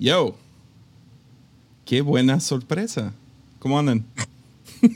Yo. 0.00 0.34
Qué 1.84 2.00
buena 2.00 2.40
sorpresa. 2.40 3.12
¿Cómo 3.58 3.78
andan? 3.78 4.02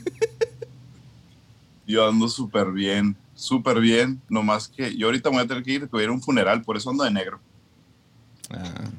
Yo 1.87 2.09
ando 2.09 2.27
súper 2.27 2.71
bien, 2.71 3.15
súper 3.35 3.79
bien. 3.79 4.19
Nomás 4.27 4.67
que 4.67 4.97
yo 4.97 5.05
ahorita 5.05 5.29
me 5.29 5.35
voy 5.35 5.45
a 5.45 5.47
tener 5.47 5.61
que 5.61 5.73
ir, 5.73 5.81
que 5.81 5.89
voy 5.91 6.01
a 6.01 6.03
ir 6.05 6.09
a 6.09 6.13
un 6.13 6.21
funeral, 6.21 6.63
por 6.63 6.75
eso 6.75 6.89
ando 6.89 7.03
de 7.03 7.11
negro. 7.11 7.39
Ah, 8.49 8.89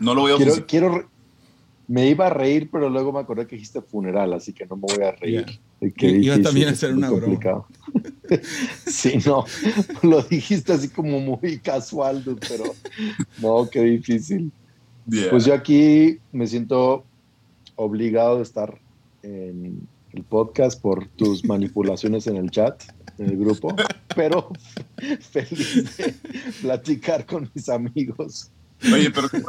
No 0.00 0.16
lo 0.16 0.22
voy 0.22 0.32
a 0.32 0.36
Quiero, 0.36 0.66
quiero 0.66 1.08
me 1.86 2.08
iba 2.08 2.26
a 2.26 2.30
reír, 2.30 2.68
pero 2.72 2.90
luego 2.90 3.12
me 3.12 3.20
acordé 3.20 3.46
que 3.46 3.54
dijiste 3.54 3.80
funeral, 3.80 4.32
así 4.32 4.52
que 4.52 4.66
no 4.66 4.74
me 4.74 4.82
voy 4.82 5.04
a 5.04 5.12
reír. 5.12 5.60
Qué 5.96 6.08
Iba 6.08 6.36
difícil, 6.36 6.42
también 6.42 6.68
a 6.68 6.70
hacer 6.72 6.94
una 6.94 7.10
broma. 7.10 7.66
sí, 8.86 9.18
no, 9.24 9.44
lo 10.02 10.22
dijiste 10.22 10.72
así 10.72 10.88
como 10.88 11.20
muy 11.20 11.58
casual, 11.58 12.24
pero 12.48 12.64
no, 13.38 13.68
qué 13.70 13.82
difícil. 13.82 14.50
Yeah. 15.06 15.30
Pues 15.30 15.44
yo 15.44 15.54
aquí 15.54 16.18
me 16.32 16.46
siento 16.46 17.04
obligado 17.76 18.36
de 18.36 18.42
estar 18.42 18.80
en 19.22 19.86
el 20.12 20.22
podcast 20.24 20.80
por 20.80 21.06
tus 21.08 21.44
manipulaciones 21.46 22.26
en 22.26 22.36
el 22.36 22.50
chat, 22.50 22.82
en 23.18 23.30
el 23.30 23.36
grupo, 23.36 23.74
pero 24.14 24.50
feliz 25.30 25.96
de 25.96 26.14
platicar 26.62 27.26
con 27.26 27.50
mis 27.54 27.68
amigos. 27.68 28.50
Oye, 28.92 29.10
pero 29.10 29.28
qué 29.28 29.42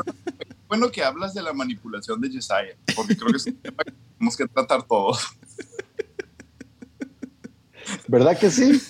bueno, 0.68 0.92
que 0.92 1.04
hablas 1.04 1.34
de 1.34 1.44
la 1.44 1.54
manipulación 1.54 2.20
de 2.20 2.30
Jesiah, 2.30 2.76
porque 2.96 3.16
creo 3.16 3.30
que 3.30 3.38
es 3.38 3.46
un 3.46 3.56
tema 3.56 3.84
que 3.84 3.94
tenemos 4.18 4.36
que 4.36 4.48
tratar 4.48 4.84
todos. 4.84 5.26
¿Verdad 8.08 8.38
que 8.38 8.50
sí? 8.50 8.82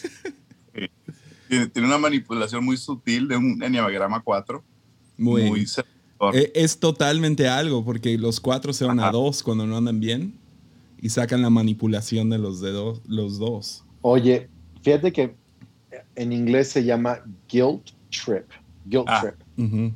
Tiene, 1.49 1.67
tiene 1.67 1.87
una 1.87 1.97
manipulación 1.97 2.63
muy 2.63 2.77
sutil 2.77 3.27
de 3.27 3.35
un 3.35 3.61
enneagrama 3.61 4.21
4, 4.21 4.63
muy. 5.17 5.43
muy. 5.43 5.67
Eh, 6.33 6.51
Es 6.55 6.79
totalmente 6.79 7.47
algo, 7.47 7.83
porque 7.83 8.17
los 8.17 8.39
cuatro 8.39 8.73
se 8.73 8.85
van 8.85 8.99
a 8.99 9.11
dos 9.11 9.43
cuando 9.43 9.65
no 9.67 9.77
andan 9.77 9.99
bien 9.99 10.33
y 11.01 11.09
sacan 11.09 11.41
la 11.41 11.49
manipulación 11.49 12.29
de 12.29 12.37
los, 12.37 12.61
de 12.61 12.71
do- 12.71 13.01
los 13.07 13.37
dos. 13.37 13.83
Oye, 14.01 14.47
fíjate 14.81 15.11
que 15.11 15.35
en 16.15 16.31
inglés 16.31 16.69
se 16.69 16.83
llama 16.83 17.19
guilt 17.49 17.89
trip. 18.09 18.45
Guilt 18.85 19.05
Ah. 19.07 19.21
trip. 19.21 19.93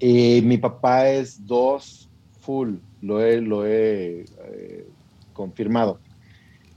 Y 0.00 0.40
mi 0.42 0.58
papá 0.58 1.08
es 1.10 1.46
dos 1.46 2.08
full, 2.40 2.74
lo 3.00 3.22
he, 3.22 3.40
lo 3.40 3.64
he 3.66 4.24
eh, 4.46 4.86
confirmado. 5.32 5.98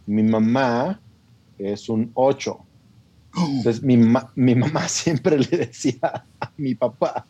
Mi 0.05 0.23
mamá 0.23 0.99
es 1.57 1.89
un 1.89 2.11
8. 2.13 2.57
Entonces 3.37 3.81
mi, 3.81 3.97
ma- 3.97 4.31
mi 4.35 4.55
mamá 4.55 4.87
siempre 4.89 5.37
le 5.39 5.57
decía 5.57 6.25
a 6.39 6.51
mi 6.57 6.75
papá, 6.75 7.25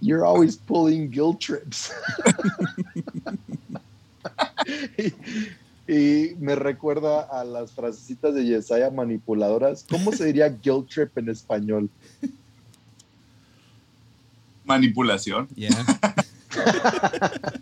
You're 0.00 0.24
always 0.24 0.56
pulling 0.56 1.10
guilt 1.10 1.40
trips. 1.40 1.90
y, 4.98 5.92
y 5.92 6.34
me 6.38 6.54
recuerda 6.54 7.22
a 7.22 7.44
las 7.44 7.72
frasecitas 7.72 8.34
de 8.34 8.44
Yesaya 8.44 8.90
manipuladoras. 8.90 9.84
¿Cómo 9.88 10.12
se 10.12 10.26
diría 10.26 10.48
guilt 10.48 10.88
trip 10.90 11.16
en 11.18 11.30
español? 11.30 11.88
Manipulación. 14.64 15.48
Ya. 15.56 15.70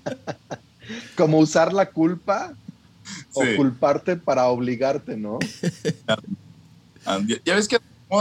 Como 1.17 1.39
usar 1.39 1.73
la 1.73 1.87
culpa 1.87 2.55
o 3.33 3.45
Sí. 3.45 3.55
culparte 3.57 4.17
para 4.17 4.47
obligarte, 4.47 5.17
¿no? 5.17 5.39
Ya, 7.29 7.37
ya 7.45 7.55
ves 7.55 7.69
que 7.69 7.79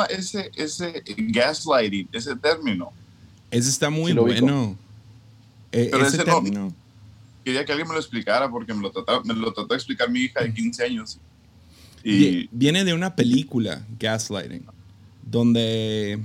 ese, 0.10 0.52
ese 0.56 1.04
gaslighting, 1.18 2.08
ese 2.12 2.36
término. 2.36 2.94
Ese 3.58 3.70
está 3.70 3.90
muy 3.90 4.12
Sí 4.12 4.18
bueno. 4.18 4.78
Eh, 5.72 5.88
Pero 5.92 6.06
ese 6.06 6.18
ese 6.18 6.26
no. 6.52 6.74
Quería 7.44 7.64
que 7.64 7.72
alguien 7.72 7.88
me 7.88 7.94
lo 7.94 8.00
explicara 8.00 8.50
porque 8.50 8.74
me 8.74 8.82
lo 8.82 8.92
trató, 8.92 9.24
me 9.24 9.34
lo 9.34 9.54
trató 9.54 9.70
de 9.70 9.76
explicar 9.76 10.10
mi 10.10 10.22
hija 10.22 10.42
de 10.42 10.54
15 10.54 10.84
años. 10.84 11.20
Vi- 12.04 12.12
Y 12.28 12.50
Viene 12.52 12.84
de 12.84 12.94
una 12.94 13.16
película, 13.16 13.86
Gaslighting, 14.00 14.66
donde, 15.24 16.20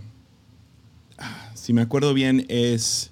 ah, 1.19 1.51
si 1.55 1.73
me 1.73 1.83
acuerdo 1.83 2.15
bien, 2.15 2.47
es 2.49 3.11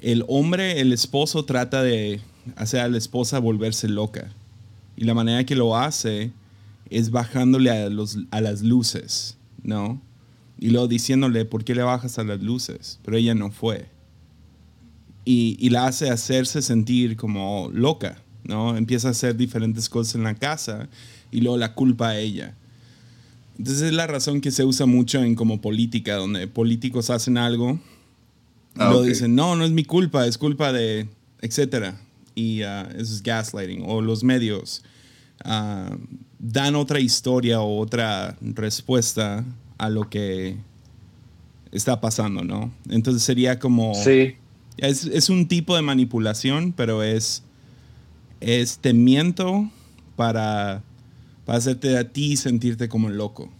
el 0.00 0.24
hombre, 0.28 0.80
el 0.80 0.92
esposo 0.92 1.44
trata 1.44 1.82
de 1.82 2.20
hacer 2.56 2.80
a 2.80 2.88
la 2.88 2.98
esposa 2.98 3.38
volverse 3.38 3.88
loca. 3.88 4.32
Y 4.96 5.04
la 5.04 5.14
manera 5.14 5.44
que 5.44 5.54
lo 5.56 5.76
hace 5.76 6.30
es 6.90 7.10
bajándole 7.10 7.70
a, 7.70 7.88
los, 7.88 8.18
a 8.30 8.40
las 8.40 8.62
luces, 8.62 9.36
¿no? 9.62 10.00
Y 10.58 10.70
luego 10.70 10.88
diciéndole, 10.88 11.44
¿por 11.44 11.64
qué 11.64 11.74
le 11.74 11.82
bajas 11.82 12.18
a 12.18 12.24
las 12.24 12.40
luces? 12.40 13.00
Pero 13.04 13.16
ella 13.16 13.34
no 13.34 13.50
fue. 13.50 13.86
Y, 15.24 15.56
y 15.60 15.70
la 15.70 15.86
hace 15.86 16.10
hacerse 16.10 16.62
sentir 16.62 17.16
como 17.16 17.70
loca, 17.72 18.22
¿no? 18.44 18.76
Empieza 18.76 19.08
a 19.08 19.10
hacer 19.12 19.36
diferentes 19.36 19.88
cosas 19.88 20.14
en 20.16 20.24
la 20.24 20.34
casa 20.34 20.88
y 21.30 21.40
luego 21.40 21.56
la 21.58 21.74
culpa 21.74 22.10
a 22.10 22.18
ella. 22.18 22.54
Entonces 23.58 23.82
es 23.82 23.92
la 23.92 24.06
razón 24.06 24.40
que 24.40 24.50
se 24.50 24.64
usa 24.64 24.86
mucho 24.86 25.22
en 25.22 25.34
como 25.34 25.60
política, 25.60 26.16
donde 26.16 26.46
políticos 26.48 27.10
hacen 27.10 27.38
algo 27.38 27.78
Ah, 28.76 28.86
luego 28.86 29.00
ok. 29.02 29.06
dicen, 29.08 29.34
no, 29.34 29.54
no 29.56 29.64
es 29.64 29.70
mi 29.70 29.84
culpa, 29.84 30.26
es 30.26 30.38
culpa 30.38 30.72
de, 30.72 31.08
etcétera. 31.40 32.00
Y 32.34 32.62
ah, 32.62 32.88
eso 32.94 33.14
es 33.14 33.22
gaslighting. 33.22 33.82
O 33.86 34.00
los 34.00 34.24
medios 34.24 34.82
ah, 35.44 35.94
dan 36.38 36.74
otra 36.74 36.98
historia 37.00 37.60
o 37.60 37.78
otra 37.78 38.36
respuesta 38.40 39.44
a 39.82 39.90
lo 39.90 40.08
que 40.08 40.56
está 41.72 42.00
pasando, 42.00 42.44
¿no? 42.44 42.72
Entonces 42.88 43.22
sería 43.22 43.58
como... 43.58 43.94
Sí. 43.94 44.36
Es, 44.78 45.04
es 45.04 45.28
un 45.28 45.48
tipo 45.48 45.76
de 45.76 45.82
manipulación, 45.82 46.72
pero 46.72 47.02
es, 47.02 47.42
es 48.40 48.78
te 48.78 48.94
miento 48.94 49.70
para, 50.16 50.82
para 51.44 51.58
hacerte 51.58 51.96
a 51.98 52.10
ti 52.10 52.36
sentirte 52.36 52.88
como 52.88 53.10
loco. 53.10 53.50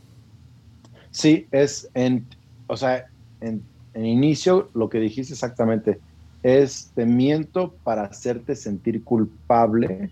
Sí, 1.11 1.47
es 1.50 1.88
en, 1.94 2.27
o 2.66 2.77
sea, 2.77 3.06
en, 3.41 3.62
en 3.93 4.06
inicio 4.06 4.71
lo 4.75 4.88
que 4.88 4.99
dijiste 4.99 5.34
exactamente 5.34 6.00
es 6.43 6.91
te 6.94 7.05
miento 7.05 7.75
para 7.84 8.05
hacerte 8.05 8.56
sentir 8.56 9.05
culpable 9.05 10.11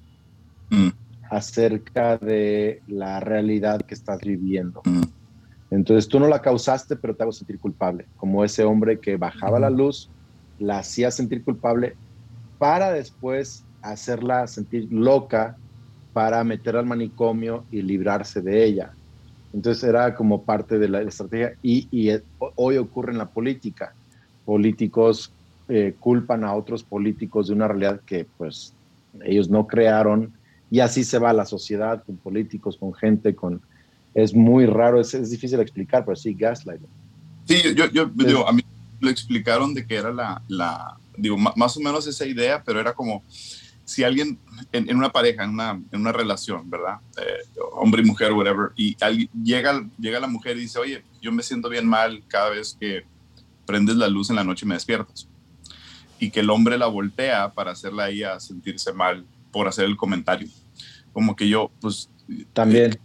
Mm, 0.71 0.91
acerca 1.31 2.17
de 2.17 2.83
la 2.87 3.21
realidad 3.21 3.83
que 3.83 3.95
estás 3.95 4.21
viviendo. 4.21 4.83
mm. 4.85 5.03
Entonces 5.71 6.09
tú 6.09 6.19
no 6.19 6.29
la 6.29 6.43
causaste, 6.43 6.97
pero 6.97 7.15
te 7.15 7.23
hago 7.23 7.33
sentir 7.33 7.59
culpable, 7.59 8.09
como 8.17 8.45
ese 8.45 8.65
hombre 8.65 9.01
que 9.01 9.17
bajaba 9.17 9.61
la 9.61 9.71
luz, 9.71 10.13
la 10.59 10.79
hacía 10.79 11.11
sentir 11.11 11.45
culpable 11.45 11.97
para 12.59 12.93
después 12.93 13.67
hacerla 13.81 14.47
sentir 14.47 14.89
loca 14.91 15.59
para 16.13 16.43
meter 16.45 16.77
al 16.77 16.87
manicomio 16.87 17.67
y 17.71 17.83
librarse 17.83 18.43
de 18.43 18.65
ella. 18.65 18.97
Entonces 19.53 19.83
era 19.85 20.15
como 20.15 20.45
parte 20.45 20.79
de 20.79 20.89
la 20.89 21.03
estrategia 21.03 21.55
y, 21.63 21.89
y 21.91 22.11
eh, 22.11 22.25
hoy 22.57 22.77
ocurre 22.77 23.13
en 23.13 23.19
la 23.19 23.31
política. 23.31 23.95
Políticos 24.45 25.35
eh, 25.69 25.97
culpan 25.99 26.45
a 26.45 26.55
otros 26.55 26.85
políticos 26.85 27.49
de 27.49 27.55
una 27.55 27.69
realidad 27.69 28.01
que 28.05 28.29
pues 28.37 28.77
ellos 29.23 29.49
no 29.49 29.67
crearon 29.67 30.35
y 30.69 30.81
así 30.81 31.05
se 31.05 31.19
va 31.19 31.33
la 31.33 31.47
sociedad 31.47 32.03
con 32.05 32.19
políticos, 32.19 32.77
con 32.79 32.93
gente, 32.95 33.35
con... 33.35 33.63
Es 34.15 34.35
muy 34.35 34.67
raro, 34.67 35.01
es, 35.01 35.15
es 35.15 35.31
difícil 35.31 35.61
explicar, 35.61 36.05
pero 36.05 36.17
sí, 36.17 36.35
gaslighting. 36.35 36.89
Sí, 37.47 37.63
yo, 37.77 37.87
yo, 37.87 37.91
yo 37.93 38.07
digo, 38.27 38.49
a 38.49 38.53
mí 38.53 38.63
lo 39.01 39.11
explicaron 39.11 39.73
de 39.75 39.87
que 39.87 39.95
era 39.97 40.13
la, 40.13 40.43
la 40.49 40.97
digo, 41.17 41.37
más 41.39 41.77
o 41.77 41.81
menos 41.81 42.07
esa 42.07 42.27
idea, 42.27 42.63
pero 42.65 42.81
era 42.81 42.93
como 42.93 43.23
si 43.85 44.05
alguien 44.05 44.39
en, 44.73 44.89
en 44.89 44.97
una 44.97 45.11
pareja, 45.11 45.43
en 45.45 45.51
una, 45.51 45.71
en 45.91 46.01
una 46.01 46.13
relación, 46.13 46.69
¿verdad? 46.71 46.99
Eh, 47.19 47.59
hombre 47.73 48.03
y 48.03 48.05
mujer, 48.05 48.33
whatever, 48.33 48.71
y 48.77 48.97
alguien- 49.01 49.29
llega, 49.43 49.85
llega 49.99 50.21
la 50.21 50.29
mujer 50.29 50.57
y 50.57 50.61
dice, 50.61 50.79
oye, 50.79 51.03
yo 51.21 51.33
me 51.33 51.43
siento 51.43 51.69
bien 51.69 51.87
mal 51.87 52.23
cada 52.29 52.51
vez 52.51 52.77
que 52.79 53.05
prendes 53.67 53.97
la 53.97 54.09
luz 54.09 54.31
en 54.31 54.37
la 54.37 54.45
noche 54.45 54.65
y 54.65 54.69
me 54.69 54.75
despiertas. 54.75 55.29
Y 56.19 56.31
que 56.31 56.41
el 56.41 56.51
hombre 56.51 56.77
la 56.79 56.87
voltea 56.87 57.51
para 57.53 57.73
hacerla 57.73 58.05
a 58.05 58.11
ella 58.11 58.39
sentirse 58.39 58.93
mal 58.93 59.25
por 59.51 59.67
hacer 59.67 59.87
el 59.87 59.97
comentario. 59.97 60.49
Como 61.13 61.35
que 61.35 61.49
yo, 61.49 61.71
pues, 61.81 62.11
También. 62.53 62.99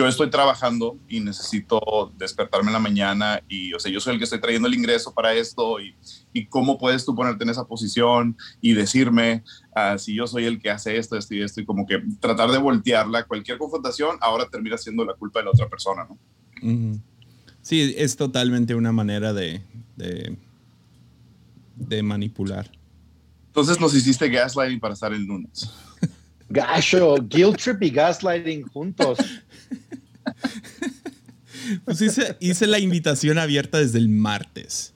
Yo 0.00 0.08
estoy 0.08 0.30
trabajando 0.30 0.98
y 1.08 1.20
necesito 1.20 2.12
despertarme 2.16 2.68
en 2.68 2.72
la 2.72 2.78
mañana 2.78 3.42
y, 3.48 3.72
o 3.74 3.78
sea, 3.78 3.92
yo 3.92 4.00
soy 4.00 4.14
el 4.14 4.18
que 4.18 4.24
estoy 4.24 4.40
trayendo 4.40 4.66
el 4.66 4.74
ingreso 4.74 5.12
para 5.12 5.34
esto 5.34 5.80
y, 5.80 5.94
y 6.32 6.46
cómo 6.46 6.78
puedes 6.78 7.04
tú 7.04 7.14
ponerte 7.14 7.44
en 7.44 7.50
esa 7.50 7.66
posición 7.66 8.36
y 8.60 8.72
decirme 8.72 9.44
ah, 9.74 9.98
si 9.98 10.14
yo 10.14 10.26
soy 10.26 10.46
el 10.46 10.60
que 10.60 10.70
hace 10.70 10.96
esto, 10.96 11.16
esto 11.16 11.34
y 11.34 11.42
esto 11.42 11.60
y 11.60 11.64
como 11.64 11.86
que 11.86 12.02
tratar 12.20 12.50
de 12.50 12.58
voltearla. 12.58 13.24
Cualquier 13.24 13.58
confrontación 13.58 14.16
ahora 14.20 14.48
termina 14.48 14.78
siendo 14.78 15.04
la 15.04 15.14
culpa 15.14 15.40
de 15.40 15.44
la 15.44 15.50
otra 15.50 15.68
persona, 15.68 16.06
¿no? 16.08 16.18
Sí, 17.62 17.94
es 17.96 18.16
totalmente 18.16 18.74
una 18.74 18.92
manera 18.92 19.32
de, 19.32 19.62
de, 19.96 20.36
de 21.76 22.02
manipular. 22.02 22.70
Entonces 23.48 23.78
nos 23.80 23.94
hiciste 23.94 24.28
gaslighting 24.28 24.80
para 24.80 24.94
estar 24.94 25.12
el 25.12 25.24
lunes. 25.24 25.70
Gacho, 26.48 27.16
guilt 27.28 27.58
trip 27.58 27.82
y 27.82 27.90
gaslighting 27.90 28.62
juntos. 28.68 29.18
Pues 31.84 32.00
hice, 32.00 32.36
hice 32.40 32.66
la 32.66 32.78
invitación 32.78 33.38
abierta 33.38 33.78
desde 33.78 33.98
el 33.98 34.08
martes. 34.08 34.92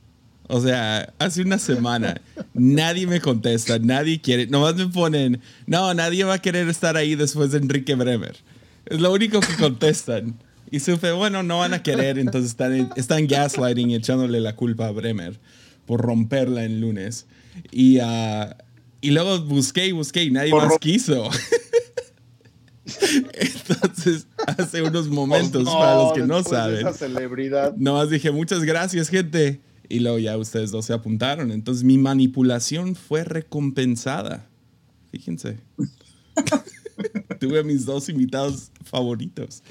O 0.48 0.60
sea, 0.60 1.12
hace 1.18 1.42
una 1.42 1.58
semana 1.58 2.20
nadie 2.52 3.06
me 3.06 3.20
contesta, 3.20 3.78
nadie 3.78 4.20
quiere, 4.20 4.46
nomás 4.46 4.74
me 4.74 4.86
ponen, 4.88 5.40
no, 5.66 5.94
nadie 5.94 6.24
va 6.24 6.34
a 6.34 6.42
querer 6.42 6.68
estar 6.68 6.96
ahí 6.96 7.14
después 7.14 7.50
de 7.52 7.58
Enrique 7.58 7.94
Bremer. 7.94 8.36
Es 8.86 9.00
lo 9.00 9.12
único 9.12 9.40
que 9.40 9.54
contestan. 9.56 10.36
Y 10.70 10.80
supe, 10.80 11.12
bueno, 11.12 11.42
no 11.42 11.58
van 11.58 11.72
a 11.72 11.82
querer, 11.82 12.18
entonces 12.18 12.50
están, 12.50 12.90
están 12.96 13.26
gaslighting 13.26 13.90
y 13.90 13.94
echándole 13.94 14.40
la 14.40 14.56
culpa 14.56 14.88
a 14.88 14.90
Bremer 14.90 15.38
por 15.86 16.00
romperla 16.00 16.64
en 16.64 16.80
lunes. 16.80 17.26
Y, 17.70 17.98
uh, 18.00 18.54
y 19.00 19.10
luego 19.10 19.40
busqué 19.42 19.86
y 19.86 19.92
busqué 19.92 20.24
y 20.24 20.30
nadie 20.30 20.52
más 20.52 20.78
quiso. 20.78 21.30
Entonces, 23.34 24.26
hace 24.58 24.82
unos 24.82 25.08
momentos, 25.08 25.64
Oh, 25.68 25.78
para 25.78 25.94
los 25.96 26.12
que 26.12 26.22
no 26.22 26.42
saben, 26.42 26.78
Esa 26.86 26.92
celebridad. 26.92 27.74
nomás 27.76 28.10
dije 28.10 28.30
muchas 28.30 28.62
gracias, 28.64 29.08
gente. 29.08 29.60
Y 29.88 30.00
luego 30.00 30.18
ya 30.18 30.36
ustedes 30.38 30.70
dos 30.70 30.86
se 30.86 30.94
apuntaron. 30.94 31.52
Entonces, 31.52 31.84
mi 31.84 31.98
manipulación 31.98 32.94
fue 32.96 33.22
recompensada. 33.22 34.46
Fíjense. 35.12 35.58
Tuve 37.40 37.60
a 37.60 37.62
mis 37.62 37.84
dos 37.84 38.08
invitados 38.08 38.70
favoritos. 38.84 39.62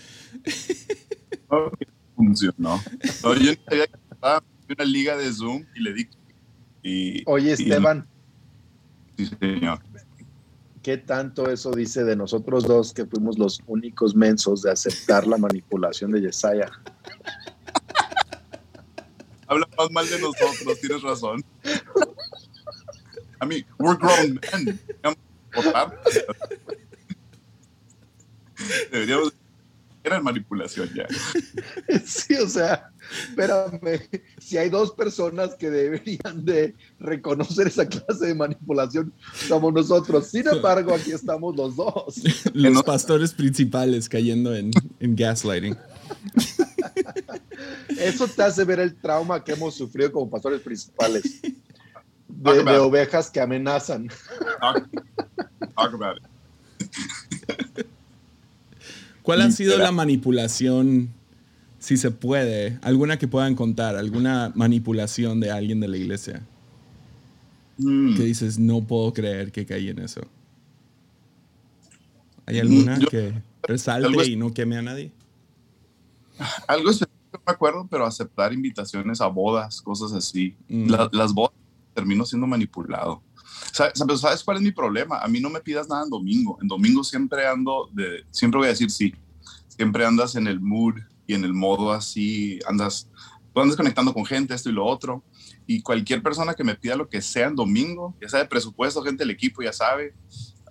No, 1.50 1.72
funcionó. 2.16 2.82
No, 3.24 3.34
yo 3.36 3.52
no 3.54 3.58
sabía 3.68 3.88
que 3.88 3.94
estaba 4.12 4.44
en 4.68 4.76
una 4.78 4.86
liga 4.86 5.18
de 5.18 5.34
Zoom 5.34 5.66
y 5.76 5.80
le 5.82 5.94
di. 5.94 6.08
Y, 6.84 7.24
Oye, 7.26 7.50
y- 7.50 7.54
Esteban, 7.54 8.08
sí, 9.18 9.28
señor. 9.40 9.80
¿Qué 10.84 10.98
tanto 10.98 11.50
eso 11.50 11.72
dice 11.72 12.04
de 12.04 12.16
nosotros 12.16 12.66
dos 12.66 12.94
que 12.94 13.06
fuimos 13.06 13.40
los 13.40 13.60
únicos 13.66 14.14
mensos 14.14 14.62
de 14.62 14.72
aceptar 14.72 15.26
la 15.26 15.38
manipulación 15.38 16.12
de 16.12 16.22
Yesaya? 16.22 16.70
Habla 19.48 19.68
más 19.78 19.92
mal 19.92 20.10
de 20.10 20.20
nosotros, 20.20 20.80
tienes 20.82 21.02
razón. 21.02 21.44
A 23.40 23.46
mí, 23.46 23.66
we're 23.80 23.98
grown 23.98 24.40
men. 24.54 24.80
Deberíamos. 28.92 29.34
Era 30.04 30.20
manipulación 30.20 30.90
ya. 30.94 31.08
Sí, 32.06 32.36
o 32.36 32.48
sea, 32.48 32.92
espérame, 33.30 34.02
si 34.38 34.58
hay 34.58 34.70
dos 34.70 34.92
personas 34.92 35.56
que 35.56 35.70
deberían 35.70 36.44
de 36.44 36.76
reconocer 37.00 37.68
esa 37.68 37.88
clase 37.88 38.28
de 38.28 38.36
manipulación, 38.36 39.14
somos 39.48 39.74
nosotros. 39.74 40.28
Sin 40.28 40.48
embargo, 40.48 40.94
aquí 40.94 41.12
estamos 41.12 41.56
los 41.56 41.76
dos. 41.76 42.22
Los 42.54 42.84
pastores 42.84 43.34
principales 43.34 44.10
cayendo 44.10 44.54
en, 44.56 44.72
en 45.00 45.16
gaslighting. 45.16 45.78
Eso 47.98 48.28
te 48.28 48.44
hace 48.44 48.64
ver 48.66 48.80
el 48.80 48.96
trauma 48.96 49.44
que 49.44 49.54
hemos 49.54 49.76
sufrido 49.76 50.12
como 50.12 50.30
pastores 50.30 50.62
principales. 50.62 51.42
De, 52.28 52.78
ovejas 52.78 53.30
que 53.30 53.40
amenazan. 53.40 54.10
Talk, 54.60 54.90
talk 55.76 55.94
about 55.94 56.18
it. 56.18 57.88
¿Cuál 59.24 59.42
ha 59.42 59.52
sido 59.52 59.78
la 59.78 59.92
manipulación, 59.92 61.10
si 61.80 61.98
se 61.98 62.12
puede, 62.12 62.78
alguna 62.82 63.18
que 63.18 63.28
puedan 63.28 63.56
contar, 63.56 63.96
alguna 63.96 64.52
manipulación 64.56 65.40
de 65.40 65.50
alguien 65.52 65.80
de 65.80 65.88
la 65.88 65.98
iglesia? 65.98 66.46
Mm. 67.78 68.16
Que 68.16 68.24
dices, 68.24 68.60
no 68.60 68.82
puedo 68.84 69.12
creer 69.14 69.52
que 69.52 69.66
caí 69.66 69.90
en 69.90 70.00
eso. 70.00 70.22
¿Hay 72.46 72.60
alguna 72.60 72.98
Mm, 72.98 73.00
yo- 73.00 73.08
que 73.10 73.34
resalte 73.64 74.28
y 74.28 74.36
no 74.36 74.54
queme 74.54 74.78
a 74.78 74.82
nadie? 74.82 75.12
Algo 76.68 76.90
específico 76.90 77.14
no 77.34 77.40
me 77.48 77.54
acuerdo, 77.54 77.88
pero 77.90 78.06
aceptar 78.06 78.54
invitaciones 78.54 79.22
a 79.22 79.28
bodas, 79.28 79.82
cosas 79.82 80.12
así. 80.14 80.56
Mm. 80.68 80.90
La- 80.90 81.10
las 81.14 81.34
bodas 81.34 81.54
termino 81.94 82.26
siendo 82.26 82.46
manipulado. 82.48 83.22
¿Sabes, 83.72 83.94
sabes- 83.96 84.20
¿Sabes 84.22 84.44
cuál 84.44 84.58
es 84.58 84.64
mi 84.64 84.72
problema? 84.72 85.20
A 85.20 85.28
mí 85.28 85.40
no 85.40 85.50
me 85.50 85.60
pidas 85.62 85.88
nada 85.90 86.04
en 86.04 86.10
domingo. 86.10 86.58
En 86.62 86.68
domingo 86.68 87.04
siempre 87.04 87.48
ando 87.48 87.90
de, 87.94 88.24
siempre 88.32 88.60
voy 88.60 88.68
a 88.68 88.72
decir 88.72 88.90
sí. 88.92 89.14
Siempre 89.68 90.06
andas 90.06 90.36
en 90.36 90.48
el 90.48 90.60
mood 90.60 90.96
y 91.26 91.34
en 91.34 91.44
el 91.44 91.54
modo 91.54 91.92
así, 91.92 92.60
andas, 92.68 93.10
andas 93.56 93.76
conectando 93.76 94.14
con 94.14 94.26
gente, 94.26 94.54
esto 94.54 94.70
y 94.70 94.74
lo 94.74 94.86
otro. 94.86 95.24
Y 95.66 95.82
cualquier 95.82 96.22
persona 96.22 96.54
que 96.54 96.64
me 96.64 96.76
pida 96.76 96.96
lo 96.96 97.10
que 97.10 97.22
sea 97.22 97.48
en 97.48 97.56
domingo, 97.56 98.16
ya 98.22 98.30
sea 98.30 98.40
de 98.40 98.46
presupuesto, 98.46 99.02
gente 99.02 99.24
del 99.24 99.32
equipo 99.32 99.64
ya 99.64 99.74
sabe, 99.74 100.14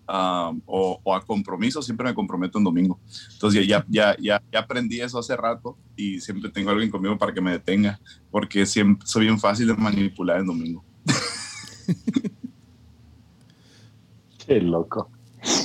um, 0.09 0.61
o, 0.67 1.01
o 1.03 1.15
a 1.15 1.25
compromiso, 1.25 1.83
siempre 1.83 2.07
me 2.07 2.15
comprometo 2.15 2.59
en 2.59 2.65
domingo. 2.65 3.01
Entonces 3.33 3.67
ya, 3.67 3.85
ya, 3.89 4.15
ya, 4.21 4.41
ya 4.53 4.59
aprendí 4.61 5.01
eso 5.01 5.19
hace 5.19 5.37
rato 5.37 5.77
y 5.97 6.21
siempre 6.21 6.51
tengo 6.51 6.71
alguien 6.71 6.91
conmigo 6.91 7.19
para 7.19 7.33
que 7.33 7.41
me 7.41 7.51
detenga, 7.53 7.99
porque 8.31 8.67
siempre, 8.67 9.05
soy 9.07 9.25
bien 9.25 9.41
fácil 9.41 9.67
de 9.69 9.75
manipular 9.75 10.39
en 10.41 10.47
domingo. 10.47 10.85
Qué 14.47 14.61
loco. 14.61 15.11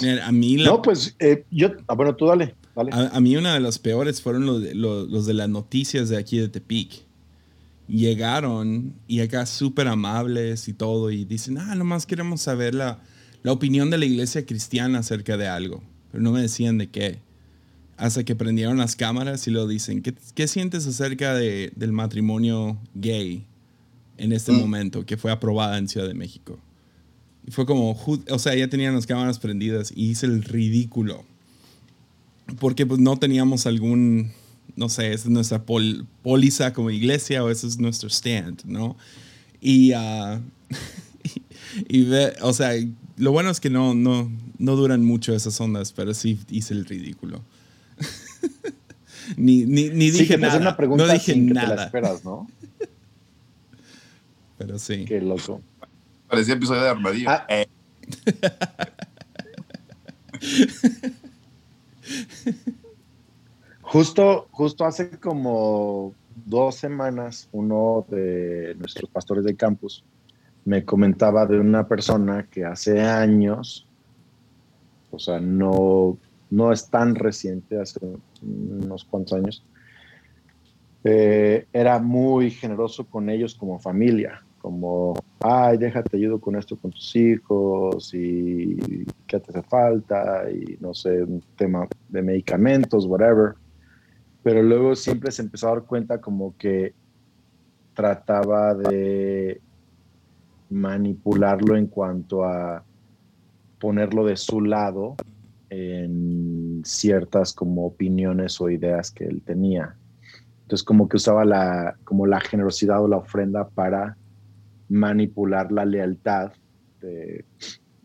Mira, 0.01 0.27
A 0.27 0.31
mí, 0.31 0.57
la- 0.57 0.69
No, 0.71 0.81
pues 0.81 1.15
eh, 1.19 1.44
yo, 1.51 1.69
ah, 1.88 1.94
bueno, 1.95 2.15
tú 2.15 2.25
dale, 2.25 2.56
dale. 2.75 2.91
a, 2.94 3.09
a 3.15 3.19
mí 3.19 3.35
una 3.38 3.53
de 3.53 3.59
las 3.59 3.77
peores 3.79 4.21
fueron 4.21 4.45
los 4.45 4.62
de, 4.62 4.74
los- 4.75 5.07
los 5.09 5.25
de 5.25 5.33
las 5.35 5.50
noticias 5.50 6.09
de 6.09 6.18
aquí 6.18 6.38
de 6.38 6.50
Tepic. 6.50 7.03
Llegaron 7.88 8.95
y 9.07 9.21
acá 9.21 9.45
súper 9.45 9.88
amables 9.88 10.68
y 10.68 10.74
todo 10.74 11.09
y 11.09 11.24
dicen, 11.24 11.57
ah, 11.57 11.74
nomás 11.75 12.06
queremos 12.06 12.41
saber 12.41 12.75
la, 12.75 13.00
la 13.44 13.51
opinión 13.53 13.89
de 13.89 13.97
la 13.97 14.06
iglesia 14.06 14.45
cristiana 14.45 15.00
acerca 15.00 15.38
de 15.38 15.47
algo. 15.47 15.81
Pero 16.12 16.21
no 16.21 16.31
me 16.33 16.41
decían 16.41 16.77
de 16.77 16.89
qué. 16.89 17.19
Hasta 17.95 18.23
que 18.25 18.35
prendieron 18.35 18.77
las 18.77 18.95
cámaras 18.95 19.47
y 19.47 19.51
lo 19.51 19.68
dicen, 19.68 20.01
¿qué, 20.01 20.13
qué 20.35 20.47
sientes 20.50 20.85
acerca 20.85 21.33
de- 21.33 21.71
del 21.75 21.94
matrimonio 21.94 22.77
gay 22.94 23.45
en 24.18 24.33
este 24.33 24.51
Mm. 24.51 24.59
momento 24.59 25.06
que 25.06 25.15
fue 25.15 25.31
aprobada 25.31 25.77
en 25.77 25.88
Ciudad 25.88 26.07
de 26.07 26.13
México? 26.13 26.59
Y 27.47 27.51
fue 27.51 27.65
como, 27.65 27.97
o 28.29 28.39
sea, 28.39 28.55
ya 28.55 28.67
tenían 28.69 28.94
las 28.94 29.07
cámaras 29.07 29.39
prendidas 29.39 29.91
y 29.95 30.09
hice 30.09 30.25
el 30.25 30.44
ridículo. 30.44 31.23
Porque 32.59 32.85
pues 32.85 32.99
no 32.99 33.17
teníamos 33.17 33.65
algún, 33.65 34.31
no 34.75 34.89
sé, 34.89 35.07
esa 35.13 35.25
es 35.25 35.29
nuestra 35.29 35.63
pol- 35.63 36.05
póliza 36.23 36.73
como 36.73 36.91
iglesia 36.91 37.44
o 37.44 37.49
ese 37.49 37.67
es 37.67 37.79
nuestro 37.79 38.09
stand, 38.09 38.63
¿no? 38.65 38.97
Y, 39.61 39.94
ah, 39.94 40.41
y, 41.88 42.03
ve- 42.03 42.35
o 42.41 42.53
sea, 42.53 42.71
lo 43.17 43.31
bueno 43.31 43.49
es 43.49 43.59
que 43.61 43.69
no, 43.69 43.94
no, 43.94 44.29
no 44.59 44.75
duran 44.75 45.03
mucho 45.05 45.33
esas 45.33 45.59
ondas, 45.61 45.94
pero 45.94 46.13
sí 46.13 46.38
hice 46.49 46.73
el 46.73 46.85
ridículo. 46.85 47.41
ni, 49.38 49.65
ni, 49.65 49.89
ni 49.89 50.11
dije 50.11 50.38
nada. 50.38 50.57
una 50.57 50.75
pregunta 50.77 51.05
no 51.07 51.13
dije 51.13 51.33
sin 51.33 51.47
que 51.47 51.53
te 51.53 51.59
la 51.61 51.67
nada. 51.67 51.85
esperas, 51.85 52.23
¿no? 52.25 52.45
Pero 54.57 54.79
sí. 54.79 55.05
Qué 55.05 55.21
loco. 55.21 55.61
Parecía 56.29 56.56
episodio 56.56 56.81
de 56.81 56.89
Armadillo. 56.89 57.29
Ah. 57.29 57.45
Eh, 57.49 57.68
Justo, 63.81 64.47
justo 64.51 64.83
hace 64.83 65.11
como 65.11 66.13
dos 66.45 66.75
semanas, 66.75 67.47
uno 67.54 68.06
de 68.09 68.75
nuestros 68.78 69.09
pastores 69.09 69.45
de 69.45 69.56
campus 69.56 70.04
me 70.66 70.83
comentaba 70.83 71.45
de 71.45 71.57
una 71.57 71.87
persona 71.87 72.47
que 72.51 72.66
hace 72.66 72.99
años, 72.99 73.87
o 75.09 75.19
sea, 75.19 75.40
no, 75.40 76.18
no 76.49 76.73
es 76.73 76.90
tan 76.90 77.16
reciente, 77.16 77.80
hace 77.80 78.01
unos 78.42 79.06
cuantos 79.06 79.33
años, 79.33 79.63
eh, 81.06 81.66
era 81.71 81.99
muy 81.99 82.51
generoso 82.51 83.06
con 83.06 83.30
ellos 83.30 83.56
como 83.56 83.80
familia, 83.80 84.44
como, 84.68 85.14
ay, 85.40 85.78
déjate 85.78 86.18
ayudo 86.18 86.42
con 86.42 86.57
esto 86.57 86.76
con 86.76 86.92
tus 86.92 87.16
hijos 87.16 88.14
y 88.14 88.76
qué 89.26 89.40
te 89.40 89.52
hace 89.52 89.64
falta 89.64 90.44
y 90.52 90.76
no 90.81 90.94
sé, 90.94 91.24
un 91.24 91.42
tema 91.56 91.88
de 92.09 92.21
medicamentos, 92.21 93.06
whatever. 93.06 93.54
Pero 94.44 94.62
luego 94.62 94.94
siempre 94.97 95.31
se 95.31 95.44
empezó 95.44 95.69
a 95.69 95.76
dar 95.76 95.83
cuenta 95.83 96.19
como 96.19 96.54
que 96.57 96.94
trataba 97.94 98.74
de 98.74 99.62
manipularlo 100.69 101.78
en 101.78 101.88
cuanto 101.88 102.44
a 102.44 102.83
ponerlo 103.80 104.26
de 104.26 104.36
su 104.36 104.59
lado 104.59 105.16
en 105.69 106.81
ciertas 106.83 107.54
como 107.54 107.86
opiniones 107.86 108.59
o 108.59 108.69
ideas 108.69 109.12
que 109.12 109.24
él 109.24 109.42
tenía. 109.44 109.95
Entonces 110.64 110.83
como 110.83 111.07
que 111.07 111.16
usaba 111.16 111.45
la, 111.45 111.95
como 112.04 112.28
la 112.28 112.42
generosidad 112.42 113.02
o 113.02 113.07
la 113.07 113.16
ofrenda 113.16 113.69
para 113.69 114.18
manipular 114.89 115.71
la 115.71 115.85
lealtad 115.85 116.51
de, 117.01 117.45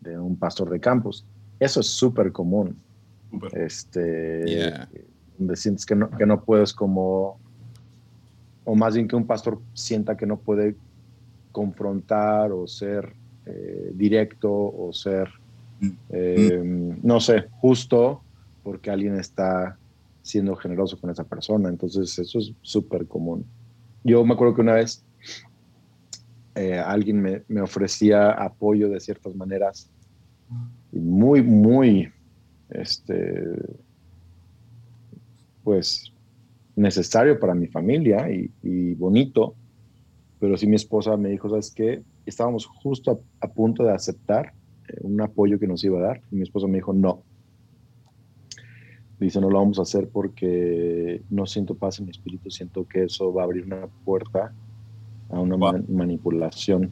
de 0.01 0.19
un 0.19 0.35
pastor 0.37 0.69
de 0.69 0.79
campus. 0.79 1.25
Eso 1.59 1.79
es 1.79 1.87
súper 1.87 2.31
común. 2.31 2.75
Este, 3.53 4.43
Yeah. 4.45 4.87
donde 5.37 5.55
sientes 5.55 5.85
que 5.85 5.95
no, 5.95 6.09
que 6.11 6.25
no 6.25 6.43
puedes 6.43 6.73
como, 6.73 7.39
o 8.65 8.75
más 8.75 8.93
bien 8.93 9.07
que 9.07 9.15
un 9.15 9.25
pastor 9.25 9.59
sienta 9.73 10.15
que 10.15 10.27
no 10.27 10.37
puede 10.37 10.75
confrontar 11.51 12.51
o 12.51 12.67
ser 12.67 13.13
eh, 13.45 13.91
directo 13.95 14.51
o 14.51 14.91
ser, 14.93 15.29
Mm. 15.79 15.89
eh, 16.09 16.97
no 17.01 17.19
sé, 17.19 17.45
justo 17.59 18.21
porque 18.63 18.89
alguien 18.91 19.15
está 19.15 19.77
siendo 20.21 20.55
generoso 20.55 20.97
con 20.99 21.09
esa 21.09 21.23
persona. 21.23 21.67
Entonces 21.69 22.17
eso 22.19 22.39
es 22.39 22.53
súper 22.61 23.07
común. 23.07 23.43
Yo 24.03 24.23
me 24.23 24.33
acuerdo 24.35 24.53
que 24.55 24.61
una 24.61 24.75
vez 24.75 25.03
eh, 26.55 26.77
alguien 26.77 27.21
me, 27.21 27.43
me, 27.47 27.61
ofrecía 27.61 28.31
apoyo 28.31 28.89
de 28.89 28.99
ciertas 28.99 29.35
maneras 29.35 29.89
muy, 30.91 31.41
muy, 31.41 32.11
este, 32.69 33.43
pues, 35.63 36.13
necesario 36.75 37.39
para 37.39 37.55
mi 37.55 37.67
familia 37.67 38.29
y, 38.29 38.93
bonito. 38.95 39.55
Pero 40.39 40.57
sí 40.57 40.67
mi 40.67 40.75
esposa 40.75 41.15
me 41.17 41.29
dijo, 41.29 41.49
¿sabes 41.49 41.71
qué? 41.73 42.03
Estábamos 42.25 42.65
justo 42.65 43.21
a, 43.39 43.47
punto 43.47 43.83
de 43.83 43.93
aceptar 43.93 44.53
eh, 44.87 44.97
un 45.01 45.19
apoyo 45.21 45.59
que 45.59 45.67
nos 45.67 45.83
iba 45.83 45.99
a 45.99 46.03
dar 46.03 46.21
y 46.31 46.35
mi 46.35 46.43
esposa 46.43 46.67
me 46.67 46.77
dijo, 46.77 46.93
no. 46.93 47.23
Dice, 49.19 49.39
no 49.39 49.49
lo 49.49 49.59
vamos 49.59 49.79
a 49.79 49.83
hacer 49.83 50.09
porque 50.09 51.21
no 51.29 51.45
siento 51.45 51.75
paz 51.75 51.99
en 51.99 52.05
mi 52.05 52.11
espíritu, 52.11 52.51
siento 52.51 52.85
que 52.85 53.03
eso 53.03 53.33
va 53.33 53.43
a 53.43 53.45
abrir 53.45 53.65
una 53.65 53.87
puerta 54.03 54.53
a 55.33 55.39
una 55.39 55.57
manipulación. 55.89 56.91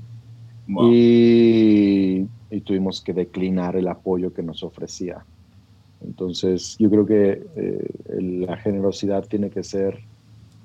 Y, 0.68 2.26
y, 2.50 2.62
tuvimos 2.62 3.02
que 3.02 3.14
declinar 3.14 3.76
el 3.76 3.88
apoyo 3.88 4.34
que 4.34 4.42
nos 4.42 4.64
ofrecía. 4.64 5.26
Entonces, 6.04 6.78
yo 6.80 6.90
creo 6.90 7.06
que 7.06 7.44
eh, 7.56 8.42
la 8.46 8.58
generosidad 8.58 9.26
tiene 9.28 9.50
que 9.50 9.64
ser 9.64 10.00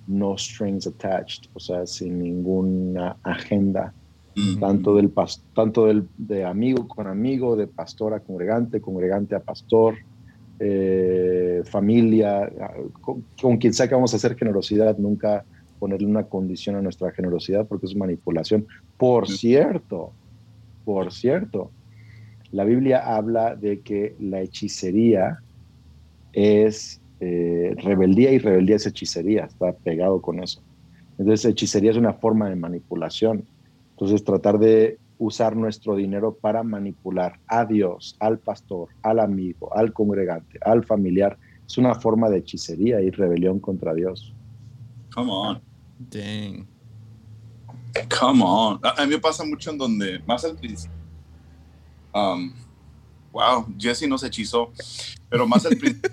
no 0.06 0.37
strings 0.38 0.87
attached, 0.87 1.50
o 1.52 1.61
sea, 1.61 1.87
sin 1.87 2.18
ninguna 2.18 3.16
agenda, 3.23 3.92
tanto 4.61 4.95
del 4.95 5.11
tanto 5.54 5.87
del, 5.87 6.06
de 6.18 6.45
amigo 6.45 6.87
con 6.87 7.06
amigo, 7.06 7.56
de 7.56 7.66
pastor 7.66 8.14
a 8.14 8.21
congregante, 8.21 8.80
congregante 8.80 9.35
a 9.35 9.40
pastor, 9.40 9.95
eh, 10.59 11.62
familia, 11.64 12.50
con, 13.00 13.56
quien 13.56 13.73
sea 13.73 13.88
que 13.88 13.95
vamos 13.95 14.12
a 14.12 14.16
hacer 14.16 14.37
generosidad, 14.37 14.97
nunca 14.99 15.45
ponerle 15.78 16.06
una 16.06 16.25
condición 16.25 16.76
a 16.76 16.83
nuestra 16.83 17.12
generosidad 17.12 17.66
porque 17.66 17.87
es 17.87 17.97
manipulación. 17.97 18.66
Por 18.97 19.28
cierto, 19.28 20.12
por 20.85 21.12
cierto, 21.12 21.71
la 22.52 22.64
Biblia 22.64 23.16
habla 23.16 23.56
de 23.56 23.80
que 23.80 24.14
la 24.21 24.40
hechicería 24.40 25.40
es 26.33 27.00
eh, 27.21 27.75
rebeldía 27.78 28.30
y 28.33 28.38
rebeldía 28.38 28.76
es 28.76 28.87
hechicería, 28.87 29.45
está 29.45 29.73
pegado 29.73 30.21
con 30.21 30.42
eso. 30.42 30.62
Entonces, 31.18 31.50
hechicería 31.50 31.90
es 31.90 31.97
una 31.97 32.12
forma 32.12 32.49
de 32.49 32.56
manipulación. 32.56 33.45
Entonces, 33.92 34.23
tratar 34.23 34.59
de 34.59 34.99
usar 35.18 35.56
nuestro 35.56 35.97
dinero 35.97 36.37
para 36.38 36.62
manipular 36.62 37.40
a 37.47 37.64
Dios, 37.64 38.16
al 38.21 38.38
pastor, 38.38 38.88
al 39.02 39.21
amigo, 39.21 39.75
al 39.75 39.95
congregante, 39.95 40.59
al 40.62 40.85
familiar, 40.85 41.38
es 41.66 41.78
una 41.78 41.95
forma 41.95 42.28
de 42.28 42.38
hechicería 42.38 43.00
y 43.00 43.11
rebelión 43.11 43.59
contra 43.59 43.95
Dios. 43.95 44.36
Come 45.16 45.30
on. 45.30 45.62
Dang. 45.99 46.68
Come 48.11 48.42
on. 48.42 48.80
A, 48.85 49.06
mí 49.06 49.12
me 49.12 49.18
pasa 49.18 49.44
mucho 49.44 49.70
en 49.70 49.78
donde, 49.78 50.18
más 50.26 50.44
al 50.44 50.56
principio, 50.56 50.96
Um, 52.16 52.50
wow, 53.30 53.66
Jesse 53.78 54.08
nos 54.08 54.23
hechizó, 54.23 54.73
pero 55.28 55.46
más 55.46 55.66
al 55.66 55.76
principio. 55.76 56.11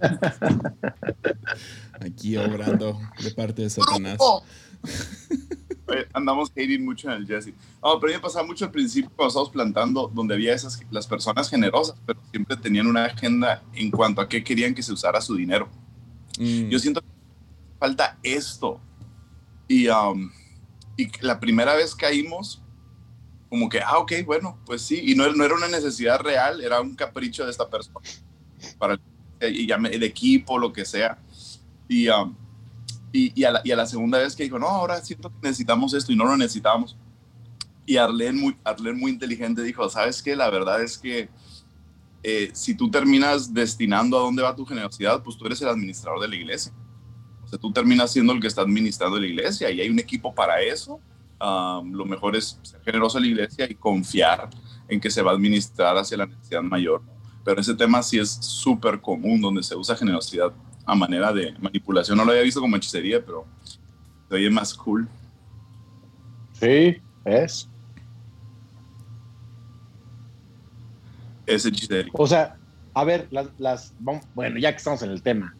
Aquí 2.00 2.36
obrando 2.36 3.00
de 3.20 3.30
parte 3.32 3.62
de 3.62 3.70
Satanás. 3.70 4.18
Andamos 6.14 6.50
hating 6.50 6.84
mucho 6.84 7.10
en 7.10 7.16
el 7.16 7.26
Jesse. 7.26 7.52
pero 7.80 7.96
a 7.96 8.06
mí 8.06 8.12
me 8.12 8.20
pasaba 8.20 8.46
mucho 8.46 8.64
al 8.64 8.70
principio 8.70 9.10
cuando 9.16 9.28
estábamos 9.28 9.52
plantando, 9.52 10.10
donde 10.14 10.34
había 10.34 10.54
esas 10.54 10.80
las 10.92 11.08
personas 11.08 11.50
generosas, 11.50 11.96
pero 12.06 12.20
siempre 12.30 12.56
tenían 12.56 12.86
una 12.86 13.06
agenda 13.06 13.64
en 13.74 13.90
cuanto 13.90 14.20
a 14.20 14.28
qué 14.28 14.44
querían 14.44 14.74
que 14.74 14.82
se 14.82 14.92
usara 14.92 15.20
su 15.20 15.34
dinero. 15.34 15.68
Mm. 16.38 16.68
Yo 16.68 16.78
siento 16.78 17.00
que 17.00 17.11
falta 17.82 18.16
esto. 18.22 18.80
Y, 19.66 19.88
um, 19.88 20.30
y 20.96 21.08
la 21.20 21.40
primera 21.40 21.74
vez 21.74 21.96
caímos 21.96 22.62
como 23.50 23.68
que, 23.68 23.80
ah, 23.80 23.98
ok, 23.98 24.12
bueno, 24.24 24.56
pues 24.64 24.82
sí, 24.82 25.02
y 25.02 25.16
no, 25.16 25.30
no 25.32 25.44
era 25.44 25.54
una 25.54 25.66
necesidad 25.66 26.20
real, 26.20 26.62
era 26.62 26.80
un 26.80 26.94
capricho 26.94 27.44
de 27.44 27.50
esta 27.50 27.68
persona, 27.68 27.98
para 28.78 28.98
y 29.40 29.70
el 29.70 30.02
equipo, 30.04 30.58
lo 30.58 30.72
que 30.72 30.84
sea. 30.84 31.18
Y, 31.88 32.08
um, 32.08 32.34
y, 33.12 33.40
y, 33.40 33.44
a 33.44 33.50
la, 33.50 33.60
y, 33.64 33.72
a 33.72 33.76
la, 33.76 33.86
segunda 33.86 34.18
vez 34.18 34.36
que 34.36 34.44
dijo, 34.44 34.60
no, 34.60 34.68
ahora 34.68 35.02
siento 35.02 35.28
que 35.28 35.48
necesitamos 35.48 35.92
esto 35.92 36.12
y 36.12 36.16
no 36.16 36.24
lo 36.24 36.36
necesitamos. 36.36 36.96
Y 37.84 37.96
Arlene, 37.96 38.40
muy, 38.40 38.56
Arlene 38.62 38.96
muy 38.98 39.10
inteligente, 39.10 39.62
dijo, 39.62 39.88
¿sabes 39.88 40.22
qué? 40.22 40.36
La 40.36 40.48
verdad 40.48 40.80
es 40.82 40.96
que 40.96 41.28
eh, 42.22 42.50
si 42.54 42.76
tú 42.76 42.88
terminas 42.88 43.52
destinando 43.52 44.16
a 44.16 44.20
dónde 44.20 44.42
va 44.42 44.54
tu 44.54 44.64
generosidad, 44.64 45.20
pues 45.24 45.36
tú 45.36 45.46
eres 45.46 45.60
el 45.60 45.68
administrador 45.68 46.20
de 46.20 46.28
la 46.28 46.36
iglesia. 46.36 46.72
Sea, 47.52 47.60
tú 47.60 47.70
terminas 47.70 48.10
siendo 48.10 48.32
el 48.32 48.40
que 48.40 48.46
está 48.46 48.62
administrando 48.62 49.20
la 49.20 49.26
iglesia 49.26 49.70
y 49.70 49.82
hay 49.82 49.90
un 49.90 49.98
equipo 49.98 50.34
para 50.34 50.62
eso 50.62 50.98
lo 51.84 52.04
mejor 52.04 52.36
es 52.36 52.58
ser 52.62 52.80
generoso 52.82 53.18
a 53.18 53.20
la 53.20 53.26
iglesia 53.26 53.66
y 53.68 53.74
confiar 53.74 54.48
en 54.88 55.00
que 55.00 55.10
se 55.10 55.22
va 55.22 55.32
a 55.32 55.34
administrar 55.34 55.96
hacia 55.96 56.16
la 56.16 56.26
necesidad 56.26 56.62
mayor. 56.62 57.02
Pero 57.44 57.60
ese 57.60 57.74
tema 57.74 58.02
sí 58.02 58.18
es 58.18 58.30
súper 58.30 59.00
común, 59.00 59.40
donde 59.40 59.62
se 59.62 59.74
usa 59.74 59.96
generosidad 59.96 60.52
a 60.84 60.94
manera 60.94 61.32
de 61.32 61.52
manipulación. 61.58 62.16
No 62.16 62.24
lo 62.24 62.30
había 62.30 62.42
visto 62.42 62.60
como 62.60 62.76
hechicería, 62.76 63.24
pero 63.24 63.44
se 64.28 64.34
oye 64.36 64.50
más 64.50 64.72
cool. 64.74 65.08
Sí, 66.52 66.96
es. 67.24 67.68
Es 71.46 71.66
hechicería. 71.66 72.12
O 72.14 72.26
sea, 72.26 72.56
a 72.94 73.04
ver, 73.04 73.26
las, 73.30 73.92
bueno, 74.34 74.58
ya 74.60 74.70
que 74.70 74.76
estamos 74.76 75.02
en 75.02 75.10
el 75.10 75.22
tema, 75.22 75.56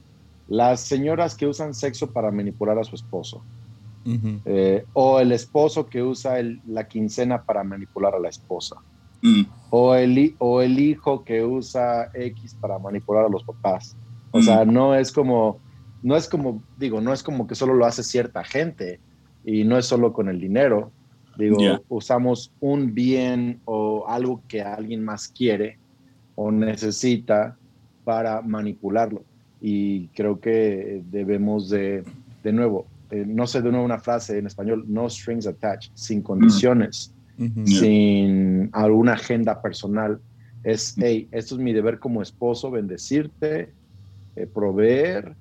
las 0.53 0.83
señoras 0.83 1.35
que 1.35 1.47
usan 1.47 1.73
sexo 1.73 2.11
para 2.11 2.31
manipular 2.31 2.79
a 2.79 2.85
su 2.85 2.95
esposo, 2.95 3.43
eh, 4.45 4.85
o 4.93 5.19
el 5.19 5.33
esposo 5.33 5.87
que 5.87 6.03
usa 6.03 6.35
la 6.67 6.87
quincena 6.87 7.43
para 7.43 7.65
manipular 7.65 8.15
a 8.15 8.19
la 8.19 8.29
esposa. 8.29 8.77
Mm. 9.23 9.45
O, 9.71 9.95
el, 9.95 10.35
o 10.39 10.61
el 10.61 10.79
hijo 10.79 11.25
que 11.25 11.43
usa 11.43 12.11
X 12.13 12.55
para 12.61 12.79
manipular 12.79 13.25
a 13.25 13.29
los 13.31 13.45
papás. 13.45 13.97
O 14.31 14.41
mm. 14.41 14.43
sea, 14.43 14.67
no 14.67 14.95
es 14.95 15.11
como, 15.11 15.59
no 16.03 16.17
es 16.17 16.29
como, 16.29 16.63
digo, 16.77 17.01
no 17.01 17.15
es 17.15 17.23
como 17.23 17.47
que 17.47 17.55
solo 17.55 17.73
lo 17.73 17.87
hace 17.87 18.03
cierta 18.03 18.45
gente 18.45 19.01
y 19.47 19.65
no 19.65 19.79
es 19.79 19.87
solo 19.87 20.13
con 20.13 20.29
el 20.29 20.39
dinero. 20.39 20.93
Digo, 21.39 21.57
usamos 21.89 22.53
un 22.61 22.93
bien 22.93 23.63
o 23.65 24.05
algo 24.07 24.43
que 24.49 24.61
alguien 24.61 25.03
más 25.03 25.29
quiere 25.29 25.79
o 26.35 26.53
necesita 26.53 27.57
para 28.05 28.43
manipularlo. 28.43 29.25
Y 29.65 30.09
creo 30.09 30.41
que 30.41 31.03
debemos 31.09 31.71
de, 31.71 32.03
de 32.43 32.53
nuevo, 32.53 32.87
eh, 33.13 33.25
no 33.25 33.47
sé 33.47 33.63
de 33.63 33.71
nuevo 33.71 33.85
una 33.85 34.01
frase 34.01 34.37
en 34.37 34.47
español, 34.49 34.85
no 34.89 35.09
strings 35.09 35.47
attached, 35.47 35.93
sin 35.95 36.19
mm. 36.19 36.23
condiciones, 36.23 37.15
sin 37.65 38.71
alguna 38.73 39.13
agenda 39.13 39.63
personal. 39.63 40.21
Es, 40.65 40.99
mm. 40.99 41.03
hey, 41.05 41.29
esto 41.31 41.55
es 41.55 41.61
mi 41.61 41.73
deber 41.73 42.01
como 42.01 42.23
esposo, 42.23 42.73
bendecirte, 42.73 43.71
eh, 44.35 44.47
proveer, 44.53 45.37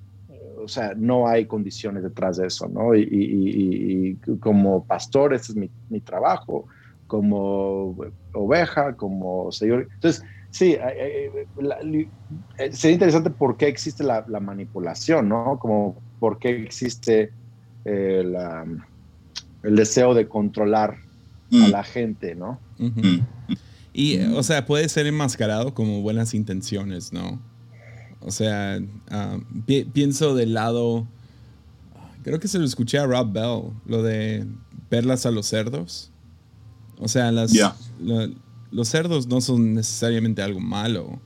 o 0.64 0.68
sea, 0.68 0.94
no 0.96 1.28
hay 1.28 1.46
condiciones 1.46 2.04
detrás 2.04 2.38
de 2.38 2.46
eso, 2.46 2.68
¿no? 2.68 2.96
Y, 2.96 4.20
como 4.40 4.86
pastor, 4.86 5.34
este 5.34 5.54
es 5.54 5.56
mi, 5.56 5.72
mi, 5.90 6.00
trabajo, 6.02 6.68
como 7.08 7.98
oveja, 8.34 8.96
como 8.96 9.52
señor. 9.52 9.88
Entonces, 9.96 10.24
sí, 10.52 10.78
eh, 10.80 11.48
sería 12.72 12.94
interesante 12.94 13.30
por 13.30 13.58
qué 13.58 13.68
existe 13.68 14.04
la, 14.04 14.24
la, 14.28 14.40
manipulación, 14.40 15.28
¿no? 15.30 15.58
Como 15.60 16.00
por 16.20 16.38
qué 16.38 16.62
existe 16.62 17.32
el, 17.86 18.36
el 19.64 19.76
deseo 19.76 20.14
de 20.14 20.28
controlar 20.28 20.98
a 21.52 21.68
mm. 21.68 21.72
la 21.72 21.84
gente, 21.84 22.36
¿no? 22.36 22.60
Mm. 22.78 23.20
Y, 23.94 24.20
o 24.20 24.44
sea, 24.44 24.66
puede 24.66 24.88
ser 24.88 25.08
enmascarado 25.08 25.74
como 25.74 26.02
buenas 26.02 26.34
intenciones, 26.34 27.12
¿no? 27.12 27.42
O 28.22 28.32
sea, 28.32 28.80
ah, 29.10 29.40
pienso 29.66 30.36
del 30.36 30.54
lado, 30.54 31.08
creo 32.24 32.40
que 32.40 32.48
se 32.48 32.60
lo 32.60 32.66
escuché 32.66 33.00
a 33.00 33.06
Rob 33.06 33.32
Bell, 33.32 33.74
lo 33.86 34.04
de 34.04 34.46
perlas 34.90 35.26
a 35.26 35.32
los 35.32 35.48
cerdos. 35.48 36.12
O 37.00 37.08
sea, 37.08 37.32
las, 37.32 37.52
los 38.72 38.88
cerdos 38.88 39.28
no 39.28 39.42
son 39.42 39.74
necesariamente 39.76 40.42
algo 40.42 40.60
malo, 40.60 41.20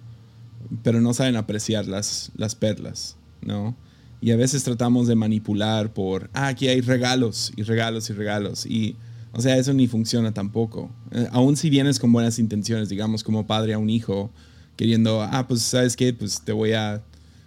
pero 0.84 1.00
no 1.00 1.14
saben 1.14 1.36
apreciar 1.36 1.88
las, 1.88 2.32
las 2.36 2.56
perlas, 2.56 3.16
¿no? 3.42 3.76
Y 4.22 4.32
a 4.32 4.36
veces 4.36 4.64
tratamos 4.64 5.08
de 5.08 5.16
manipular 5.16 5.94
por, 5.94 6.30
ah, 6.34 6.48
aquí 6.48 6.68
hay 6.68 6.82
regalos 6.82 7.54
y 7.56 7.64
regalos 7.64 8.10
y 8.10 8.14
regalos. 8.14 8.66
Y, 8.66 8.96
o 9.34 9.42
sea, 9.42 9.58
eso 9.58 9.74
ni 9.74 9.88
funciona 9.88 10.34
tampoco. 10.34 10.90
Eh, 11.12 11.28
aún 11.32 11.56
si 11.56 11.70
vienes 11.70 12.00
con 12.00 12.12
buenas 12.12 12.40
intenciones, 12.40 12.90
digamos, 12.90 13.24
como 13.24 13.46
padre 13.46 13.74
a 13.74 13.78
un 13.78 13.90
hijo, 13.90 14.32
queriendo, 14.78 15.22
ah, 15.22 15.48
pues, 15.48 15.62
¿sabes 15.62 15.96
qué? 15.96 16.14
Pues 16.14 16.42
te 16.42 16.54
voy 16.54 16.74
a, 16.74 17.04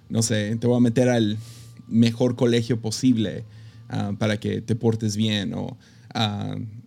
no 0.09 0.23
sé, 0.23 0.55
te 0.57 0.67
voy 0.67 0.77
a 0.77 0.81
meter 0.81 1.09
al 1.09 1.39
mejor 1.89 2.37
colegio 2.37 2.81
posible 2.81 3.45
ah, 3.89 4.13
para 4.17 4.39
que 4.39 4.61
te 4.61 4.77
portes 4.77 5.17
bien. 5.17 5.55
O, 5.55 5.77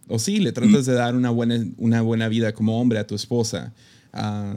o 0.07 0.19
sí, 0.19 0.39
le 0.39 0.51
tratas 0.51 0.85
de 0.85 0.93
dar 0.93 1.15
una 1.15 1.29
buena, 1.29 1.65
una 1.77 2.01
buena 2.01 2.27
vida 2.27 2.53
como 2.53 2.79
hombre 2.79 2.99
a 2.99 3.07
tu 3.07 3.15
esposa. 3.15 3.73
Ah, 4.13 4.55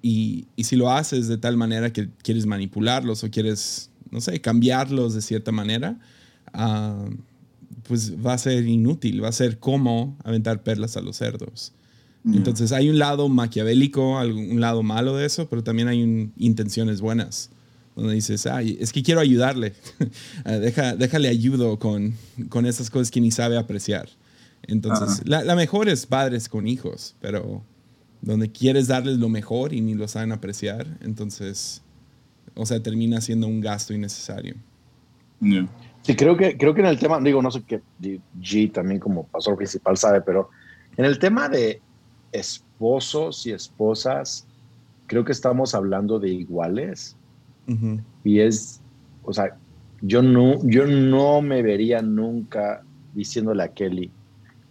y, 0.00 0.46
y 0.56 0.64
si 0.64 0.76
lo 0.76 0.90
haces 0.90 1.28
de 1.28 1.38
tal 1.38 1.56
manera 1.56 1.92
que 1.92 2.08
quieres 2.22 2.46
manipularlos 2.46 3.24
o 3.24 3.30
quieres 3.30 3.90
no 4.12 4.20
sé, 4.20 4.40
cambiarlos 4.40 5.14
de 5.14 5.22
cierta 5.22 5.50
manera, 5.50 5.98
ah, 6.52 7.08
pues 7.88 8.14
va 8.24 8.34
a 8.34 8.38
ser 8.38 8.68
inútil, 8.68 9.24
va 9.24 9.28
a 9.28 9.32
ser 9.32 9.58
como 9.58 10.16
aventar 10.22 10.62
perlas 10.62 10.96
a 10.96 11.00
los 11.00 11.16
cerdos. 11.16 11.72
Entonces 12.24 12.70
hay 12.70 12.88
un 12.88 13.00
lado 13.00 13.28
maquiavélico, 13.28 14.20
un 14.22 14.60
lado 14.60 14.84
malo 14.84 15.16
de 15.16 15.26
eso, 15.26 15.48
pero 15.48 15.64
también 15.64 15.88
hay 15.88 16.30
intenciones 16.36 17.00
buenas. 17.00 17.50
Donde 17.94 18.14
dices, 18.14 18.46
ay, 18.46 18.78
es 18.80 18.92
que 18.92 19.02
quiero 19.02 19.20
ayudarle. 19.20 19.74
Ah, 20.44 20.52
deja, 20.52 20.96
déjale 20.96 21.28
ayudo 21.28 21.78
con, 21.78 22.14
con 22.48 22.66
esas 22.66 22.90
cosas 22.90 23.10
que 23.10 23.20
ni 23.20 23.30
sabe 23.30 23.56
apreciar. 23.56 24.08
Entonces, 24.66 25.22
la, 25.26 25.44
la, 25.44 25.54
mejor 25.54 25.88
es 25.88 26.06
padres 26.06 26.48
con 26.48 26.66
hijos, 26.66 27.14
pero 27.20 27.62
donde 28.20 28.50
quieres 28.50 28.88
darles 28.88 29.18
lo 29.18 29.28
mejor 29.28 29.72
y 29.72 29.80
ni 29.80 29.94
lo 29.94 30.08
saben 30.08 30.32
apreciar, 30.32 30.86
entonces, 31.00 31.82
o 32.54 32.64
sea, 32.64 32.82
termina 32.82 33.20
siendo 33.20 33.46
un 33.46 33.60
gasto 33.60 33.92
innecesario. 33.92 34.54
Sí, 36.02 36.16
creo 36.16 36.36
que, 36.36 36.56
creo 36.56 36.74
que 36.74 36.80
en 36.80 36.86
el 36.86 36.98
tema, 36.98 37.20
digo, 37.20 37.42
no 37.42 37.50
sé 37.50 37.62
qué 37.62 37.80
G 38.40 38.72
también 38.72 39.00
como 39.00 39.24
pastor 39.26 39.56
principal 39.56 39.96
sabe, 39.96 40.20
pero 40.20 40.50
en 40.96 41.04
el 41.04 41.18
tema 41.18 41.48
de 41.48 41.80
esposos 42.30 43.46
y 43.46 43.52
esposas, 43.52 44.46
creo 45.06 45.24
que 45.24 45.32
estamos 45.32 45.74
hablando 45.74 46.18
de 46.18 46.30
iguales. 46.30 47.16
Y 48.24 48.40
es, 48.40 48.80
o 49.24 49.32
sea, 49.32 49.56
yo 50.00 50.22
no, 50.22 50.58
yo 50.64 50.86
no 50.86 51.42
me 51.42 51.62
vería 51.62 52.02
nunca 52.02 52.82
diciéndole 53.14 53.62
a 53.62 53.68
Kelly, 53.68 54.10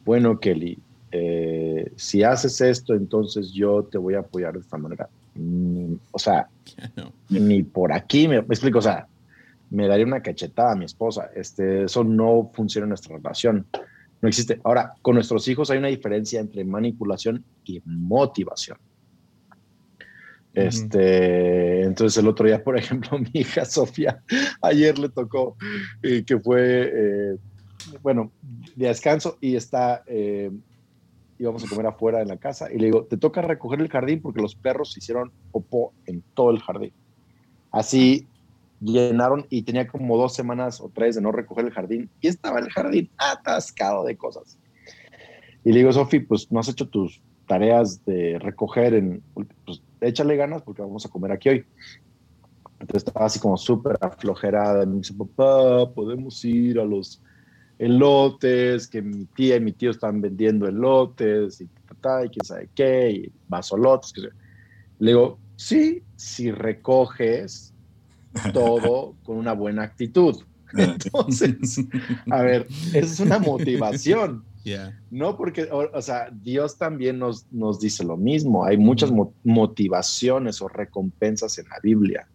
bueno, 0.06 0.40
Kelly, 0.40 0.78
eh, 1.12 1.92
si 1.96 2.24
haces 2.24 2.60
esto, 2.62 2.94
entonces 2.94 3.52
yo 3.52 3.84
te 3.84 3.98
voy 3.98 4.16
a 4.16 4.20
apoyar 4.20 4.54
de 4.54 4.60
esta 4.60 4.78
manera. 4.78 5.10
o 6.12 6.20
sea, 6.20 6.48
ni 7.30 7.64
por 7.64 7.94
aquí 7.94 8.28
me, 8.28 8.38
explico, 8.38 8.80
o 8.80 8.82
sea, 8.82 9.08
me 9.70 9.88
daría 9.88 10.06
una 10.06 10.22
cachetada 10.22 10.74
a 10.74 10.76
mi 10.76 10.86
esposa. 10.86 11.30
Este, 11.36 11.84
eso 11.84 12.04
no 12.04 12.52
funciona 12.54 12.86
en 12.86 12.90
nuestra 12.90 13.16
relación. 13.16 13.66
No 14.22 14.28
existe. 14.28 14.60
Ahora, 14.64 14.94
con 15.02 15.16
nuestros 15.16 15.48
hijos 15.48 15.72
hay 15.72 15.80
una 15.80 15.88
diferencia 15.88 16.40
entre 16.40 16.64
manipulación 16.64 17.44
y 17.66 17.82
motivación. 17.86 18.78
Este, 20.54 21.84
entonces 21.84 22.22
el 22.22 22.28
otro 22.28 22.46
día, 22.46 22.64
por 22.64 22.78
ejemplo, 22.78 23.18
mi 23.20 23.30
hija 23.34 23.66
Sofía, 23.66 24.22
ayer 24.62 24.98
le 25.00 25.10
tocó 25.10 25.56
eh, 26.04 26.24
que 26.26 26.40
fue, 26.40 26.92
eh, 26.94 27.38
bueno, 28.02 28.32
de 28.76 28.88
descanso 28.88 29.38
y 29.40 29.56
está, 29.56 30.04
eh, 30.08 30.52
íbamos 31.40 31.64
a 31.64 31.68
comer 31.68 31.88
afuera 31.88 32.22
en 32.22 32.28
la 32.28 32.38
casa 32.38 32.72
y 32.72 32.78
le 32.78 32.86
digo, 32.86 33.06
te 33.06 33.18
toca 33.18 33.42
recoger 33.42 33.80
el 33.80 33.90
jardín 33.90 34.22
porque 34.22 34.42
los 34.42 34.56
perros 34.56 34.96
hicieron 34.98 35.32
popó 35.52 35.94
en 36.06 36.22
todo 36.34 36.52
el 36.52 36.60
jardín. 36.60 36.92
Así 37.72 38.28
llenaron 38.82 39.46
y 39.50 39.62
tenía 39.62 39.88
como 39.88 40.18
dos 40.18 40.34
semanas 40.34 40.82
o 40.82 40.92
tres 40.94 41.16
de 41.16 41.22
no 41.22 41.32
recoger 41.32 41.66
el 41.66 41.72
jardín 41.72 42.10
y 42.20 42.28
estaba 42.28 42.60
el 42.60 42.70
jardín 42.70 43.10
atascado 43.18 44.04
de 44.04 44.18
cosas. 44.18 44.58
Y 45.64 45.72
le 45.72 45.80
digo, 45.80 45.94
Sofi, 45.94 46.20
pues 46.20 46.52
no 46.52 46.60
has 46.60 46.68
hecho 46.68 46.90
tus 46.90 47.22
tareas 47.48 48.04
de 48.06 48.40
recoger 48.40 48.96
en, 48.96 49.22
pues 49.66 49.82
échale 50.02 50.36
ganas 50.36 50.62
porque 50.64 50.82
vamos 50.82 51.06
a 51.06 51.10
comer 51.10 51.32
aquí 51.32 51.50
hoy. 51.50 51.66
Entonces 52.80 53.08
estaba 53.08 53.28
así 53.28 53.40
como 53.40 53.58
súper 53.58 53.98
aflojerada. 54.02 54.86
Me 54.86 54.98
dice, 54.98 55.14
papá, 55.14 55.90
podemos 55.94 56.44
ir 56.44 56.80
a 56.80 56.84
los 56.84 57.22
elotes, 57.78 58.88
que 58.88 59.02
mi 59.02 59.26
tía 59.26 59.56
y 59.56 59.62
mi 59.62 59.72
tío 59.72 59.92
están 59.92 60.22
vendiendo 60.22 60.68
elotes 60.68 61.62
y, 61.62 61.66
y 61.66 62.30
quién 62.30 62.46
sabe 62.46 62.70
qué, 62.76 63.12
y 63.12 63.32
vasolotes. 63.48 64.12
Que 64.14 64.22
Le 65.00 65.12
digo, 65.12 65.40
sí, 65.56 66.04
si 66.16 66.52
recoges 66.52 67.74
todo 68.54 69.16
con 69.24 69.38
una 69.38 69.54
buena 69.54 69.84
actitud. 69.84 70.36
Entonces, 70.74 71.82
a 72.30 72.42
ver, 72.42 72.68
es 72.94 73.20
una 73.20 73.40
motivación. 73.40 74.44
No, 75.10 75.38
porque, 75.38 75.68
o, 75.72 76.02
sea, 76.02 76.30
Dios 76.32 76.78
también 76.78 77.20
nos, 77.20 77.52
nos 77.52 77.80
dice 77.80 78.04
lo 78.04 78.18
mismo. 78.18 78.64
Hay 78.64 78.78
muchas 78.78 79.12
motivaciones 79.44 80.62
o 80.62 80.68
recompensas 80.68 81.58
en 81.58 81.68
la 81.70 81.80
Biblia 81.82 82.28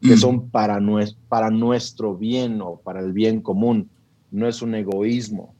que 0.00 0.16
son 0.16 0.50
para, 0.50 0.80
para 1.28 1.48
nuestro 1.50 2.16
bien 2.16 2.60
o 2.60 2.76
para 2.76 3.00
el 3.00 3.12
bien 3.12 3.40
común. 3.40 3.88
No 4.32 4.48
es 4.48 4.60
un 4.60 4.74
egoísmo. 4.74 5.54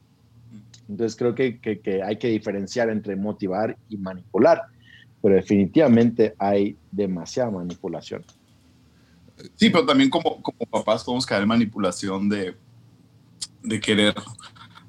Entonces 0.89 1.17
creo 1.17 1.33
que, 1.33 1.59
que, 1.59 2.03
hay 2.03 2.17
que 2.17 2.27
diferenciar 2.27 2.89
entre 2.89 3.15
motivar 3.15 3.77
y 3.87 3.97
manipular, 3.97 4.63
pero 5.21 5.35
definitivamente 5.35 6.35
hay 6.37 6.75
demasiada 6.91 7.51
manipulación. 7.51 8.25
Sí, 9.55 9.69
pero 9.69 9.85
también 9.85 10.09
como, 10.09 10.41
como 10.41 10.59
papás 10.69 11.03
podemos 11.05 11.25
caer 11.25 11.43
en 11.43 11.47
manipulación 11.47 12.27
de, 12.27 12.55
de 13.63 13.79
querer 13.79 14.13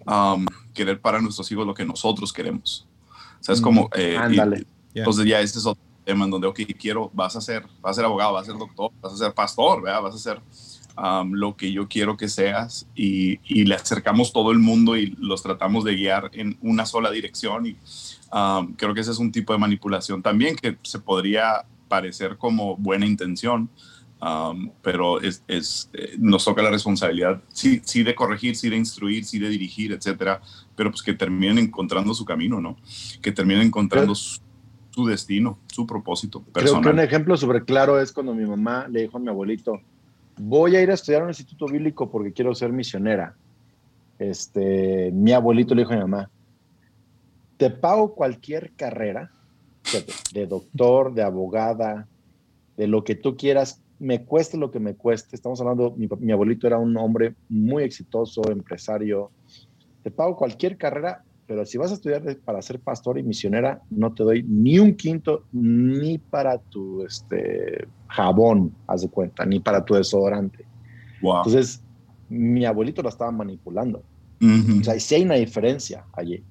um, 0.06 0.44
querer 0.74 1.00
para 1.00 1.20
nuestros 1.20 1.50
hijos 1.50 1.66
lo 1.66 1.74
que 1.74 1.84
nosotros 1.84 2.32
queremos. 2.32 2.86
O 3.40 3.44
sea, 3.44 3.54
es 3.54 3.60
como... 3.60 3.88
Eh, 3.94 4.16
Ándale. 4.16 4.66
entonces 4.92 5.24
ya 5.24 5.40
este 5.40 5.58
es 5.58 5.66
otro 5.66 5.82
tema 6.04 6.24
en 6.24 6.30
donde, 6.30 6.46
ok, 6.46 6.60
quiero, 6.78 7.10
vas 7.14 7.34
a 7.36 7.40
ser, 7.40 7.66
vas 7.80 7.92
a 7.92 7.94
ser 7.94 8.04
abogado, 8.04 8.34
vas 8.34 8.42
a 8.42 8.52
ser 8.52 8.58
doctor, 8.58 8.90
vas 9.00 9.14
a 9.14 9.16
ser 9.16 9.32
pastor, 9.32 9.82
¿verdad? 9.82 10.02
vas 10.02 10.14
a 10.14 10.18
ser 10.18 10.40
um, 10.96 11.32
lo 11.32 11.56
que 11.56 11.72
yo 11.72 11.88
quiero 11.88 12.16
que 12.16 12.28
seas 12.28 12.86
y, 12.94 13.40
y, 13.44 13.64
le 13.64 13.74
acercamos 13.74 14.32
todo 14.32 14.52
el 14.52 14.58
mundo 14.58 14.96
y 14.96 15.16
los 15.18 15.42
tratamos 15.42 15.84
de 15.84 15.94
guiar 15.96 16.30
en 16.34 16.58
una 16.60 16.86
sola 16.86 17.10
dirección 17.10 17.66
y 17.66 17.76
um, 18.32 18.74
creo 18.74 18.94
que 18.94 19.00
ese 19.00 19.10
es 19.10 19.18
un 19.18 19.32
tipo 19.32 19.52
de 19.52 19.58
manipulación 19.58 20.22
también 20.22 20.56
que 20.56 20.76
se 20.82 20.98
podría 20.98 21.64
parecer 21.88 22.36
como 22.38 22.76
buena 22.76 23.06
intención, 23.06 23.70
Um, 24.24 24.70
pero 24.80 25.20
es, 25.20 25.44
es, 25.48 25.90
eh, 25.92 26.14
nos 26.18 26.46
toca 26.46 26.62
la 26.62 26.70
responsabilidad, 26.70 27.42
sí, 27.48 27.82
sí 27.84 28.02
de 28.02 28.14
corregir, 28.14 28.56
sí 28.56 28.70
de 28.70 28.76
instruir, 28.76 29.26
sí 29.26 29.38
de 29.38 29.50
dirigir, 29.50 29.92
etcétera, 29.92 30.40
pero 30.74 30.90
pues 30.90 31.02
que 31.02 31.12
terminen 31.12 31.58
encontrando 31.58 32.14
su 32.14 32.24
camino, 32.24 32.58
¿no? 32.58 32.78
Que 33.20 33.32
terminen 33.32 33.66
encontrando 33.66 34.14
su, 34.14 34.40
destino, 35.06 35.58
su 35.70 35.86
propósito 35.86 36.42
personal. 36.42 36.80
Creo 36.80 36.94
que 36.94 37.00
un 37.00 37.04
ejemplo 37.04 37.36
súper 37.36 37.66
claro 37.66 38.00
es 38.00 38.12
cuando 38.12 38.34
mi 38.34 38.46
mamá 38.46 38.88
le 38.88 39.02
dijo 39.02 39.18
a 39.18 39.20
mi 39.20 39.28
abuelito, 39.28 39.82
voy 40.38 40.74
a 40.76 40.80
ir 40.80 40.90
a 40.90 40.94
estudiar 40.94 41.20
a 41.20 41.24
un 41.24 41.30
instituto 41.30 41.66
bíblico 41.66 42.10
porque 42.10 42.32
quiero 42.32 42.54
ser 42.54 42.72
misionera. 42.72 43.36
Este, 44.18 45.10
mi 45.12 45.32
abuelito 45.32 45.74
le 45.74 45.82
dijo 45.82 45.92
a 45.92 45.96
mi 45.96 46.02
mamá, 46.02 46.30
te 47.58 47.68
pago 47.68 48.14
cualquier 48.14 48.72
carrera, 48.72 49.30
de 50.32 50.46
doctor, 50.46 51.12
de 51.12 51.22
abogada, 51.22 52.08
de 52.78 52.86
lo 52.86 53.04
que 53.04 53.16
tú 53.16 53.36
quieras, 53.36 53.83
me 53.98 54.24
cueste 54.24 54.56
lo 54.56 54.70
que 54.70 54.80
me 54.80 54.94
cueste, 54.94 55.36
estamos 55.36 55.60
hablando, 55.60 55.94
mi, 55.96 56.32
abuelito 56.32 56.66
era 56.66 56.78
un 56.78 56.96
hombre 56.96 57.34
muy 57.48 57.84
exitoso, 57.84 58.42
empresario, 58.50 59.30
te 60.02 60.10
pago 60.10 60.36
cualquier 60.36 60.76
carrera, 60.76 61.24
pero 61.46 61.64
si 61.64 61.78
vas 61.78 61.90
a 61.90 61.94
estudiar 61.94 62.22
para 62.44 62.60
ser 62.62 62.80
pastor 62.80 63.18
y 63.18 63.22
misionera, 63.22 63.82
no 63.90 64.12
te 64.12 64.24
doy 64.24 64.42
ni 64.42 64.78
un 64.78 64.94
quinto, 64.94 65.44
ni 65.52 66.18
para 66.18 66.58
tu 66.58 67.04
este, 67.04 67.86
jabón, 68.08 68.74
haz 68.86 69.02
de 69.02 69.08
cuenta, 69.08 69.44
ni 69.44 69.60
para 69.60 69.84
tu 69.84 69.94
desodorante. 69.94 70.64
Entonces, 71.22 71.82
mi 72.28 72.64
abuelito 72.64 73.02
lo 73.02 73.08
estaba 73.08 73.30
manipulando. 73.30 74.02
O 74.42 74.84
sea, 74.84 74.98
sí 75.00 75.14
hay 75.14 75.22
una 75.22 75.36
diferencia 75.36 76.04
allí. 76.12 76.42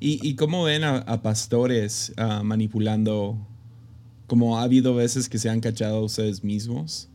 ¿Y, 0.00 0.36
cómo 0.36 0.64
ven 0.64 0.84
a, 0.84 1.22
pastores 1.22 2.12
ah, 2.16 2.42
manipulando 2.44 3.38
como 4.28 4.58
ha 4.58 4.62
habido 4.62 4.94
veces 4.94 5.28
que 5.28 5.38
se 5.38 5.50
han 5.50 5.60
cachado 5.60 5.96
a 5.96 6.02
ustedes 6.02 6.44
mismos 6.44 7.08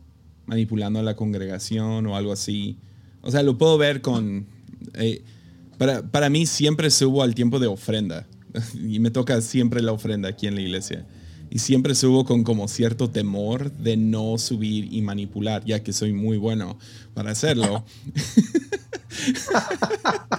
manipulando 0.46 0.98
a 0.98 1.02
la 1.02 1.16
congregación 1.16 2.06
o 2.06 2.16
algo 2.16 2.32
así. 2.32 2.76
O 3.22 3.30
sea, 3.30 3.42
lo 3.42 3.56
puedo 3.56 3.78
ver 3.78 4.02
con... 4.02 4.46
Eh, 4.94 5.22
para, 5.78 6.02
para, 6.02 6.28
mí 6.28 6.46
siempre 6.46 6.90
subo 6.90 7.22
al 7.22 7.34
tiempo 7.34 7.58
de 7.58 7.66
ofrenda 7.66 8.26
y 8.74 8.98
me 8.98 9.10
toca 9.10 9.40
siempre 9.40 9.82
la 9.82 9.92
ofrenda 9.92 10.28
aquí 10.28 10.46
en 10.46 10.54
la 10.54 10.60
iglesia. 10.60 11.06
Y 11.50 11.60
siempre 11.60 11.94
subo 11.94 12.24
con 12.24 12.42
como 12.42 12.68
cierto 12.68 13.10
temor 13.10 13.70
de 13.72 13.96
no 13.96 14.38
subir 14.38 14.92
y 14.92 15.02
manipular, 15.02 15.64
ya 15.64 15.82
que 15.82 15.92
soy 15.92 16.12
muy 16.12 16.36
bueno 16.36 16.78
para 17.14 17.30
hacerlo. 17.30 17.84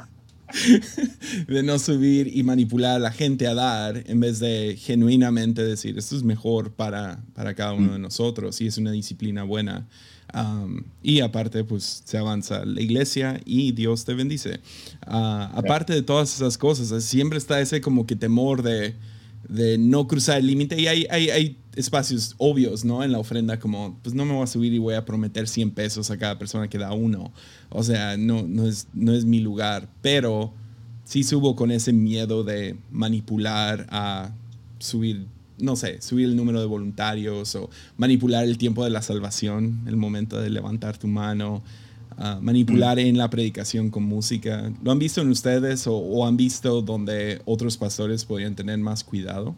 de 1.47 1.63
no 1.63 1.79
subir 1.79 2.31
y 2.35 2.43
manipular 2.43 2.95
a 2.95 2.99
la 2.99 3.11
gente 3.11 3.47
a 3.47 3.53
dar 3.53 4.03
en 4.07 4.19
vez 4.19 4.39
de 4.39 4.77
genuinamente 4.79 5.63
decir 5.63 5.97
esto 5.97 6.15
es 6.15 6.23
mejor 6.23 6.71
para, 6.71 7.23
para 7.33 7.53
cada 7.53 7.73
uno 7.73 7.93
de 7.93 7.99
mm. 7.99 8.01
nosotros 8.01 8.59
y 8.61 8.67
es 8.67 8.77
una 8.77 8.91
disciplina 8.91 9.43
buena. 9.43 9.87
y 11.01 11.21
aparte, 11.21 11.63
pues 11.63 12.01
se 12.05 12.17
avanza 12.17 12.65
la 12.65 12.81
iglesia 12.81 13.39
y 13.45 13.71
Dios 13.71 14.05
te 14.05 14.13
bendice. 14.13 14.59
Ah, 15.01 15.51
aparte 15.55 15.93
de 15.93 16.01
todas 16.01 16.33
esas 16.35 16.57
cosas, 16.57 17.03
siempre 17.03 17.37
está 17.37 17.59
ese 17.61 17.81
como 17.81 18.05
que 18.05 18.15
temor 18.15 18.61
de, 18.61 18.95
de 19.47 19.77
no 19.77 20.07
cruzar 20.07 20.39
el 20.39 20.47
límite 20.47 20.79
y 20.79 20.87
hay, 20.87 21.05
hay, 21.09 21.29
hay, 21.29 21.57
espacios 21.75 22.35
obvios, 22.37 22.85
¿no? 22.85 23.03
En 23.03 23.11
la 23.11 23.19
ofrenda 23.19 23.59
como, 23.59 23.99
pues 24.03 24.15
no 24.15 24.25
me 24.25 24.33
voy 24.33 24.43
a 24.43 24.47
subir 24.47 24.73
y 24.73 24.79
voy 24.79 24.95
a 24.95 25.05
prometer 25.05 25.47
100 25.47 25.71
pesos 25.71 26.11
a 26.11 26.17
cada 26.17 26.37
persona 26.37 26.67
que 26.69 26.77
da 26.77 26.93
uno. 26.93 27.31
O 27.69 27.83
sea, 27.83 28.17
no, 28.17 28.43
no, 28.43 28.65
es, 28.67 28.87
no 28.93 29.13
es 29.13 29.25
mi 29.25 29.39
lugar, 29.39 29.89
pero 30.01 30.53
sí 31.05 31.23
subo 31.23 31.55
con 31.55 31.71
ese 31.71 31.93
miedo 31.93 32.43
de 32.43 32.75
manipular 32.91 33.87
a 33.89 34.31
subir, 34.79 35.25
no 35.59 35.75
sé, 35.75 36.01
subir 36.01 36.25
el 36.25 36.35
número 36.35 36.59
de 36.59 36.65
voluntarios 36.65 37.55
o 37.55 37.69
manipular 37.97 38.43
el 38.43 38.57
tiempo 38.57 38.83
de 38.83 38.89
la 38.89 39.01
salvación, 39.01 39.81
el 39.87 39.95
momento 39.95 40.41
de 40.41 40.49
levantar 40.49 40.97
tu 40.97 41.07
mano. 41.07 41.63
ah, 42.17 42.39
manipular 42.41 42.97
en 42.97 43.17
la 43.17 43.29
predicación 43.29 43.89
con 43.89 44.03
música. 44.03 44.71
¿Lo 44.83 44.91
han 44.91 44.99
visto 44.99 45.21
en 45.21 45.29
ustedes 45.29 45.85
o, 45.85 46.25
han 46.25 46.37
visto 46.37 46.81
donde 46.81 47.41
otros 47.45 47.77
pastores 47.77 48.25
podrían 48.25 48.55
tener 48.55 48.77
más 48.79 49.03
cuidado? 49.03 49.55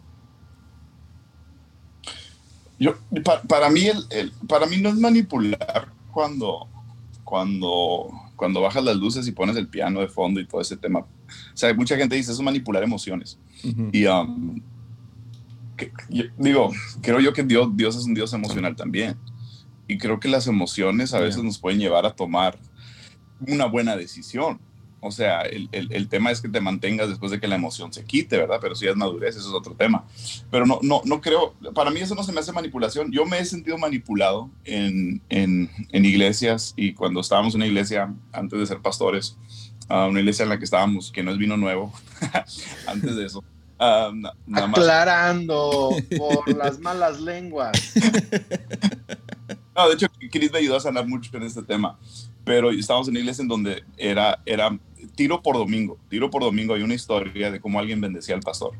Yo, 2.78 2.94
para, 3.48 3.70
mí 3.70 3.86
el, 3.86 4.32
para 4.46 4.66
mí 4.66 4.76
no 4.76 4.88
es 4.88 4.94
manipular 4.96 5.88
cuando, 6.12 6.68
cuando, 7.24 8.08
cuando 8.36 8.60
bajas 8.60 8.84
las 8.84 8.96
luces 8.96 9.26
y 9.26 9.32
pones 9.32 9.56
el 9.56 9.68
piano 9.68 10.00
de 10.00 10.08
fondo 10.08 10.40
y 10.40 10.46
todo 10.46 10.60
ese 10.60 10.76
tema. 10.76 11.00
O 11.00 11.06
sea, 11.54 11.74
mucha 11.74 11.96
gente 11.96 12.14
dice 12.14 12.30
eso 12.30 12.40
es 12.40 12.44
manipular 12.44 12.82
emociones. 12.82 13.38
Y 13.92 14.06
um, 14.06 14.60
digo, 16.38 16.70
creo 17.02 17.20
yo 17.20 17.32
que 17.32 17.42
Dios, 17.42 17.68
Dios 17.76 17.96
es 17.96 18.04
un 18.04 18.14
Dios 18.14 18.32
emocional 18.32 18.76
también. 18.76 19.16
Y 19.88 19.98
creo 19.98 20.20
que 20.20 20.28
las 20.28 20.46
emociones 20.46 21.14
a 21.14 21.20
veces 21.20 21.42
nos 21.42 21.58
pueden 21.58 21.80
llevar 21.80 22.06
a 22.06 22.14
tomar 22.14 22.58
una 23.40 23.66
buena 23.66 23.96
decisión. 23.96 24.60
O 25.00 25.10
sea, 25.10 25.42
el, 25.42 25.68
el, 25.72 26.08
tema 26.08 26.30
es 26.30 26.40
que 26.40 26.48
te 26.48 26.60
mantengas 26.60 27.08
después 27.08 27.30
de 27.30 27.38
que 27.38 27.46
la 27.46 27.54
emoción 27.54 27.92
se 27.92 28.04
quite, 28.04 28.36
¿verdad? 28.36 28.58
Pero 28.60 28.74
si 28.74 28.86
es 28.86 28.96
madurez, 28.96 29.36
eso 29.36 29.48
es 29.48 29.54
otro 29.54 29.74
tema. 29.74 30.04
Pero 30.50 30.66
no, 30.66 30.80
no, 30.82 31.02
no 31.04 31.20
creo, 31.20 31.54
para 31.74 31.90
mí 31.90 32.00
eso 32.00 32.16
no 32.16 32.24
se 32.24 32.32
me 32.32 32.40
hace 32.40 32.52
manipulación. 32.52 33.12
Yo 33.12 33.24
me 33.24 33.38
he 33.38 33.44
sentido 33.44 33.78
manipulado 33.78 34.50
en, 34.64 35.22
en, 35.28 35.70
en 35.92 36.04
iglesias 36.04 36.74
y 36.76 36.94
cuando 36.94 37.20
estábamos 37.20 37.54
en 37.54 37.60
una 37.60 37.66
iglesia, 37.68 38.12
antes 38.32 38.58
de 38.58 38.66
ser 38.66 38.80
pastores, 38.80 39.36
una 39.88 40.20
iglesia 40.20 40.42
en 40.42 40.48
la 40.50 40.58
que 40.58 40.64
estábamos, 40.64 41.10
que 41.12 41.22
no 41.22 41.30
es 41.30 41.38
vino 41.38 41.56
nuevo, 41.56 41.92
antes 42.86 43.16
de 43.16 43.26
eso. 43.26 43.44
Aclarando 44.52 45.90
por 46.18 46.56
las 46.56 46.78
malas 46.80 47.20
lenguas. 47.20 47.94
No, 49.76 49.88
de 49.88 49.94
hecho, 49.94 50.08
Chris 50.32 50.50
me 50.50 50.58
ayudó 50.58 50.76
a 50.76 50.80
sanar 50.80 51.06
mucho 51.06 51.36
en 51.36 51.44
este 51.44 51.62
tema. 51.62 51.96
Pero 52.44 52.70
estábamos 52.70 53.06
en 53.08 53.12
una 53.12 53.20
iglesia 53.20 53.42
en 53.42 53.48
donde 53.48 53.84
era, 53.96 54.40
era 54.44 54.76
tiro 55.18 55.42
por 55.42 55.56
domingo. 55.56 55.98
Tiro 56.08 56.30
por 56.30 56.42
domingo 56.42 56.74
hay 56.74 56.82
una 56.82 56.94
historia 56.94 57.50
de 57.50 57.60
cómo 57.60 57.80
alguien 57.80 58.00
bendecía 58.00 58.36
al 58.36 58.40
pastor. 58.40 58.74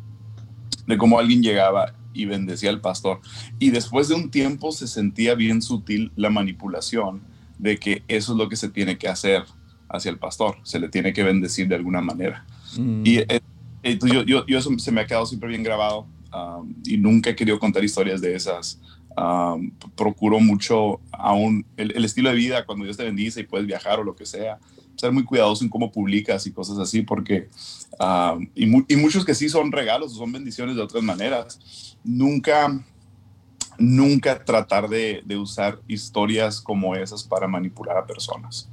De 0.87 0.97
cómo 0.97 1.19
alguien 1.19 1.43
llegaba 1.43 1.95
y 2.15 2.27
bendecía 2.27 2.71
al 2.71 2.81
pastor. 2.81 3.21
Y 3.59 3.71
después 3.71 4.07
de 4.07 4.15
un 4.15 4.31
tiempo 4.31 4.71
se 4.71 4.87
sentía 4.87 5.35
bien 5.35 5.61
sutil 5.61 6.13
la 6.15 6.31
manipulación 6.31 7.23
de 7.59 7.77
que 7.79 8.05
eso 8.07 8.33
es 8.33 8.39
lo 8.39 8.49
que 8.49 8.55
se 8.55 8.69
tiene 8.69 8.99
que 8.99 9.09
hacer 9.09 9.43
hacia 9.89 10.13
el 10.13 10.19
pastor. 10.21 10.59
Se 10.63 10.79
le 10.79 10.89
tiene 10.89 11.13
que 11.13 11.25
bendecir 11.25 11.67
de 11.67 11.75
alguna 11.75 12.01
manera. 12.01 12.47
Mm. 12.79 13.03
Y 13.05 13.19
entonces 13.83 14.25
yo, 14.25 14.45
yo, 14.47 14.59
eso 14.59 14.71
se 14.79 14.93
me 14.93 15.01
ha 15.01 15.07
quedado 15.07 15.27
siempre 15.27 15.49
bien 15.49 15.65
grabado 15.65 16.07
um, 16.33 16.73
y 16.87 16.99
nunca 16.99 17.31
he 17.31 17.35
querido 17.35 17.59
contar 17.59 17.83
historias 17.83 18.21
de 18.21 18.37
esas. 18.37 18.81
Um, 19.17 19.73
procuro 19.97 20.39
mucho 20.39 21.01
aún 21.11 21.67
el, 21.77 22.05
estilo 22.05 22.31
de 22.31 22.37
vida 22.37 22.65
cuando 22.65 22.85
Dios 22.85 22.97
te 22.97 23.03
bendice 23.03 23.41
y 23.41 23.43
puedes 23.43 23.67
viajar 23.67 23.99
o 23.99 24.05
lo 24.05 24.15
que 24.15 24.25
sea. 24.25 24.61
Ser 24.99 25.13
muy 25.13 25.25
cuidadoso 25.25 25.65
en 25.65 25.71
cómo 25.71 25.91
publicas 25.93 26.47
y 26.47 26.53
cosas 26.53 26.79
así, 26.79 27.03
porque, 27.03 27.49
um, 28.01 28.49
y, 28.55 28.93
y, 28.93 28.97
muchos 28.97 29.25
que 29.25 29.35
sí 29.35 29.49
son 29.49 29.71
regalos 29.71 30.13
o 30.13 30.17
son 30.17 30.33
bendiciones 30.33 30.77
de 30.77 30.83
otras 30.83 31.03
maneras, 31.03 31.97
nunca, 32.03 32.85
nunca 33.79 34.45
tratar 34.45 34.89
de, 34.89 35.23
de 35.25 35.37
usar 35.37 35.81
historias 35.87 36.61
como 36.61 36.97
esas 36.97 37.23
para 37.23 37.47
manipular 37.47 37.97
a 37.97 38.07
personas. 38.07 38.69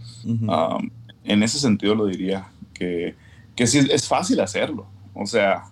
en 1.23 1.43
ese 1.43 1.59
sentido 1.59 1.95
lo 1.95 2.07
diría, 2.07 2.49
que, 2.73 3.15
que 3.55 3.67
sí 3.67 3.79
es 3.91 4.07
fácil 4.07 4.39
hacerlo. 4.39 4.87
O 5.13 5.25
sea, 5.25 5.63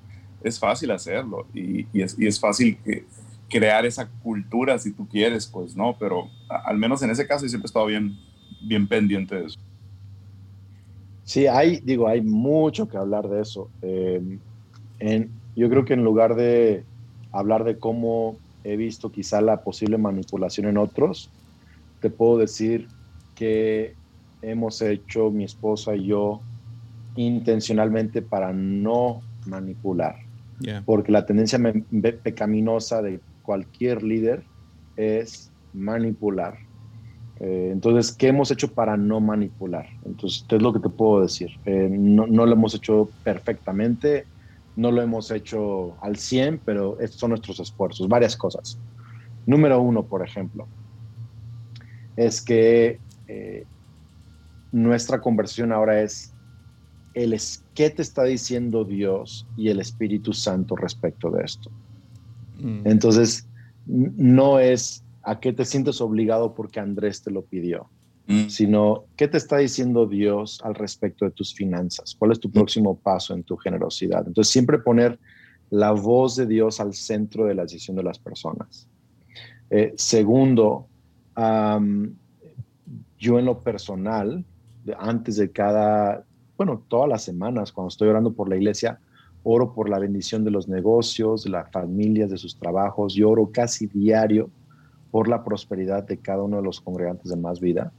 es 0.43 0.59
fácil 0.59 0.91
hacerlo 0.91 1.47
y, 1.53 1.85
es, 1.99 2.15
y 2.17 2.27
es, 2.27 2.39
fácil 2.39 2.77
crear 3.49 3.85
esa 3.85 4.09
cultura 4.21 4.77
si 4.77 4.91
tú 4.91 5.07
quieres, 5.07 5.47
pues 5.47 5.75
no, 5.75 5.95
pero 5.99 6.29
al 6.65 6.77
menos 6.77 7.01
en 7.01 7.11
ese 7.11 7.27
caso 7.27 7.47
siempre 7.47 7.65
he 7.65 7.69
estado 7.69 7.85
bien, 7.85 8.17
bien 8.61 8.87
pendiente 8.87 9.35
de 9.35 9.45
eso. 9.45 9.59
Sí, 11.23 11.47
hay, 11.47 11.79
digo, 11.83 12.07
hay 12.07 12.21
mucho 12.21 12.87
que 12.87 12.97
hablar 12.97 13.27
de 13.29 13.41
eso. 13.41 13.71
Em, 13.81 14.39
en, 14.99 15.31
yo 15.55 15.69
creo 15.69 15.85
que 15.85 15.93
en 15.93 16.03
lugar 16.03 16.35
de 16.35 16.85
hablar 17.31 17.63
de 17.63 17.79
cómo 17.79 18.37
he 18.63 18.75
visto 18.77 19.11
quizá 19.11 19.41
la 19.41 19.63
posible 19.63 19.97
manipulación 19.97 20.67
en 20.67 20.77
otros, 20.77 21.31
te 21.99 22.09
puedo 22.09 22.37
decir 22.37 22.87
que 23.35 23.95
hemos 24.41 24.81
hecho 24.81 25.31
mi 25.31 25.45
esposa 25.45 25.95
y 25.95 26.07
yo 26.07 26.43
intencionalmente 27.15 28.21
para 28.21 28.51
no 28.53 29.23
manipular. 29.45 30.17
Porque 30.85 31.11
la 31.11 31.25
tendencia 31.25 31.59
pecaminosa 32.23 33.01
de 33.01 33.21
cualquier 33.41 34.03
líder 34.03 34.45
es 34.95 35.51
manipular. 35.73 36.57
Eh, 37.39 37.69
entonces, 37.71 38.15
¿qué 38.15 38.27
hemos 38.27 38.51
hecho 38.51 38.73
para 38.73 38.95
no 38.97 39.19
manipular? 39.19 39.87
Entonces, 40.03 40.45
¿qué 40.47 40.57
es 40.57 40.61
lo 40.61 40.73
que 40.73 40.79
te 40.79 40.89
puedo 40.89 41.21
decir? 41.21 41.49
Eh, 41.65 41.89
no, 41.89 42.27
lo 42.27 42.51
hemos 42.51 42.75
hecho 42.75 43.11
perfectamente, 43.23 44.27
no 44.75 44.91
lo 44.91 45.01
hemos 45.01 45.31
hecho 45.31 45.97
al 46.03 46.17
100, 46.17 46.61
pero 46.63 46.99
estos 46.99 47.19
son 47.19 47.29
nuestros 47.31 47.59
esfuerzos, 47.59 48.07
varias 48.07 48.37
cosas. 48.37 48.79
Número 49.45 49.81
uno, 49.81 50.07
por 50.07 50.25
ejemplo, 50.25 50.69
es 52.15 52.41
que 52.41 53.01
eh, 53.27 53.65
nuestra 54.71 55.19
conversión 55.19 55.71
ahora 55.71 56.01
es 56.01 56.35
el 57.13 57.33
es, 57.33 57.63
qué 57.73 57.89
te 57.89 58.01
está 58.01 58.23
diciendo 58.23 58.85
Dios 58.85 59.47
y 59.55 59.69
el 59.69 59.79
Espíritu 59.79 60.33
Santo 60.33 60.75
respecto 60.75 61.29
de 61.29 61.43
esto. 61.43 61.71
Mm. 62.55 62.87
Entonces, 62.87 63.47
no 63.85 64.59
es 64.59 65.02
a 65.23 65.39
qué 65.39 65.53
te 65.53 65.65
sientes 65.65 66.01
obligado 66.01 66.53
porque 66.53 66.79
Andrés 66.79 67.23
te 67.23 67.31
lo 67.31 67.43
pidió, 67.43 67.89
mm. 68.27 68.49
sino 68.49 69.05
qué 69.15 69.27
te 69.27 69.37
está 69.37 69.57
diciendo 69.57 70.05
Dios 70.05 70.59
al 70.63 70.75
respecto 70.75 71.25
de 71.25 71.31
tus 71.31 71.53
finanzas, 71.53 72.15
cuál 72.17 72.31
es 72.31 72.39
tu 72.39 72.49
mm. 72.49 72.51
próximo 72.51 72.95
paso 72.95 73.33
en 73.33 73.43
tu 73.43 73.57
generosidad. 73.57 74.27
Entonces, 74.27 74.51
siempre 74.51 74.79
poner 74.79 75.19
la 75.69 75.91
voz 75.91 76.35
de 76.35 76.45
Dios 76.45 76.79
al 76.79 76.93
centro 76.93 77.45
de 77.45 77.55
la 77.55 77.63
decisión 77.63 77.97
de 77.97 78.03
las 78.03 78.19
personas. 78.19 78.87
Eh, 79.69 79.93
segundo, 79.97 80.87
yo 83.17 83.39
en 83.39 83.45
lo 83.45 83.63
personal, 83.63 84.45
antes 84.99 85.37
de 85.37 85.51
cada 85.51 86.23
bueno, 86.57 86.83
todas 86.87 87.09
las 87.09 87.23
semanas 87.23 87.71
cuando 87.71 87.89
estoy 87.89 88.09
orando 88.09 88.33
por 88.33 88.47
la 88.47 88.55
iglesia, 88.55 88.99
oro 89.43 89.73
por 89.73 89.89
la 89.89 89.99
bendición 89.99 90.43
de 90.43 90.51
los 90.51 90.67
negocios, 90.67 91.43
de 91.43 91.49
las 91.49 91.71
familias, 91.71 92.29
de 92.29 92.37
sus 92.37 92.57
trabajos, 92.57 93.17
y 93.17 93.23
oro 93.23 93.49
casi 93.51 93.87
diario 93.87 94.49
por 95.13 95.27
la 95.27 95.43
prosperidad 95.43 96.07
de 96.07 96.17
cada 96.17 96.41
uno 96.41 96.57
de 96.57 96.63
los 96.63 96.81
congregantes 96.81 97.29
de 97.29 97.37
Más 97.37 97.59
Vida. 97.59 97.91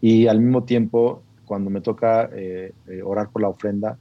Y 0.00 0.28
al 0.28 0.40
mismo 0.40 0.64
tiempo, 0.64 1.22
cuando 1.44 1.68
me 1.68 1.82
toca 1.82 2.30
eh, 2.32 2.72
eh, 2.88 3.02
orar 3.02 3.28
por 3.28 3.42
la 3.42 3.50
ofrenda, 3.50 3.98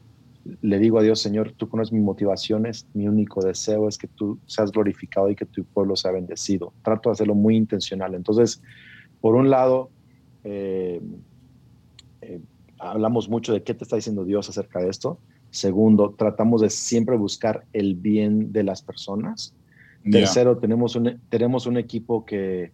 le 0.62 0.80
digo 0.80 0.97
a 0.97 1.04
Dios, 1.04 1.19
Señor, 1.19 1.52
tú 1.58 1.67
conoces 1.67 1.91
mis 1.91 2.04
motivaciones, 2.04 2.88
mi 2.93 3.06
único 3.06 3.43
deseo 3.43 3.89
es 3.89 3.97
que 3.97 4.08
tú 4.08 4.39
seas 4.45 4.71
glorificado 4.71 5.30
y 5.30 5.36
que 5.36 5.45
tu 5.45 5.65
pueblo 5.65 5.97
sea 5.97 6.12
bendecido. 6.12 6.71
Trato 6.86 7.10
de 7.10 7.15
hacerlo 7.15 7.36
muy 7.36 7.58
intencional. 7.58 8.15
Entonces, 8.15 8.62
por 9.19 9.36
un 9.36 9.49
lado, 9.49 9.89
eh, 10.45 11.02
hablamos 12.80 13.28
mucho 13.28 13.52
de 13.52 13.62
qué 13.62 13.73
te 13.73 13.84
está 13.84 13.97
diciendo 13.97 14.23
Dios 14.23 14.47
acerca 14.47 14.80
de 14.80 14.88
esto. 14.88 15.19
Segundo, 15.49 16.15
tratamos 16.17 16.62
de 16.62 16.69
siempre 16.69 17.17
buscar 17.17 17.65
el 17.73 17.95
bien 17.95 18.54
de 18.54 18.63
las 18.63 18.82
personas. 18.82 19.54
Tercero, 20.10 20.58
tenemos, 20.58 20.96
un, 20.96 21.20
tenemos 21.30 21.66
un 21.66 21.78
equipo 21.78 22.26
que, 22.26 22.72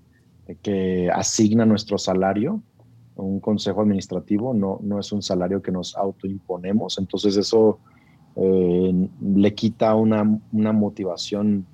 que 0.62 1.10
asigna 1.14 1.66
nuestro 1.66 1.98
salario, 1.98 2.62
un 3.16 3.40
consejo 3.40 3.82
administrativo, 3.82 4.54
no, 4.54 4.80
no 4.82 5.00
es 5.00 5.12
un 5.12 5.22
salario 5.22 5.62
que 5.62 5.72
nos 5.72 5.96
autoimponemos. 5.96 6.98
Entonces 6.98 7.38
eso 7.38 7.80
eh, 8.36 9.10
le 9.22 9.54
quita 9.54 9.96
una, 9.96 10.40
una 10.52 10.74
motivación 10.74 11.66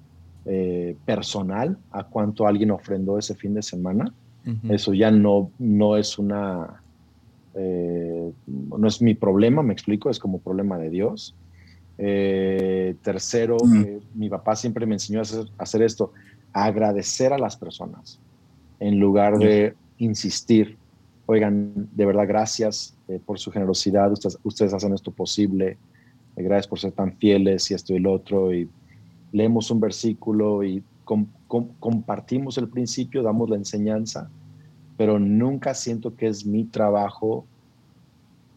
eh, 0.45 0.95
personal 1.05 1.77
a 1.91 2.03
cuánto 2.03 2.47
alguien 2.47 2.71
ofrendó 2.71 3.17
ese 3.17 3.35
fin 3.35 3.53
de 3.53 3.61
semana. 3.61 4.13
Eso 4.69 4.93
ya 4.93 5.09
no, 5.09 5.49
no 5.57 5.97
es 5.97 6.19
una 6.19 6.83
eh, 7.55 8.31
no 8.45 8.87
es 8.87 9.01
mi 9.01 9.15
problema, 9.15 9.63
me 9.63 9.73
explico, 9.73 10.09
es 10.09 10.19
como 10.19 10.39
problema 10.39 10.77
de 10.77 10.89
Dios. 10.89 11.35
Eh, 11.97 12.95
tercero, 13.01 13.57
eh, 13.73 14.01
mi 14.13 14.29
papá 14.29 14.55
siempre 14.55 14.85
me 14.85 14.95
enseñó 14.95 15.19
a 15.19 15.23
hacer, 15.57 15.81
esto, 15.81 16.11
agradecer 16.51 17.31
a 17.31 17.37
las 17.37 17.55
personas 17.55 18.19
en 18.79 18.99
lugar 18.99 19.37
de 19.37 19.75
insistir. 19.97 20.77
Oigan, 21.25 21.89
de 21.93 22.05
verdad, 22.05 22.27
gracias 22.27 22.95
por 23.25 23.39
su 23.39 23.51
generosidad, 23.51 24.11
ustedes, 24.43 24.73
hacen 24.73 24.93
esto 24.93 25.11
posible, 25.11 25.77
gracias 26.35 26.67
por 26.67 26.79
ser 26.79 26.91
tan 26.91 27.13
fieles 27.17 27.71
y 27.71 27.73
esto 27.73 27.93
y 27.93 27.97
el 27.97 28.07
otro, 28.07 28.53
y 28.53 28.69
leemos 29.31 29.71
un 29.71 29.79
versículo 29.79 30.63
y 30.63 30.83
compartimos 31.79 32.57
el 32.57 32.67
principio, 32.67 33.23
damos 33.23 33.49
la 33.49 33.55
enseñanza, 33.55 34.29
pero 34.97 35.17
nunca 35.19 35.73
siento 35.73 36.15
que 36.15 36.27
es 36.27 36.45
mi 36.45 36.65
trabajo 36.65 37.45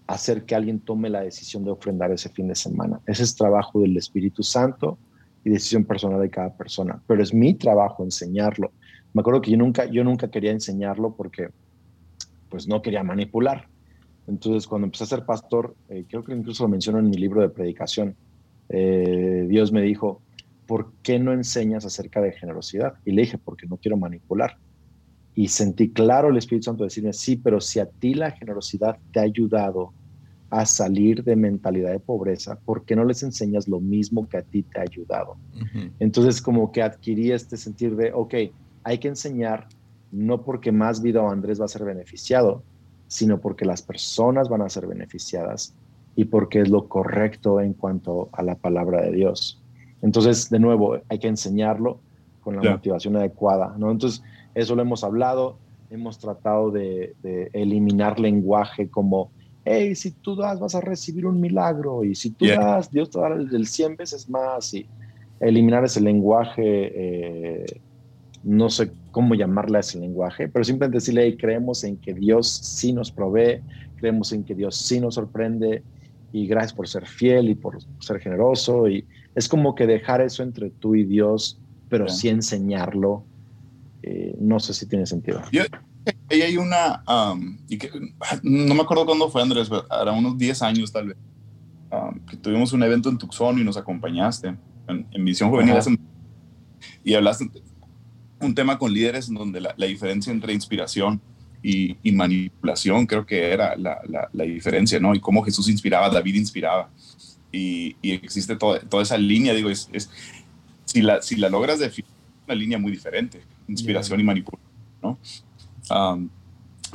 hacer 0.09 0.45
que 0.45 0.55
alguien 0.55 0.81
tome 0.81 1.11
la 1.11 1.21
decisión 1.21 1.65
de 1.65 1.71
ofrendar 1.71 2.11
ese 2.11 2.31
fin 2.31 2.49
de 2.49 2.55
semana. 2.55 2.99
Ese 3.07 3.23
es 3.23 3.37
trabajo 3.37 3.81
del 3.81 3.97
Espíritu 3.97 4.43
Santo 4.43 4.99
y 5.45 5.51
decisión 5.51 5.85
personal 5.85 6.21
de 6.21 6.31
cada 6.31 6.57
persona, 6.57 7.01
pero 7.07 7.23
es 7.23 7.33
mi 7.33 7.55
trabajo 7.55 8.03
enseñarlo. 8.03 8.73
Me 9.13 9.21
acuerdo 9.21 9.43
que 9.43 9.51
yo 9.51 9.59
nunca, 9.59 9.85
yo 9.85 10.03
nunca 10.05 10.31
quería 10.31 10.51
enseñarlo 10.51 11.15
porque 11.15 11.51
pues 12.49 12.67
no 12.67 12.81
quería 12.81 13.03
manipular. 13.03 13.69
Entonces, 14.27 14.67
cuando 14.67 14.87
empecé 14.87 15.05
a 15.05 15.09
ser 15.09 15.27
pastor, 15.27 15.77
eh, 15.91 16.05
creo 16.09 16.25
que 16.25 16.33
incluso 16.33 16.65
lo 16.65 16.71
menciono 16.71 16.99
en 16.99 17.11
mi 17.11 17.17
libro 17.17 17.43
de 17.43 17.51
predicación, 17.51 18.17
eh, 18.71 19.47
Dios 19.49 19.73
me 19.73 19.83
dijo, 19.83 20.23
¿por 20.67 20.93
qué 21.03 21.19
no 21.19 21.35
enseñas 21.35 21.85
acerca 21.85 22.23
de 22.23 22.33
generosidad? 22.33 22.95
Y 23.05 23.13
le 23.13 23.23
dije, 23.23 23.37
porque 23.37 23.67
no 23.67 23.77
quiero 23.77 23.99
manipular. 23.99 24.57
Y 25.35 25.49
sentí 25.49 25.91
claro 25.91 26.31
el 26.31 26.39
Espíritu 26.39 26.65
Santo 26.65 26.85
decirme, 26.85 27.13
sí, 27.13 27.37
pero 27.37 27.61
si 27.61 27.79
a 27.79 27.87
ti 27.87 28.15
la 28.15 28.31
generosidad 28.31 28.99
te 29.13 29.21
ha 29.21 29.25
ayudado 29.25 29.93
a 30.51 30.65
salir 30.65 31.25
de 31.25 31.37
mentalidad 31.37 31.93
de 31.93 32.01
pobreza, 32.01 32.59
¿por 32.65 32.85
qué 32.85 32.97
no 32.97 33.05
les 33.05 33.23
enseñas 33.23 33.69
lo 33.69 33.81
mismo 33.81 34.29
que 34.29 34.39
a 34.39 34.43
ti 34.43 34.63
te 34.63 34.79
ha 34.79 34.83
ayudado? 34.83 35.37
Entonces, 35.99 36.41
como 36.41 36.73
que 36.73 36.83
adquirí 36.83 37.33
este 37.33 37.57
sentir 37.57 37.97
de, 37.97 38.13
ok, 38.13 38.35
hay 38.85 38.99
que 38.99 39.09
enseñar 39.09 39.69
no 40.11 40.43
porque 40.43 40.73
más 40.73 41.03
vida 41.03 41.23
o 41.23 41.31
Andrés 41.31 41.61
va 41.61 41.67
a 41.67 41.69
ser 41.69 41.85
beneficiado, 41.85 42.63
sino 43.09 43.41
porque 43.41 43.65
las 43.65 43.83
personas 43.83 44.49
van 44.49 44.63
a 44.63 44.69
ser 44.69 44.87
beneficiadas 44.87 45.75
y 46.17 46.25
porque 46.25 46.61
es 46.61 46.69
lo 46.69 46.89
correcto 46.89 47.61
en 47.61 47.75
cuanto 47.75 48.29
a 48.33 48.43
la 48.43 48.55
palabra 48.55 49.03
de 49.03 49.13
Dios. 49.13 49.63
Entonces, 50.03 50.49
de 50.51 50.59
nuevo, 50.59 50.99
hay 51.09 51.19
que 51.19 51.29
enseñarlo 51.29 52.01
con 52.41 52.57
la 52.57 52.71
motivación 52.71 53.17
adecuada, 53.17 53.75
¿no? 53.79 53.91
Entonces, 53.91 54.23
eso 54.55 54.75
lo 54.75 54.83
hemos 54.83 55.05
hablado, 55.05 55.59
hemos 55.91 56.19
tratado 56.19 56.71
de, 56.71 57.15
eliminar 57.53 58.19
lenguaje 58.19 58.89
como, 58.89 59.31
hey, 59.69 59.95
si 59.95 60.13
tú 60.13 60.37
das, 60.37 60.59
vas 60.59 60.75
a 60.75 60.81
recibir 60.81 61.27
un 61.27 61.41
milagro, 61.41 62.05
y 62.05 62.15
si 62.15 62.31
tú 62.31 62.47
das, 62.47 62.91
Dios 62.91 63.11
te 63.11 63.21
dará 63.21 63.35
el 63.37 63.67
100 63.67 63.97
veces 63.97 64.29
más, 64.29 64.73
y 64.75 64.89
eliminar 65.41 65.85
ese 65.85 66.01
lenguaje, 66.01 66.63
eh, 66.65 67.81
no 68.43 68.71
sé 68.71 68.93
cómo 69.11 69.35
llamarle 69.35 69.79
a 69.79 69.81
ese 69.81 69.99
lenguaje, 69.99 70.49
pero 70.49 70.65
simplemente 70.65 70.99
decirle, 70.99 71.25
hey, 71.25 71.37
creemos 71.39 71.85
en 71.85 71.97
que 71.99 72.15
Dios 72.15 72.49
sí 72.49 72.93
nos 72.93 73.11
provee, 73.11 73.61
creemos 73.97 74.33
en 74.33 74.45
que 74.45 74.55
Dios 74.55 74.77
sí 74.77 75.01
nos 75.01 75.15
sorprende, 75.15 75.83
y 76.33 76.47
gracias 76.47 76.75
por 76.75 76.89
ser 76.89 77.07
fiel 77.07 77.49
y 77.49 77.55
por 77.55 77.79
ser 78.01 78.21
generoso, 78.21 78.89
y 78.89 79.07
es 79.35 79.49
como 79.49 79.75
que 79.75 79.87
dejar 79.87 80.21
eso 80.21 80.43
entre 80.43 80.71
tú 80.71 80.95
y 80.95 81.05
Dios, 81.05 81.61
pero 81.89 82.09
sí 82.09 82.29
enseñarlo. 82.29 83.25
Eh, 84.03 84.35
no 84.39 84.61
sé 84.61 84.75
si 84.75 84.87
tiene 84.87 85.07
sentido. 85.07 85.43
Yo, 85.51 85.63
ahí 86.31 86.43
hay 86.43 86.57
una, 86.57 87.03
y 87.69 87.79
que, 87.79 87.91
no 88.43 88.75
me 88.75 88.83
acuerdo 88.83 89.07
cuándo 89.07 89.31
fue 89.31 89.43
Andrés, 89.43 89.69
pero 89.69 89.85
era 89.91 90.13
unos 90.13 90.37
10 90.37 90.63
años 90.63 90.93
tal 90.93 91.09
vez, 91.09 91.17
que 92.29 92.37
tuvimos 92.37 92.73
un 92.73 92.83
evento 92.83 93.09
en 93.09 93.19
Tucson 93.19 93.59
y 93.59 93.65
nos 93.65 93.77
acompañaste 93.77 94.55
en, 94.89 95.07
en 95.11 95.25
Visión 95.25 95.51
Juvenil 95.51 95.75
y 97.05 97.15
hablaste 97.15 97.51
un 98.41 98.55
tema 98.55 98.79
con 98.79 98.93
líderes 98.93 99.29
en 99.29 99.35
donde 99.35 99.61
la, 99.61 99.75
diferencia 99.87 100.33
entre 100.33 100.53
inspiración 100.53 101.21
y, 101.63 101.97
manipulación 102.13 103.07
creo 103.07 103.27
que 103.27 103.53
era 103.53 103.77
la, 103.77 104.01
la, 104.33 104.45
diferencia, 104.45 105.01
¿no? 105.01 105.15
Y 105.15 105.21
cómo 105.21 105.43
Jesús 105.43 105.69
inspiraba, 105.69 106.09
David 106.09 106.37
inspiraba 106.37 106.91
y, 107.51 107.97
existe 108.03 108.57
toda, 108.57 108.81
toda, 108.81 109.03
esa 109.03 109.19
línea, 109.19 109.55
digo, 109.55 109.71
es, 109.71 109.89
es, 109.93 110.11
si, 110.85 111.03
la, 111.03 111.21
si 111.23 111.37
la 111.37 111.49
logras 111.49 111.79
definir, 111.79 112.11
una 112.47 112.55
línea 112.55 112.79
muy 112.79 112.93
diferente, 112.93 113.43
inspiración 113.67 114.21
y 114.21 114.25
manipulación, 114.25 114.73
¿no? 115.03 115.19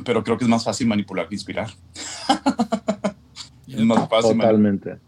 Pero 0.04 0.24
creo 0.24 0.36
que 0.36 0.44
es 0.44 0.50
más 0.50 0.64
fácil 0.64 0.86
manipular 0.86 1.28
que 1.28 1.34
inspirar. 1.34 1.70
es 3.66 3.84
más 3.84 4.08
fácil. 4.08 4.36
Totalmente. 4.36 4.98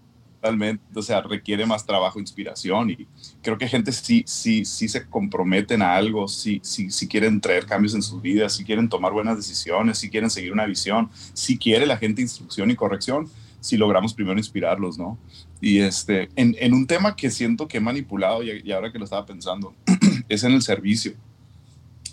Totalmente, 0.41 0.85
o 0.95 1.03
sea, 1.03 1.23
requiere 1.23 1.67
más 1.67 1.85
trabajo, 1.85 2.21
inspiración 2.21 2.91
y 2.91 3.09
creo 3.43 3.59
que 3.59 3.67
gente 3.67 3.91
sí, 3.91 4.23
sí, 4.27 4.65
sí 4.65 4.87
se 4.87 5.07
comprometen 5.07 5.83
a 5.83 5.97
algo, 5.97 6.29
sí, 6.29 6.61
sí, 6.63 6.91
sí 6.91 7.09
quieren 7.09 7.41
traer 7.41 7.67
cambios 7.67 7.95
en 7.95 8.03
sus 8.03 8.23
vidas, 8.23 8.53
sí 8.53 8.63
quieren 8.63 8.89
tomar 8.89 9.13
buenas 9.13 9.37
decisiones, 9.39 9.99
sí 9.99 10.09
quieren 10.09 10.31
seguir 10.31 10.53
una 10.53 10.67
visión, 10.67 11.09
sí 11.33 11.59
quiere 11.59 11.85
la 11.85 11.97
gente 11.97 12.23
instrucción 12.23 12.71
y 12.71 12.77
corrección, 12.77 13.29
si 13.61 13.77
logramos 13.77 14.15
primero 14.15 14.39
inspirarlos, 14.39 14.99
¿no? 14.99 15.19
Y 15.61 15.81
este, 15.81 16.29
en, 16.37 16.55
en 16.61 16.75
un 16.75 16.87
tema 16.87 17.17
que 17.17 17.31
siento 17.31 17.67
que 17.67 17.79
he 17.79 17.81
manipulado 17.81 18.43
y, 18.43 18.71
ahora 18.71 18.93
que 18.93 18.99
lo 18.99 19.05
estaba 19.05 19.27
pensando, 19.27 19.75
es 20.29 20.45
en 20.45 20.53
el 20.53 20.63
servicio. 20.63 21.15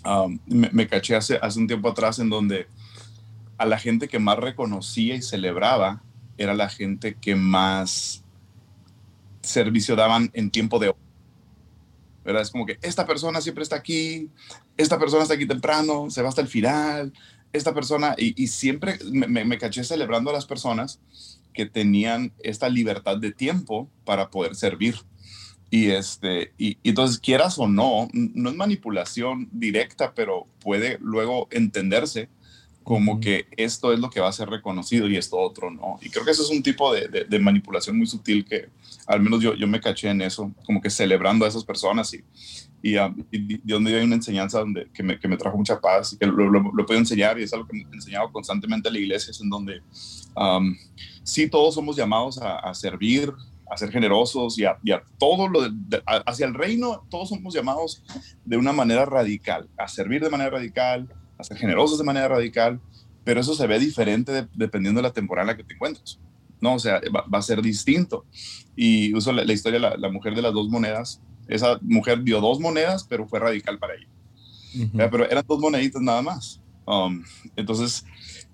Um, 0.04 0.38
me, 0.46 0.86
caché 0.86 1.16
hace, 1.16 1.38
hace 1.40 1.58
un 1.58 1.66
tiempo 1.66 1.88
atrás 1.88 2.18
en 2.18 2.28
donde 2.28 2.66
a 3.56 3.64
la 3.64 3.78
gente 3.78 4.06
que 4.06 4.18
más 4.18 4.38
reconocía 4.38 5.14
y 5.14 5.22
celebraba 5.22 6.02
era 6.36 6.54
la 6.54 6.68
gente 6.68 7.14
que 7.14 7.34
más 7.34 8.22
servicio 9.40 9.96
daban 9.96 10.30
en 10.34 10.50
tiempo 10.50 10.78
de 10.78 10.94
¿verdad? 12.24 12.42
Es 12.42 12.50
como 12.50 12.66
que 12.66 12.78
esta 12.82 13.06
persona 13.06 13.40
siempre 13.40 13.62
está 13.62 13.76
aquí, 13.76 14.30
esta 14.76 14.98
persona 14.98 15.22
está 15.22 15.34
aquí 15.34 15.46
temprano, 15.46 16.10
se 16.10 16.22
va 16.22 16.30
hasta 16.30 16.40
el 16.40 16.48
final, 16.48 17.12
esta 17.52 17.74
persona, 17.74 18.14
y, 18.18 18.42
y 18.42 18.48
siempre 18.48 18.98
me, 19.12 19.44
me, 19.44 19.58
caché 19.58 19.84
celebrando 19.84 20.30
a 20.30 20.32
las 20.32 20.46
personas 20.46 21.00
que 21.52 21.66
tenían 21.66 22.32
esta 22.40 22.68
libertad 22.68 23.18
de 23.18 23.30
tiempo 23.30 23.88
para 24.04 24.30
poder 24.30 24.56
servir. 24.56 24.96
Y, 25.74 25.90
este, 25.90 26.52
y, 26.56 26.78
entonces, 26.84 27.18
quieras 27.18 27.58
o 27.58 27.66
no, 27.66 28.08
no 28.12 28.48
es 28.48 28.54
manipulación 28.54 29.48
directa, 29.50 30.14
pero 30.14 30.46
puede 30.60 30.98
luego 31.00 31.48
entenderse 31.50 32.28
como 32.84 33.18
que 33.18 33.46
esto 33.56 33.92
es 33.92 33.98
lo 33.98 34.08
que 34.08 34.20
va 34.20 34.28
a 34.28 34.32
ser 34.32 34.48
reconocido 34.50 35.08
y 35.08 35.16
esto 35.16 35.36
otro 35.36 35.72
no. 35.72 35.98
Y 36.00 36.10
creo 36.10 36.24
que 36.24 36.30
eso 36.30 36.44
es 36.44 36.50
un 36.50 36.62
tipo 36.62 36.94
de, 36.94 37.26
de, 37.28 37.38
manipulación 37.40 37.98
muy 37.98 38.06
sutil 38.06 38.44
que 38.44 38.68
al 39.08 39.20
menos 39.20 39.42
yo, 39.42 39.54
yo 39.56 39.66
me 39.66 39.80
caché 39.80 40.10
en 40.10 40.22
eso, 40.22 40.54
como 40.64 40.80
que 40.80 40.90
celebrando 40.90 41.44
a 41.44 41.48
esas 41.48 41.64
personas 41.64 42.14
y, 42.14 42.22
y, 42.80 42.96
um, 42.96 43.24
y 43.32 43.58
donde 43.64 43.96
hay 43.96 44.04
una 44.04 44.14
enseñanza 44.14 44.60
donde, 44.60 44.88
que, 44.94 45.02
me, 45.02 45.18
que 45.18 45.26
me 45.26 45.36
trajo 45.36 45.56
mucha 45.56 45.80
paz 45.80 46.12
y 46.12 46.18
que 46.18 46.26
lo, 46.26 46.48
lo, 46.48 46.86
puedo 46.86 47.00
enseñar 47.00 47.36
y 47.40 47.42
es 47.42 47.52
algo 47.52 47.66
que 47.66 47.78
me 47.78 47.82
he 47.82 47.94
enseñado 47.96 48.30
constantemente 48.30 48.88
a 48.88 48.92
la 48.92 48.98
iglesia, 49.00 49.32
es 49.32 49.40
en 49.40 49.50
donde 49.50 49.82
um, 50.36 50.76
sí 51.24 51.50
todos 51.50 51.74
somos 51.74 51.96
llamados 51.96 52.38
a, 52.38 52.58
a 52.58 52.74
servir, 52.74 53.32
a 53.70 53.76
ser 53.76 53.90
generosos 53.90 54.58
y 54.58 54.64
a, 54.64 54.78
y 54.82 54.92
a 54.92 55.02
todo 55.18 55.48
lo 55.48 55.62
de, 55.62 56.02
hacia 56.26 56.46
el 56.46 56.54
reino, 56.54 57.06
todos 57.10 57.30
somos 57.30 57.54
llamados 57.54 58.02
de 58.44 58.56
una 58.56 58.72
manera 58.72 59.04
radical, 59.04 59.68
a 59.76 59.88
servir 59.88 60.22
de 60.22 60.30
manera 60.30 60.50
radical, 60.50 61.08
a 61.38 61.44
ser 61.44 61.56
generosos 61.56 61.98
de 61.98 62.04
manera 62.04 62.28
radical, 62.28 62.80
pero 63.24 63.40
eso 63.40 63.54
se 63.54 63.66
ve 63.66 63.78
diferente 63.78 64.46
dependiendo 64.54 64.98
de 64.98 65.08
la 65.08 65.12
temporada 65.12 65.44
en 65.44 65.48
la 65.48 65.56
que 65.56 65.64
te 65.64 65.74
encuentres. 65.74 66.20
No, 66.60 66.74
o 66.74 66.78
sea, 66.78 67.00
va, 67.14 67.38
a 67.38 67.42
ser 67.42 67.60
distinto. 67.60 68.24
Y 68.76 69.14
uso 69.14 69.32
la, 69.32 69.44
la 69.44 69.52
historia 69.52 69.78
de 69.78 69.88
la, 69.90 69.96
la, 69.96 70.08
mujer 70.08 70.34
de 70.34 70.42
las 70.42 70.52
dos 70.52 70.68
monedas 70.68 71.20
esa 71.48 71.78
mujer 71.82 72.22
dio 72.22 72.40
dos 72.40 72.60
monedas, 72.60 73.04
pero 73.04 73.26
fue 73.26 73.38
radical 73.38 73.78
para 73.78 73.94
ella. 73.94 74.08
Pero 75.10 75.28
eran 75.30 75.44
dos 75.46 75.60
moneditas 75.60 76.02
nada 76.02 76.22
más. 76.22 76.60
Um, 76.86 77.22
entonces, 77.54 78.04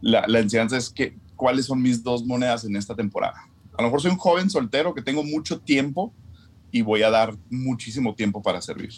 la, 0.00 0.26
la, 0.26 0.40
enseñanza 0.40 0.76
es 0.76 0.90
que, 0.90 1.16
¿cuáles 1.34 1.66
son 1.66 1.80
mis 1.80 2.02
dos 2.02 2.24
monedas 2.24 2.64
en 2.64 2.76
esta 2.76 2.94
temporada? 2.94 3.48
A 3.76 3.82
lo 3.82 3.88
mejor 3.88 4.02
soy 4.02 4.10
un 4.10 4.18
joven 4.18 4.50
soltero 4.50 4.94
que 4.94 5.02
tengo 5.02 5.22
mucho 5.22 5.60
tiempo 5.60 6.12
y 6.70 6.82
voy 6.82 7.02
a 7.02 7.10
dar 7.10 7.34
muchísimo 7.50 8.14
tiempo 8.14 8.42
para 8.42 8.60
servir. 8.60 8.90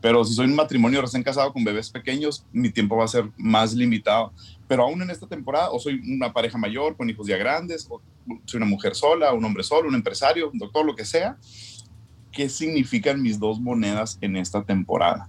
Pero 0.00 0.24
si 0.24 0.34
soy 0.34 0.46
un 0.46 0.56
matrimonio 0.56 1.00
recién 1.00 1.22
casado 1.22 1.52
con 1.52 1.62
bebés 1.62 1.88
pequeños, 1.88 2.44
mi 2.52 2.70
tiempo 2.70 2.96
va 2.96 3.04
a 3.04 3.08
ser 3.08 3.30
más 3.36 3.72
limitado. 3.72 4.32
Pero 4.66 4.82
aún 4.82 5.00
en 5.00 5.10
esta 5.10 5.28
temporada, 5.28 5.70
o 5.70 5.78
soy 5.78 6.00
una 6.12 6.32
pareja 6.32 6.58
mayor 6.58 6.96
con 6.96 7.08
hijos 7.08 7.28
ya 7.28 7.36
grandes, 7.36 7.86
o 7.88 8.00
soy 8.44 8.58
una 8.58 8.66
mujer 8.66 8.96
sola, 8.96 9.32
un 9.32 9.44
hombre 9.44 9.62
solo, 9.62 9.88
un 9.88 9.94
empresario, 9.94 10.50
un 10.50 10.58
doctor, 10.58 10.84
lo 10.84 10.96
que 10.96 11.04
sea, 11.04 11.38
qué 12.32 12.48
significan 12.48 13.22
mis 13.22 13.38
dos 13.38 13.60
monedas 13.60 14.18
en 14.20 14.36
esta 14.36 14.64
temporada. 14.64 15.28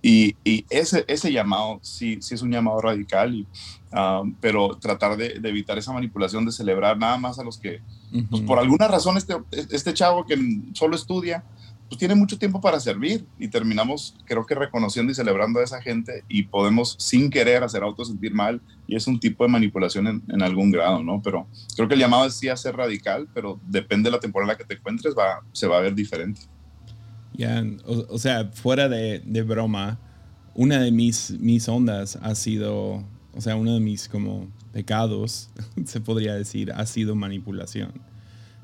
Y, 0.00 0.36
ese, 0.68 1.04
ese 1.08 1.32
llamado 1.32 1.80
sí, 1.82 2.18
sí 2.20 2.34
es 2.34 2.42
un 2.42 2.52
llamado 2.52 2.78
radical, 2.78 3.46
um, 3.90 4.34
pero 4.38 4.76
tratar 4.76 5.16
de, 5.16 5.40
evitar 5.42 5.78
esa 5.78 5.94
manipulación 5.94 6.44
de 6.44 6.52
celebrar 6.52 6.98
nada 6.98 7.16
más 7.16 7.38
a 7.38 7.42
los 7.42 7.56
que, 7.58 7.80
pues, 8.22 8.42
por 8.42 8.58
alguna 8.58 8.88
razón, 8.88 9.16
este, 9.16 9.34
este 9.50 9.92
chavo 9.92 10.24
que 10.24 10.38
solo 10.72 10.94
estudia, 10.94 11.44
pues 11.88 11.98
tiene 11.98 12.14
mucho 12.14 12.38
tiempo 12.38 12.60
para 12.60 12.80
servir 12.80 13.26
y 13.38 13.48
terminamos, 13.48 14.16
creo 14.24 14.46
que 14.46 14.54
reconociendo 14.54 15.12
y 15.12 15.14
celebrando 15.14 15.60
a 15.60 15.64
esa 15.64 15.82
gente 15.82 16.24
y 16.28 16.44
podemos 16.44 16.96
sin 16.98 17.28
querer 17.28 17.62
hacer 17.62 17.82
auto 17.82 18.04
sentir 18.04 18.32
mal 18.32 18.60
y 18.86 18.96
es 18.96 19.06
un 19.06 19.20
tipo 19.20 19.44
de 19.44 19.50
manipulación 19.50 20.22
en, 20.28 20.42
algún 20.42 20.70
grado, 20.70 21.02
¿no? 21.02 21.20
Pero 21.22 21.46
creo 21.76 21.88
que 21.88 21.94
el 21.94 22.00
llamado 22.00 22.26
es 22.26 22.34
sí 22.34 22.48
a 22.48 22.56
ser 22.56 22.76
radical, 22.76 23.28
pero 23.34 23.60
depende 23.66 24.08
de 24.08 24.16
la 24.16 24.20
temporada 24.20 24.52
en 24.52 24.54
la 24.54 24.58
que 24.58 24.64
te 24.64 24.74
encuentres, 24.74 25.14
va, 25.16 25.42
se 25.52 25.66
va 25.66 25.78
a 25.78 25.80
ver 25.80 25.94
diferente. 25.94 26.42
Ya, 27.34 27.64
o, 27.84 28.18
sea, 28.18 28.50
fuera 28.52 28.88
de, 28.88 29.20
de, 29.24 29.42
broma, 29.42 29.98
una 30.54 30.78
de 30.78 30.92
mis, 30.92 31.32
mis 31.40 31.68
ondas 31.68 32.16
ha 32.22 32.34
sido, 32.36 33.04
o 33.34 33.40
sea, 33.40 33.56
uno 33.56 33.74
de 33.74 33.80
mis 33.80 34.08
como 34.08 34.48
pecados, 34.74 35.48
se 35.86 36.00
podría 36.00 36.34
decir, 36.34 36.72
ha 36.72 36.84
sido 36.84 37.14
manipulación. 37.14 37.92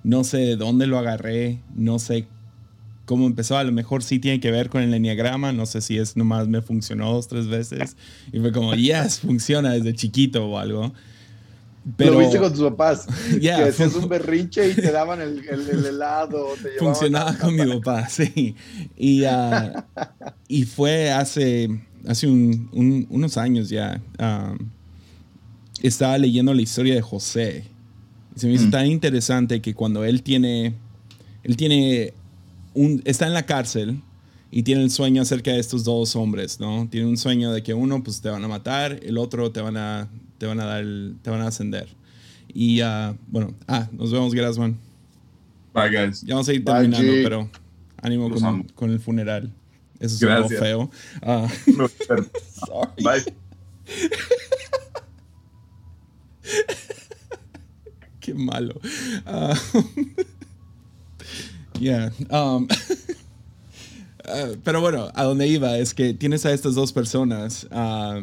No 0.02 0.24
sé 0.24 0.38
de 0.38 0.56
dónde 0.56 0.86
lo 0.86 0.98
agarré, 0.98 1.60
no 1.74 1.98
sé 1.98 2.26
cómo 3.04 3.26
empezó. 3.26 3.56
A 3.56 3.64
lo 3.64 3.72
mejor 3.72 4.02
sí 4.02 4.18
tiene 4.18 4.40
que 4.40 4.50
ver 4.50 4.70
con 4.70 4.82
el 4.82 4.92
enneagrama. 4.92 5.52
No 5.52 5.66
sé 5.66 5.80
si 5.80 5.98
es 5.98 6.16
nomás 6.16 6.48
me 6.48 6.62
funcionó 6.62 7.12
dos, 7.12 7.28
tres 7.28 7.48
veces. 7.48 7.96
Y 8.32 8.40
fue 8.40 8.50
como, 8.50 8.74
yes, 8.74 9.20
funciona 9.20 9.72
desde 9.72 9.94
chiquito 9.94 10.46
o 10.46 10.58
algo. 10.58 10.92
Pero, 11.96 12.12
lo 12.12 12.18
viste 12.18 12.38
con 12.38 12.52
tus 12.52 12.62
papás. 12.70 13.06
que 13.40 13.52
hacías 13.52 13.94
un 13.94 14.08
berrinche 14.08 14.70
y 14.70 14.74
te 14.74 14.90
daban 14.90 15.20
el, 15.20 15.46
el, 15.48 15.84
helado. 15.84 16.48
funcionaba 16.78 17.36
con 17.36 17.54
mi 17.54 17.66
papá, 17.66 18.08
sí. 18.10 18.54
Y, 18.96 19.22
uh, 19.24 19.82
y 20.48 20.64
fue 20.64 21.10
hace, 21.10 21.68
hace 22.06 22.26
un, 22.26 23.06
unos 23.10 23.36
años 23.36 23.68
ya. 23.68 24.00
Um, 24.18 24.70
estaba 25.88 26.18
leyendo 26.18 26.52
la 26.54 26.62
historia 26.62 26.94
de 26.94 27.02
José. 27.02 27.64
Y 28.36 28.40
se 28.40 28.46
me 28.46 28.54
hizo 28.54 28.66
Mm. 28.66 28.70
tan 28.70 28.86
interesante 28.86 29.60
que 29.60 29.74
cuando 29.74 30.04
él 30.04 30.22
tiene, 30.22 30.74
él 31.42 31.56
tiene 31.56 32.12
un, 32.74 33.02
está 33.04 33.26
en 33.26 33.34
la 33.34 33.44
cárcel 33.46 34.00
y 34.52 34.62
tiene 34.62 34.82
el 34.82 34.90
sueño 34.90 35.22
acerca 35.22 35.52
de 35.52 35.58
estos 35.60 35.84
dos 35.84 36.14
hombres, 36.16 36.60
¿no? 36.60 36.86
Tiene 36.90 37.06
un 37.08 37.16
sueño 37.16 37.52
de 37.52 37.62
que 37.62 37.74
uno, 37.74 38.02
pues 38.02 38.20
te 38.20 38.28
van 38.28 38.44
a 38.44 38.48
matar, 38.48 39.00
el 39.02 39.18
otro 39.18 39.50
te 39.52 39.60
van 39.60 39.76
a, 39.76 40.08
te 40.38 40.46
van 40.46 40.60
a 40.60 40.64
dar, 40.64 40.80
el- 40.82 41.16
te 41.22 41.30
van 41.30 41.40
a 41.40 41.46
ascender. 41.48 41.88
Y 42.52 42.80
ah, 42.80 43.14
bueno, 43.28 43.54
ah, 43.68 43.88
nos 43.92 44.10
vemos, 44.12 44.34
Grasman. 44.34 44.76
Bye, 45.72 45.88
guys. 46.06 46.22
Ya 46.22 46.34
vamos 46.34 46.48
a 46.48 46.52
ir 46.52 46.64
terminando, 46.64 47.12
pero 47.22 47.48
ánimo 48.02 48.28
con, 48.30 48.64
con 48.74 48.90
el 48.90 48.98
funeral. 49.00 49.52
Eso 50.00 50.16
es 50.16 50.22
algo 50.24 50.48
feo. 50.48 50.90
Ah, 51.22 51.46
sorry. 52.06 52.26
Bye. 53.02 53.34
Qué 58.20 58.34
malo. 58.34 58.78
Ah, 59.26 59.58
yeah. 61.80 62.12
um, 62.30 62.68
ah, 64.26 64.52
pero 64.62 64.80
bueno, 64.80 65.10
a 65.14 65.24
donde 65.24 65.46
iba 65.48 65.78
es 65.78 65.94
que 65.94 66.14
tienes 66.14 66.44
a 66.46 66.52
estas 66.52 66.74
dos 66.74 66.92
personas 66.92 67.66
ah, 67.70 68.20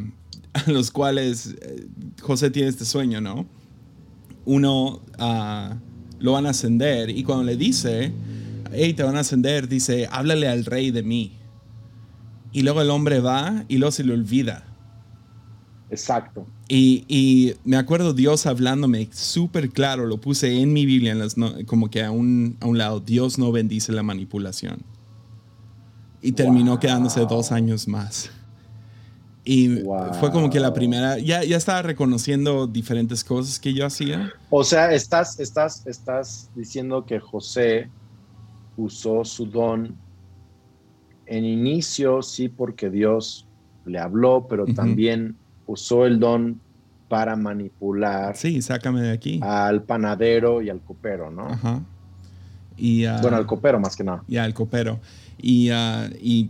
a 0.53 0.71
los 0.71 0.91
cuales 0.91 1.55
eh, 1.61 1.87
José 2.21 2.49
tiene 2.51 2.69
este 2.69 2.85
sueño, 2.85 3.21
¿no? 3.21 3.47
Uno 4.45 5.01
lo 6.19 6.31
van 6.31 6.45
a 6.45 6.51
ascender 6.51 7.09
y 7.09 7.23
cuando 7.23 7.43
le 7.43 7.57
dice, 7.57 8.13
hey, 8.71 8.93
te 8.93 9.03
van 9.03 9.17
a 9.17 9.19
ascender, 9.19 9.67
dice, 9.67 10.07
háblale 10.09 10.47
al 10.47 10.65
rey 10.65 10.91
de 10.91 11.03
mí. 11.03 11.33
Y 12.53 12.61
luego 12.61 12.81
el 12.81 12.89
hombre 12.89 13.19
va 13.19 13.65
y 13.67 13.77
luego 13.77 13.91
se 13.91 14.03
le 14.03 14.13
olvida. 14.13 14.66
Exacto. 15.89 16.45
Y, 16.67 17.05
y 17.07 17.53
me 17.63 17.77
acuerdo 17.77 18.13
Dios 18.13 18.45
hablándome 18.45 19.07
súper 19.13 19.69
claro, 19.69 20.05
lo 20.05 20.17
puse 20.17 20.59
en 20.61 20.73
mi 20.73 20.85
Biblia, 20.85 21.13
en 21.13 21.19
las 21.19 21.37
no- 21.37 21.53
como 21.65 21.89
que 21.89 22.03
a 22.03 22.11
un, 22.11 22.57
a 22.59 22.67
un 22.67 22.77
lado, 22.77 22.99
Dios 22.99 23.37
no 23.37 23.51
bendice 23.51 23.91
la 23.93 24.03
manipulación. 24.03 24.79
Y 26.21 26.33
terminó 26.33 26.71
Wow. 26.71 26.79
quedándose 26.79 27.21
dos 27.21 27.51
años 27.53 27.87
más. 27.87 28.29
Y 29.45 29.81
Wow. 29.83 30.13
fue 30.15 30.29
como 30.31 30.49
que 30.49 30.59
la 30.59 30.73
primera, 30.73 31.19
ya, 31.19 31.41
ya 31.45 31.55
estaba 31.55 31.81
reconociendo 31.83 32.67
diferentes 32.67 33.23
cosas 33.23 33.59
que 33.59 33.73
yo 33.73 33.85
hacía. 33.85 34.33
O 34.49 34.63
sea, 34.65 34.91
estás, 34.93 35.39
estás, 35.39 35.87
estás 35.87 36.49
diciendo 36.53 37.05
que 37.05 37.19
José 37.21 37.89
usó 38.75 39.23
su 39.23 39.45
don 39.45 39.95
en 41.27 41.45
inicio, 41.45 42.21
sí, 42.21 42.49
porque 42.49 42.89
Dios 42.89 43.45
le 43.85 43.99
habló, 43.99 44.47
pero 44.49 44.65
también 44.65 45.35
usó 45.67 46.05
el 46.05 46.19
don 46.19 46.59
para 47.07 47.35
manipular 47.35 48.35
Sí, 48.35 48.61
sácame 48.61 49.01
de 49.01 49.11
aquí. 49.11 49.39
al 49.43 49.83
panadero 49.83 50.61
y 50.61 50.69
al 50.69 50.81
copero, 50.81 51.29
¿no? 51.31 51.47
Ajá. 51.47 51.81
Y, 52.75 53.05
ah, 53.05 53.19
Bueno, 53.21 53.37
al 53.37 53.45
copero 53.45 53.79
más 53.79 53.95
que 53.95 54.03
nada. 54.03 54.23
Ya, 54.27 54.45
el 54.45 54.53
copero. 54.53 54.99
Y, 55.37 55.69
ah, 55.69 56.09
y 56.21 56.49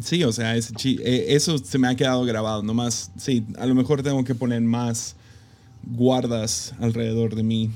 sí, 0.00 0.24
o 0.24 0.32
sea, 0.32 0.58
chi- 0.60 0.98
eh, 1.04 1.26
eso 1.34 1.58
se 1.58 1.78
me 1.78 1.88
ha 1.88 1.94
quedado 1.94 2.24
grabado. 2.24 2.62
Nomás, 2.62 3.10
sí, 3.16 3.44
a 3.58 3.66
lo 3.66 3.74
mejor 3.74 4.02
tengo 4.02 4.24
que 4.24 4.34
poner 4.34 4.60
más 4.62 5.14
guardas 5.84 6.74
alrededor 6.80 7.34
de 7.34 7.42
mí. 7.42 7.70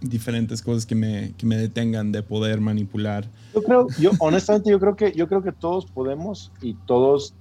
Diferentes 0.00 0.62
cosas 0.62 0.84
que 0.86 0.94
me, 0.94 1.32
que 1.38 1.46
me 1.46 1.56
detengan 1.56 2.10
de 2.12 2.22
poder 2.22 2.60
manipular. 2.60 3.28
Yo 3.54 3.62
creo, 3.62 3.88
yo 3.98 4.10
honestamente 4.20 4.70
yo 4.70 4.80
creo 4.80 4.96
que 4.96 5.12
yo 5.12 5.28
creo 5.28 5.42
que 5.42 5.52
todos 5.52 5.86
podemos 5.86 6.50
y 6.60 6.74
todos 6.86 7.34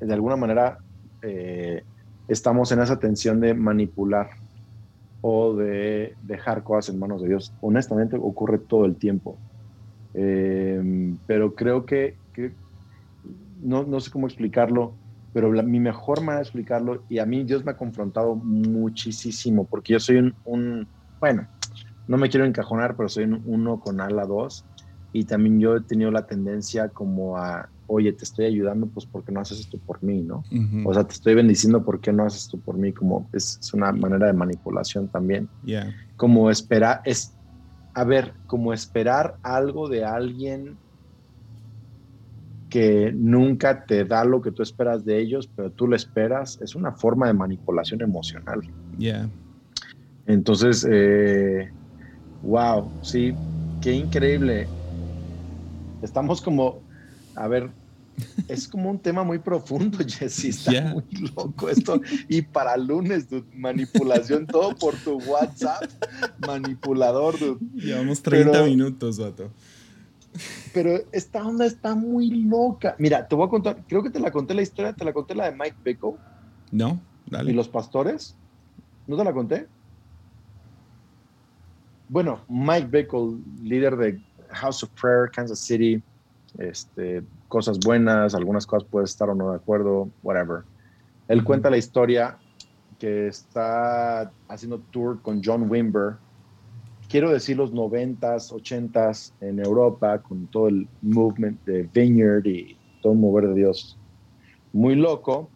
de 0.00 0.12
alguna 0.14 0.36
manera 0.36 0.78
eh, 1.24 1.84
estamos 2.28 2.72
en 2.72 2.80
esa 2.82 2.98
tensión 3.00 3.40
de 3.40 3.54
manipular 3.54 4.30
o 5.20 5.54
de 5.56 6.16
dejar 6.20 6.62
cosas 6.64 6.94
en 6.94 7.00
manos 7.00 7.22
de 7.22 7.28
Dios. 7.28 7.54
Honestamente 7.60 8.16
ocurre 8.20 8.58
todo 8.60 8.84
el 8.86 8.98
tiempo. 8.98 9.42
Eh, 10.14 10.80
pero 11.26 11.54
creo 11.54 11.86
que, 11.86 12.18
que 12.32 12.56
no, 13.22 13.84
no 13.84 14.00
sé 14.00 14.10
cómo 14.10 14.26
explicarlo, 14.26 14.98
pero 15.32 15.52
la- 15.52 15.62
mi 15.62 15.80
mejor 15.80 16.20
manera 16.20 16.38
de 16.38 16.42
explicarlo, 16.44 17.04
y 17.08 17.18
a 17.18 17.26
mí 17.26 17.44
Dios 17.44 17.64
me 17.64 17.72
ha 17.72 17.76
confrontado 17.76 18.36
muchísimo, 18.36 19.66
porque 19.68 19.94
yo 19.94 20.00
soy 20.00 20.16
un, 20.16 20.36
un- 20.44 20.90
bueno, 21.20 21.48
no 22.06 22.18
me 22.18 22.30
quiero 22.30 22.46
encajonar, 22.46 22.96
pero 22.96 23.08
soy 23.10 23.24
un 23.24 23.42
uno 23.46 23.80
con 23.80 24.00
ala 24.00 24.26
dos, 24.26 24.68
y 25.12 25.26
también 25.26 25.60
yo 25.60 25.76
he 25.76 25.84
tenido 25.84 26.10
la 26.12 26.26
tendencia 26.26 26.90
como 26.90 27.38
a, 27.38 27.70
oye, 27.86 28.12
te 28.12 28.24
estoy 28.24 28.46
ayudando, 28.46 28.88
pues 28.88 29.06
porque 29.06 29.32
no 29.32 29.40
haces 29.40 29.60
esto 29.60 29.78
por 29.78 30.02
mí, 30.02 30.22
¿no? 30.22 30.44
O 30.84 30.92
sea, 30.94 31.04
te 31.04 31.14
estoy 31.14 31.34
bendiciendo, 31.34 31.84
¿por 31.84 32.00
qué 32.00 32.12
no 32.12 32.24
haces 32.24 32.42
esto 32.42 32.58
por 32.58 32.76
mí? 32.76 32.92
Como 32.92 33.28
es, 33.32 33.58
es 33.60 33.72
una 33.74 33.92
manera 33.92 34.26
de 34.26 34.32
manipulación 34.32 35.08
también 35.08 35.50
Yeah. 35.62 35.94
como 36.16 36.50
esperar, 36.50 37.00
es, 37.04 37.36
a 37.94 38.04
ver, 38.04 38.34
como 38.46 38.72
esperar 38.72 39.38
algo 39.42 39.88
de 39.88 40.04
alguien 40.04 40.78
que 42.68 43.12
nunca 43.14 43.84
te 43.86 44.04
da 44.04 44.24
lo 44.24 44.40
que 44.42 44.50
tú 44.52 44.62
esperas 44.62 45.04
de 45.04 45.18
ellos, 45.18 45.48
pero 45.54 45.70
tú 45.70 45.86
lo 45.86 45.94
esperas, 45.96 46.60
es 46.60 46.74
una 46.74 46.92
forma 46.92 47.28
de 47.28 47.34
manipulación 47.34 48.02
emocional. 48.02 48.60
Yeah. 48.90 49.30
Entonces, 50.26 50.86
eh, 50.90 51.72
wow, 52.40 52.96
sí, 53.00 53.38
qué 53.80 53.92
increíble. 53.92 54.72
Estamos 56.00 56.42
como, 56.42 56.83
a 57.36 57.48
ver, 57.48 57.70
es 58.48 58.68
como 58.68 58.90
un 58.90 58.98
tema 58.98 59.24
muy 59.24 59.38
profundo, 59.38 59.98
Jesse, 60.06 60.44
está 60.46 60.70
Yeah. 60.72 60.92
muy 60.92 61.04
loco 61.34 61.68
esto. 61.68 62.00
Y 62.28 62.42
para 62.42 62.76
lunes, 62.76 63.28
dude, 63.28 63.46
manipulación, 63.54 64.46
todo 64.46 64.74
por 64.76 64.94
tu 64.96 65.18
WhatsApp, 65.22 65.84
manipulador, 66.46 67.38
dude. 67.38 67.58
Llevamos 67.74 68.22
30 68.22 68.50
Pero- 68.52 68.64
minutos, 68.66 69.18
vato. 69.18 69.50
Pero 70.72 70.98
esta 71.12 71.46
onda 71.46 71.64
está 71.64 71.94
muy 71.94 72.28
loca. 72.30 72.96
Mira, 72.98 73.26
te 73.28 73.36
voy 73.36 73.46
a 73.46 73.50
contar, 73.50 73.84
creo 73.86 74.02
que 74.02 74.10
te 74.10 74.18
la 74.18 74.32
conté 74.32 74.52
la 74.54 74.62
historia, 74.62 74.92
te 74.92 75.04
la 75.04 75.12
conté 75.12 75.34
la 75.36 75.48
de 75.50 75.56
Mike 75.56 75.76
Bickle 75.84 76.14
¿No? 76.72 77.00
y 77.26 77.30
Dale. 77.30 77.52
los 77.52 77.68
pastores. 77.68 78.36
¿No 79.06 79.16
te 79.16 79.22
la 79.24 79.32
conté? 79.32 79.68
Bueno, 82.08 82.40
Mike 82.48 82.88
Bickle, 82.90 83.38
líder 83.62 83.96
de 83.96 84.20
House 84.50 84.82
of 84.82 84.90
Prayer, 85.00 85.30
Kansas 85.30 85.58
City, 85.60 86.02
este, 86.58 87.22
cosas 87.48 87.78
buenas, 87.80 88.34
algunas 88.34 88.66
cosas 88.66 88.88
puedes 88.88 89.10
estar 89.10 89.28
o 89.28 89.34
no 89.34 89.50
de 89.50 89.56
acuerdo, 89.56 90.08
whatever. 90.22 90.62
Él 91.28 91.42
cuenta 91.42 91.70
la 91.70 91.76
historia 91.76 92.38
que 92.98 93.28
está 93.28 94.32
haciendo 94.48 94.78
tour 94.90 95.20
con 95.20 95.42
John 95.44 95.70
Wimber. 95.70 96.16
Quiero 97.08 97.30
decir 97.30 97.56
los 97.56 97.72
90s, 97.72 98.50
80s 98.50 99.32
en 99.40 99.58
Europa, 99.58 100.18
con 100.18 100.46
todo 100.46 100.68
el 100.68 100.88
movement 101.02 101.62
de 101.64 101.88
Vineyard 101.92 102.46
y 102.46 102.76
todo 103.02 103.12
el 103.12 103.18
mover 103.18 103.48
de 103.48 103.54
Dios. 103.54 103.98
Muy 104.72 104.94
loco. 104.94 105.48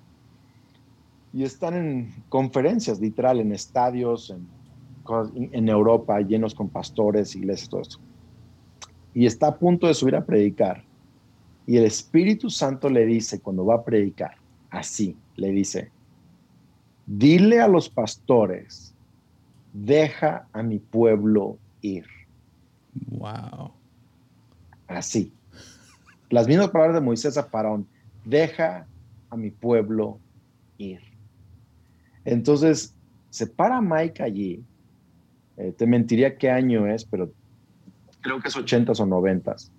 Y 1.32 1.44
están 1.44 1.74
en 1.74 2.14
conferencias, 2.28 3.00
literal, 3.00 3.40
en 3.40 3.52
estadios, 3.52 4.30
en, 4.30 4.48
en 5.52 5.68
Europa, 5.68 6.20
llenos 6.20 6.54
con 6.54 6.68
pastores, 6.68 7.34
iglesias, 7.36 7.68
todo 7.68 7.80
esto. 7.82 7.98
Y 9.14 9.26
está 9.26 9.48
a 9.48 9.58
punto 9.58 9.86
de 9.86 9.94
subir 9.94 10.16
a 10.16 10.24
predicar. 10.24 10.87
Y 11.68 11.76
el 11.76 11.84
Espíritu 11.84 12.48
Santo 12.48 12.88
le 12.88 13.04
dice, 13.04 13.40
cuando 13.40 13.66
va 13.66 13.74
a 13.74 13.84
predicar, 13.84 14.36
así, 14.70 15.14
le 15.36 15.50
dice, 15.50 15.90
dile 17.04 17.60
a 17.60 17.68
los 17.68 17.90
pastores, 17.90 18.94
deja 19.74 20.48
a 20.54 20.62
mi 20.62 20.78
pueblo 20.78 21.58
ir. 21.82 22.06
Wow. 23.08 23.72
Así. 24.86 25.30
Las 26.30 26.48
mismas 26.48 26.70
palabras 26.70 26.94
de 26.94 27.02
Moisés 27.02 27.36
a 27.36 27.50
Parón, 27.50 27.86
deja 28.24 28.86
a 29.28 29.36
mi 29.36 29.50
pueblo 29.50 30.20
ir. 30.78 31.02
Entonces, 32.24 32.94
se 33.28 33.46
para 33.46 33.82
Mike 33.82 34.22
allí. 34.22 34.64
Eh, 35.58 35.74
te 35.76 35.86
mentiría 35.86 36.38
qué 36.38 36.50
año 36.50 36.86
es, 36.86 37.04
pero 37.04 37.30
creo 38.22 38.40
que 38.40 38.48
es 38.48 38.56
80s 38.56 39.00
o 39.00 39.06
90s. 39.06 39.70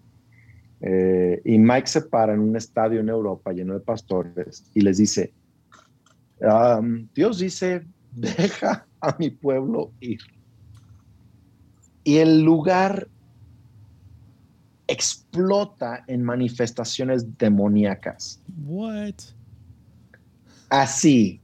Eh, 0.81 1.41
y 1.43 1.57
Mike 1.57 1.87
se 1.87 2.01
para 2.01 2.33
en 2.33 2.39
un 2.39 2.55
estadio 2.55 3.01
en 3.01 3.09
Europa 3.09 3.51
lleno 3.51 3.73
de 3.73 3.81
pastores 3.81 4.63
y 4.73 4.81
les 4.81 4.97
dice, 4.97 5.33
"Um, 6.39 7.09
Dios 7.13 7.39
dice, 7.39 7.85
deja 8.11 8.87
a 9.01 9.15
mi 9.19 9.29
pueblo 9.29 9.91
ir. 9.99 10.19
Y 12.03 12.17
el 12.17 12.41
lugar 12.41 13.07
explota 14.87 16.03
en 16.07 16.23
manifestaciones 16.23 17.37
demoníacas. 17.37 18.41
What? 18.65 19.13
Así, 20.69 21.41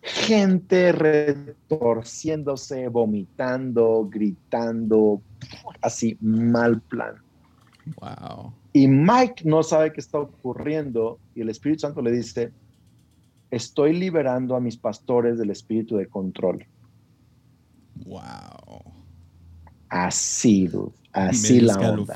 gente 0.00 0.92
retorciéndose, 0.92 2.88
vomitando, 2.88 4.08
gritando, 4.08 5.22
así, 5.80 6.16
mal 6.20 6.80
plan. 6.82 7.16
Wow. 8.00 8.52
Y 8.72 8.86
Mike 8.88 9.42
no 9.44 9.62
sabe 9.62 9.92
qué 9.92 10.00
está 10.00 10.18
ocurriendo 10.18 11.18
y 11.34 11.40
el 11.40 11.50
Espíritu 11.50 11.80
Santo 11.80 12.00
le 12.02 12.12
dice, 12.12 12.52
estoy 13.50 13.94
liberando 13.94 14.56
a 14.56 14.60
mis 14.60 14.76
pastores 14.76 15.38
del 15.38 15.50
espíritu 15.50 15.96
de 15.96 16.06
control. 16.06 16.66
Wow. 18.06 18.82
Así, 19.88 20.68
dude. 20.68 20.92
Así 21.12 21.60
la 21.60 21.76
onda. 21.76 22.14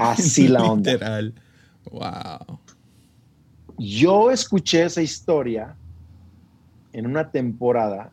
Así 0.00 0.48
la 0.48 0.64
onda. 0.64 0.92
Literal. 0.92 1.34
Wow. 1.92 2.58
Yo 3.78 4.30
escuché 4.32 4.84
esa 4.84 5.00
historia 5.00 5.76
en 6.92 7.06
una 7.06 7.30
temporada 7.30 8.10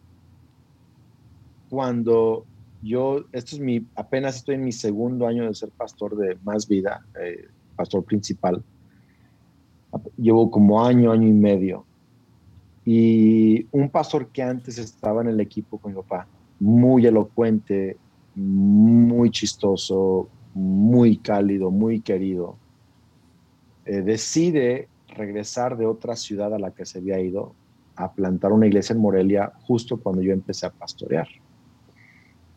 cuando 1.70 2.46
yo, 2.82 3.26
esto 3.32 3.56
es 3.56 3.60
mi, 3.60 3.86
apenas 3.96 4.38
estoy 4.38 4.56
en 4.56 4.64
mi 4.64 4.72
segundo 4.72 5.28
año 5.28 5.46
de 5.46 5.54
ser 5.54 5.70
pastor 5.70 6.16
de 6.16 6.38
Más 6.44 6.68
Vida, 6.68 7.06
eh, 7.22 7.48
pastor 7.76 8.04
principal. 8.04 8.64
Llevo 10.18 10.52
como 10.52 10.84
año, 10.84 11.12
año 11.12 11.28
y 11.28 11.34
medio. 11.34 11.86
Y 12.86 13.66
un 13.72 13.90
pastor 13.90 14.28
que 14.28 14.44
antes 14.44 14.78
estaba 14.78 15.22
en 15.22 15.30
el 15.30 15.40
equipo 15.40 15.78
con 15.78 15.94
mi 15.94 16.02
papá, 16.02 16.28
muy 16.60 17.06
elocuente, 17.06 17.98
muy 18.36 19.32
chistoso, 19.32 20.30
muy 20.54 21.18
cálido, 21.18 21.72
muy 21.72 22.02
querido, 22.02 22.58
eh, 23.86 24.02
decide 24.02 24.88
regresar 25.08 25.78
de 25.78 25.86
otra 25.86 26.16
ciudad 26.16 26.54
a 26.54 26.60
la 26.60 26.72
que 26.72 26.86
se 26.86 27.00
había 27.00 27.20
ido 27.20 27.54
a 27.96 28.12
plantar 28.12 28.52
una 28.52 28.68
iglesia 28.68 28.94
en 28.94 29.02
Morelia 29.02 29.54
justo 29.64 29.98
cuando 29.98 30.22
yo 30.22 30.34
empecé 30.34 30.66
a 30.66 30.72
pastorear. 30.72 31.28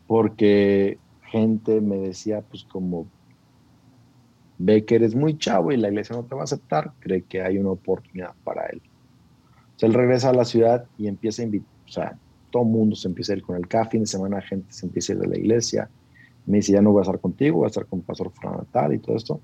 Porque 0.08 0.98
gente 1.30 1.80
me 1.80 1.98
decía, 1.98 2.40
pues 2.40 2.64
como 2.64 3.06
ve 4.58 4.84
que 4.84 4.96
eres 4.96 5.14
muy 5.14 5.38
chavo 5.38 5.70
y 5.70 5.76
la 5.76 5.88
iglesia 5.88 6.16
no 6.16 6.24
te 6.24 6.34
va 6.34 6.40
a 6.40 6.44
aceptar, 6.44 6.92
cree 6.98 7.22
que 7.22 7.42
hay 7.42 7.58
una 7.58 7.70
oportunidad 7.70 8.34
para 8.42 8.66
él. 8.66 8.82
O 9.80 9.86
él 9.86 9.94
regresa 9.94 10.30
a 10.30 10.32
la 10.32 10.44
ciudad 10.44 10.86
y 10.98 11.06
empieza 11.06 11.42
a 11.42 11.44
invitar, 11.44 11.70
o 11.86 11.92
sea, 11.92 12.18
todo 12.50 12.64
el 12.64 12.68
mundo 12.70 12.96
se 12.96 13.06
empieza 13.06 13.32
a 13.32 13.36
ir 13.36 13.42
con 13.42 13.56
el 13.56 13.68
café, 13.68 13.90
fin 13.90 14.00
de 14.00 14.06
semana 14.06 14.40
gente 14.40 14.72
se 14.72 14.86
empieza 14.86 15.12
a 15.12 15.16
ir 15.16 15.20
de 15.22 15.28
la 15.28 15.38
iglesia, 15.38 15.88
me 16.46 16.56
dice, 16.56 16.72
ya 16.72 16.82
no 16.82 16.90
voy 16.90 17.00
a 17.00 17.02
estar 17.02 17.20
contigo, 17.20 17.58
voy 17.58 17.66
a 17.66 17.68
estar 17.68 17.86
con 17.86 18.00
pastor 18.00 18.32
Natal 18.42 18.94
y 18.94 18.98
todo 18.98 19.16
esto. 19.16 19.40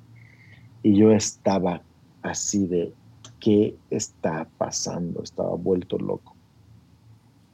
Y 0.83 0.97
yo 0.97 1.13
estaba 1.13 1.83
así 2.23 2.67
de, 2.67 2.93
¿qué 3.39 3.77
está 3.91 4.49
pasando? 4.57 5.23
Estaba 5.23 5.55
vuelto 5.55 5.99
loco. 5.99 6.34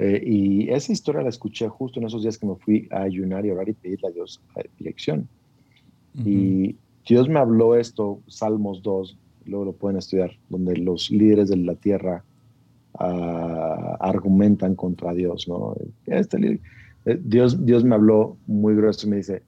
Eh, 0.03 0.23
y 0.25 0.71
esa 0.71 0.93
historia 0.93 1.21
la 1.21 1.29
escuché 1.29 1.69
justo 1.69 2.01
en 2.01 2.07
esos 2.07 2.23
días 2.23 2.39
que 2.39 2.47
me 2.47 2.57
fui 2.57 2.89
a 2.91 3.03
ayunar 3.03 3.45
y 3.45 3.51
orar 3.51 3.69
y 3.69 3.75
pedirle 3.75 4.09
a 4.09 4.11
Dios 4.11 4.41
dirección. 4.79 5.29
Y 6.25 6.75
Dios 7.07 7.29
me 7.29 7.39
habló 7.39 7.77
esto, 7.77 8.23
Salmos 8.27 8.83
2, 8.83 9.19
luego 9.45 9.67
lo 9.67 9.73
pueden 9.75 9.99
estudiar, 9.99 10.33
donde 10.49 10.79
los 10.79 11.11
líderes 11.11 11.51
de 11.51 11.59
la 11.59 11.75
tierra 11.75 12.25
ah, 12.99 13.99
argumentan 14.01 14.75
contra 14.75 15.13
Dios, 15.13 15.47
¿no? 15.47 15.77
Este, 16.07 16.61
eh, 17.05 17.21
Dios, 17.23 17.67
Dios 17.67 17.85
me 17.85 17.95
habló 17.95 18.39
muy 18.47 18.75
grueso 18.75 19.07
y 19.07 19.11
me 19.11 19.17
dice, 19.17 19.43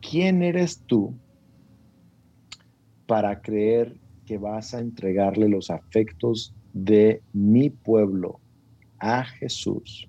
¿quién 0.00 0.42
eres 0.42 0.78
tú 0.86 1.14
para 3.06 3.42
creer 3.42 3.94
que 4.24 4.38
vas 4.38 4.72
a 4.72 4.80
entregarle 4.80 5.50
los 5.50 5.70
afectos 5.70 6.54
de 6.72 7.20
mi 7.34 7.68
pueblo 7.68 8.40
a 9.02 9.24
Jesús 9.24 10.08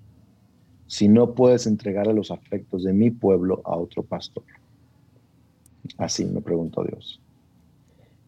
si 0.86 1.08
no 1.08 1.34
puedes 1.34 1.66
entregarle 1.66 2.14
los 2.14 2.30
afectos 2.30 2.84
de 2.84 2.92
mi 2.92 3.10
pueblo 3.10 3.60
a 3.64 3.76
otro 3.76 4.02
pastor? 4.04 4.44
Así 5.98 6.24
me 6.24 6.40
preguntó 6.40 6.84
Dios. 6.84 7.20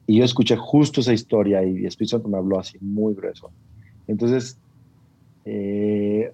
Y 0.06 0.18
yo 0.18 0.24
escuché 0.24 0.56
justo 0.56 1.00
esa 1.00 1.12
historia 1.12 1.64
y 1.64 1.76
el 1.76 1.86
Espíritu 1.86 2.10
Santo 2.12 2.28
me 2.28 2.36
habló 2.36 2.58
así 2.58 2.78
muy 2.80 3.14
grueso. 3.14 3.50
Entonces, 4.06 4.58
eh, 5.44 6.32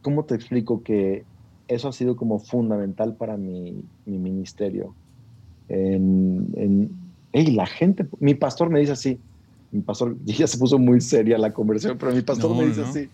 ¿cómo 0.00 0.24
te 0.24 0.34
explico 0.34 0.82
que 0.82 1.24
eso 1.68 1.88
ha 1.88 1.92
sido 1.92 2.16
como 2.16 2.38
fundamental 2.38 3.14
para 3.16 3.36
mi, 3.36 3.84
ministerio? 4.06 4.94
En, 5.68 6.90
la 7.32 7.66
gente, 7.66 8.06
mi 8.20 8.34
pastor 8.34 8.68
me 8.68 8.80
dice 8.80 8.92
así, 8.92 9.18
mi 9.72 9.82
pastor, 9.82 10.16
ya 10.24 10.46
se 10.46 10.58
puso 10.58 10.78
muy 10.78 11.00
seria 11.00 11.38
la 11.38 11.52
conversación, 11.52 11.98
pero 11.98 12.12
mi 12.12 12.22
pastor 12.22 12.56
me 12.56 12.66
dice 12.66 12.82
así, 12.82 13.10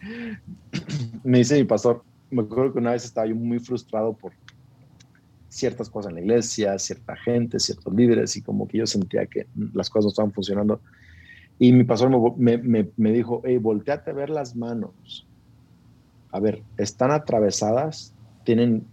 me 1.25 1.39
dice 1.39 1.57
mi 1.57 1.65
pastor, 1.65 2.03
me 2.31 2.43
acuerdo 2.43 2.75
que 2.75 2.79
una 2.81 2.93
vez 2.93 3.05
estaba 3.05 3.27
yo 3.27 3.35
muy 3.35 3.59
frustrado 3.59 4.13
por 4.13 4.33
ciertas 5.49 5.89
cosas 5.89 6.11
en 6.11 6.17
la 6.17 6.21
iglesia, 6.21 6.79
cierta 6.79 7.17
gente, 7.17 7.59
ciertos 7.59 7.95
líderes, 7.95 8.37
y 8.37 8.43
como 8.43 8.69
que 8.69 8.79
yo 8.79 8.87
sentía 8.87 9.25
que 9.27 9.47
las 9.73 9.89
cosas 9.89 10.05
no 10.05 10.09
estaban 10.11 10.33
funcionando. 10.33 10.81
Y 11.59 11.73
mi 11.73 11.85
pastor 11.85 12.11
me, 12.37 12.59
me, 12.59 12.91
me 12.97 13.13
dijo, 13.13 13.41
hey, 13.45 13.57
volteate 13.57 14.11
a 14.11 14.15
ver 14.15 14.29
las 14.29 14.55
manos 14.55 15.27
a 16.33 16.41
ver, 16.41 16.63
están 16.77 17.11
atravesadas, 17.11 18.15
tienen, 18.45 18.85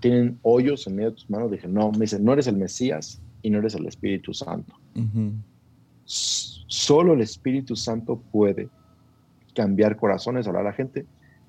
tienen 0.00 0.38
hoyos 0.42 0.86
en 0.86 0.96
medio 0.96 1.10
de 1.10 1.16
tus 1.16 1.30
manos. 1.30 1.50
Dije, 1.50 1.68
no, 1.68 1.92
me 1.92 2.00
dice, 2.00 2.18
no 2.18 2.32
eres 2.32 2.46
el 2.46 2.56
Mesías 2.56 3.20
y 3.42 3.50
no 3.50 3.58
eres 3.58 3.74
el 3.74 3.86
Espíritu 3.86 4.34
Santo. 4.34 4.74
Solo 6.10 7.12
el 7.12 7.20
Espíritu 7.20 7.76
Santo 7.76 8.20
puede 8.32 8.68
cambiar 9.54 9.96
corazones, 9.96 10.48
hablar 10.48 10.62
a 10.62 10.70
la 10.70 10.72
gente. 10.72 11.06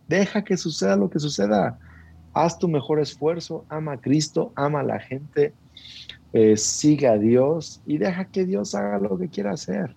Deja 0.08 0.44
que 0.44 0.56
suceda 0.56 0.96
lo 0.96 1.10
que 1.10 1.20
suceda. 1.20 1.80
Haz 2.34 2.60
tu 2.60 2.68
mejor 2.68 3.00
esfuerzo, 3.00 3.66
ama 3.70 3.94
a 3.94 3.98
Cristo, 3.98 4.52
ama 4.56 4.82
a 4.82 4.84
la 4.84 5.00
gente, 5.00 5.54
eh, 6.34 6.58
sigue 6.58 7.08
a 7.08 7.18
Dios 7.18 7.82
y 7.88 7.98
deja 7.98 8.26
que 8.26 8.46
Dios 8.46 8.76
haga 8.76 9.00
lo 9.00 9.18
que 9.18 9.30
quiera 9.30 9.52
hacer. 9.52 9.96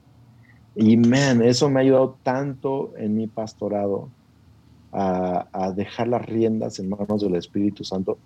Y 0.75 0.97
man, 0.97 1.43
eso 1.43 1.69
me 1.69 1.81
ha 1.81 1.83
ayudado 1.83 2.19
tanto 2.23 2.95
en 2.97 3.15
mi 3.15 3.27
pastorado 3.27 4.09
a, 4.93 5.73
dejar 5.75 6.09
las 6.09 6.25
riendas 6.25 6.79
en 6.79 6.89
manos 6.89 7.21
del 7.21 7.35
Espíritu 7.35 7.85
Santo. 7.85 8.19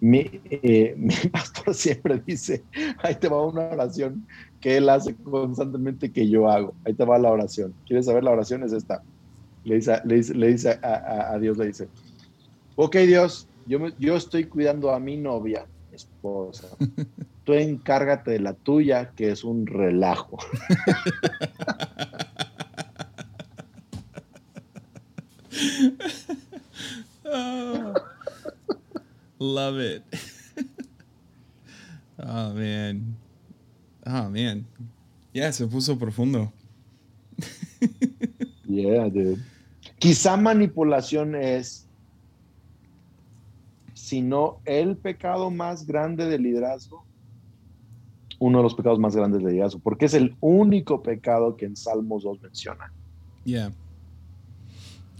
Eh, 0.00 0.94
mi, 0.96 1.14
pastor 1.30 1.74
siempre 1.74 2.22
dice, 2.24 2.64
ahí 3.02 3.14
te 3.14 3.28
va 3.28 3.46
una 3.46 3.62
oración 3.62 4.26
que 4.60 4.76
él 4.76 4.88
hace 4.88 5.14
constantemente 5.14 6.12
que 6.12 6.28
yo 6.28 6.48
hago. 6.48 6.74
Ahí 6.84 6.94
te 6.94 7.04
va 7.04 7.18
la 7.18 7.30
oración. 7.30 7.74
¿Quieres 7.86 8.06
saber 8.06 8.24
la 8.24 8.32
oración? 8.32 8.62
Es 8.62 8.72
esta. 8.72 9.02
Le 9.64 9.76
dice, 9.76 10.00
le 10.04 10.16
dice, 10.16 10.34
le 10.34 10.48
dice 10.48 10.78
a, 10.82 11.36
Dios, 11.40 11.58
le 11.58 11.66
dice, 11.66 11.88
ok 12.76 12.96
Dios, 12.98 13.48
yo, 13.66 13.80
yo 13.98 14.16
estoy 14.16 14.44
cuidando 14.44 14.92
a 14.92 15.00
mi 15.00 15.16
novia, 15.16 15.66
esposa. 15.92 16.68
Tú 17.44 17.52
encárgate 17.52 18.32
de 18.32 18.40
la 18.40 18.54
tuya, 18.54 19.12
que 19.16 19.30
es 19.30 19.44
un 19.44 19.66
relajo. 19.66 20.38
love 29.38 29.78
it. 29.78 30.02
oh, 32.18 32.52
man. 32.52 33.16
Oh, 34.06 34.28
man. 34.28 34.66
Ya, 35.34 35.52
se 35.52 35.66
puso 35.66 35.98
profundo. 35.98 36.52
yeah, 38.68 39.08
dude. 39.08 39.42
Quizá 39.98 40.36
manipulación 40.36 41.34
es, 41.34 41.86
si 43.94 44.22
no 44.22 44.60
el 44.64 44.96
pecado 44.96 45.50
más 45.50 45.86
grande 45.86 46.26
del 46.26 46.42
liderazgo, 46.42 47.04
uno 48.38 48.58
de 48.58 48.64
los 48.64 48.74
pecados 48.74 48.98
más 48.98 49.16
grandes 49.16 49.42
del 49.42 49.52
liderazgo, 49.52 49.80
porque 49.80 50.06
es 50.06 50.14
el 50.14 50.36
único 50.40 51.02
pecado 51.02 51.56
que 51.56 51.64
en 51.64 51.76
Salmos 51.76 52.22
2 52.24 52.42
menciona. 52.42 52.92
Yeah. 53.44 53.72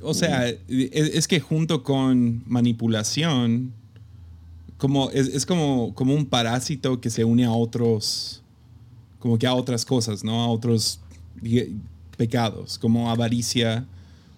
O 0.03 0.12
sea, 0.12 0.47
es, 0.49 1.27
que 1.27 1.41
junto 1.41 1.83
con 1.83 2.43
manipulación, 2.47 3.73
como 4.79 5.11
es, 5.11 5.47
como, 5.47 5.95
como 5.95 6.14
un 6.14 6.27
parásito 6.27 7.01
que 7.01 7.11
se 7.11 7.24
une 7.24 7.45
a 7.45 7.53
otros, 7.53 8.43
como 9.18 9.39
que 9.39 9.47
a 9.47 9.55
otras 9.55 9.85
cosas, 9.85 10.24
¿no? 10.24 10.43
A 10.45 10.49
otros 10.49 11.01
pecados, 12.16 12.79
como 12.79 13.11
avaricia, 13.11 13.87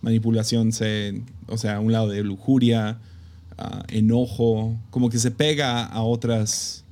manipulación, 0.01 0.73
se, 0.73 1.23
o 1.47 1.57
sea, 1.57 1.77
a 1.77 1.81
un 1.81 1.93
lado 1.93 2.09
de 2.09 2.23
lujuria, 2.23 2.99
enojo, 3.89 4.77
como 4.91 5.11
que 5.11 5.19
se 5.19 5.31
pega 5.31 5.85
a 5.85 6.03
otras, 6.03 6.85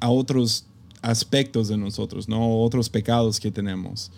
a 0.00 0.10
otros 0.10 0.66
aspectos 1.02 1.68
de 1.68 1.76
nosotros, 1.76 2.28
¿no? 2.28 2.60
Otros 2.62 2.88
pecados 2.88 3.38
que 3.38 3.50
tenemos. 3.50 4.10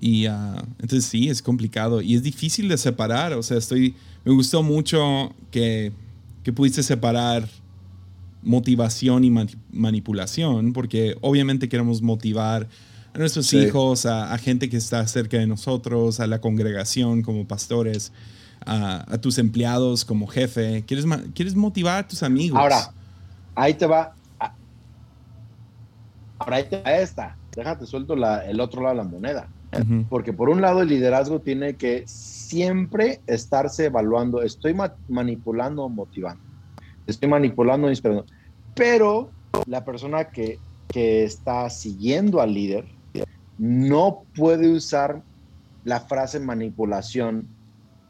Y 0.00 0.26
ah, 0.26 0.64
entonces 0.78 1.06
sí, 1.06 1.28
es 1.28 1.42
complicado 1.42 2.00
y 2.00 2.14
es 2.14 2.22
difícil 2.22 2.68
de 2.68 2.78
separar. 2.78 3.32
O 3.32 3.42
sea, 3.42 3.56
estoy, 3.56 3.96
me 4.24 4.32
gustó 4.32 4.62
mucho 4.62 5.34
que, 5.50 5.92
que 6.42 6.52
pudiste 6.52 6.82
separar 6.82 7.48
motivación 8.42 9.24
y 9.24 9.32
manipulación, 9.70 10.72
porque 10.72 11.16
obviamente 11.20 11.68
queremos 11.68 12.02
motivar 12.02 12.68
a 13.12 13.18
nuestros 13.18 13.52
hijos, 13.52 14.06
a, 14.06 14.36
gente 14.38 14.68
que 14.68 14.76
está 14.76 15.06
cerca 15.06 15.38
de 15.38 15.46
nosotros, 15.46 16.20
a 16.20 16.26
la 16.26 16.40
congregación 16.40 17.22
como 17.22 17.46
pastores, 17.46 18.12
a, 18.64 19.18
tus 19.20 19.38
empleados 19.38 20.04
como 20.04 20.26
jefe. 20.26 20.84
Quieres, 20.86 21.06
quieres 21.34 21.54
motivar 21.54 22.04
a 22.04 22.08
tus 22.08 22.22
amigos. 22.22 22.58
Ahora, 22.58 22.92
ahí 23.54 23.74
te 23.74 23.86
va. 23.86 24.14
Ahora 26.38 26.56
ahí 26.56 26.64
te 26.68 26.80
va 26.80 26.92
esta. 26.92 27.36
Déjate 27.56 27.86
suelto 27.86 28.14
la, 28.14 28.46
el 28.46 28.60
otro 28.60 28.82
lado 28.82 28.94
de 28.94 29.02
la 29.02 29.08
moneda 29.08 29.48
Porque 30.08 30.32
por 30.32 30.48
un 30.48 30.60
lado 30.60 30.82
el 30.82 30.88
liderazgo 30.88 31.40
tiene 31.40 31.74
que 31.74 32.04
siempre 32.48 33.20
estarse 33.26 33.86
evaluando, 33.86 34.42
estoy 34.42 34.74
manipulando 35.08 35.84
o 35.84 35.88
motivando, 35.88 36.42
estoy 37.06 37.28
manipulando 37.28 37.86
o 37.86 37.90
inspirando. 37.90 38.24
Pero 38.74 39.30
la 39.66 39.84
persona 39.84 40.24
que, 40.30 40.58
que 40.88 41.24
está 41.24 41.68
siguiendo 41.68 42.40
al 42.40 42.54
líder 42.54 42.86
no 43.58 44.22
puede 44.34 44.72
usar 44.72 45.22
la 45.84 46.00
frase 46.00 46.40
manipulación 46.40 47.46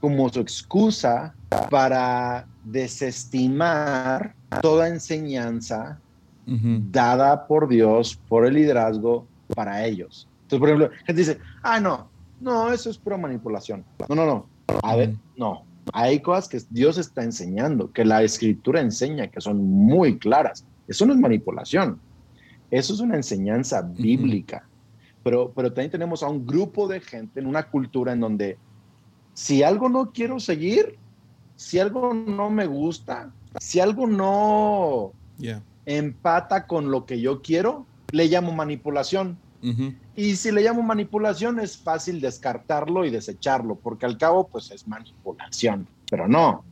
como 0.00 0.28
su 0.28 0.40
excusa 0.40 1.34
para 1.70 2.46
desestimar 2.64 4.34
toda 4.62 4.88
enseñanza 4.88 5.98
dada 6.46 7.46
por 7.46 7.68
Dios, 7.68 8.18
por 8.28 8.46
el 8.46 8.54
liderazgo 8.54 9.26
para 9.54 9.84
ellos. 9.84 10.28
Entonces, 10.42 10.58
por 10.60 10.68
ejemplo, 10.68 10.90
gente 11.06 11.20
dice, 11.20 11.38
ah, 11.62 11.78
no, 11.78 12.08
no, 12.40 12.72
eso 12.72 12.90
es 12.90 12.98
pura 12.98 13.16
manipulación. 13.16 13.84
No, 14.08 14.14
no, 14.14 14.26
no. 14.26 14.46
A 14.82 14.96
ver, 14.96 15.14
no. 15.36 15.64
Hay 15.92 16.20
cosas 16.20 16.48
que 16.48 16.60
Dios 16.70 16.98
está 16.98 17.22
enseñando, 17.24 17.92
que 17.92 18.04
la 18.04 18.22
escritura 18.22 18.80
enseña, 18.80 19.28
que 19.28 19.40
son 19.40 19.64
muy 19.64 20.18
claras. 20.18 20.64
Eso 20.86 21.06
no 21.06 21.14
es 21.14 21.18
manipulación. 21.18 22.00
Eso 22.70 22.92
es 22.92 23.00
una 23.00 23.16
enseñanza 23.16 23.82
bíblica. 23.82 24.68
pero, 25.24 25.52
pero 25.54 25.72
también 25.72 25.90
tenemos 25.90 26.22
a 26.22 26.28
un 26.28 26.46
grupo 26.46 26.86
de 26.86 27.00
gente 27.00 27.40
en 27.40 27.46
una 27.46 27.70
cultura 27.70 28.12
en 28.12 28.20
donde 28.20 28.58
si 29.34 29.62
algo 29.62 29.88
no 29.88 30.12
quiero 30.12 30.40
seguir, 30.40 30.98
si 31.56 31.78
algo 31.78 32.12
no 32.14 32.50
me 32.50 32.66
gusta, 32.66 33.32
si 33.60 33.80
algo 33.80 34.06
no 34.06 35.12
empata 35.86 36.66
con 36.66 36.90
lo 36.90 37.06
que 37.06 37.20
yo 37.20 37.40
quiero, 37.40 37.86
le 38.12 38.26
llamo 38.26 38.52
manipulación. 38.52 39.38
Y 40.16 40.36
si 40.36 40.52
le 40.52 40.62
llamo 40.62 40.82
manipulación, 40.82 41.58
es 41.60 41.76
fácil 41.76 42.20
descartarlo 42.20 43.04
y 43.04 43.10
desecharlo, 43.10 43.76
porque 43.76 44.06
al 44.06 44.16
cabo, 44.18 44.48
pues 44.48 44.70
es 44.70 44.86
manipulación. 44.86 45.88
Pero 46.10 46.28
no. 46.28 46.64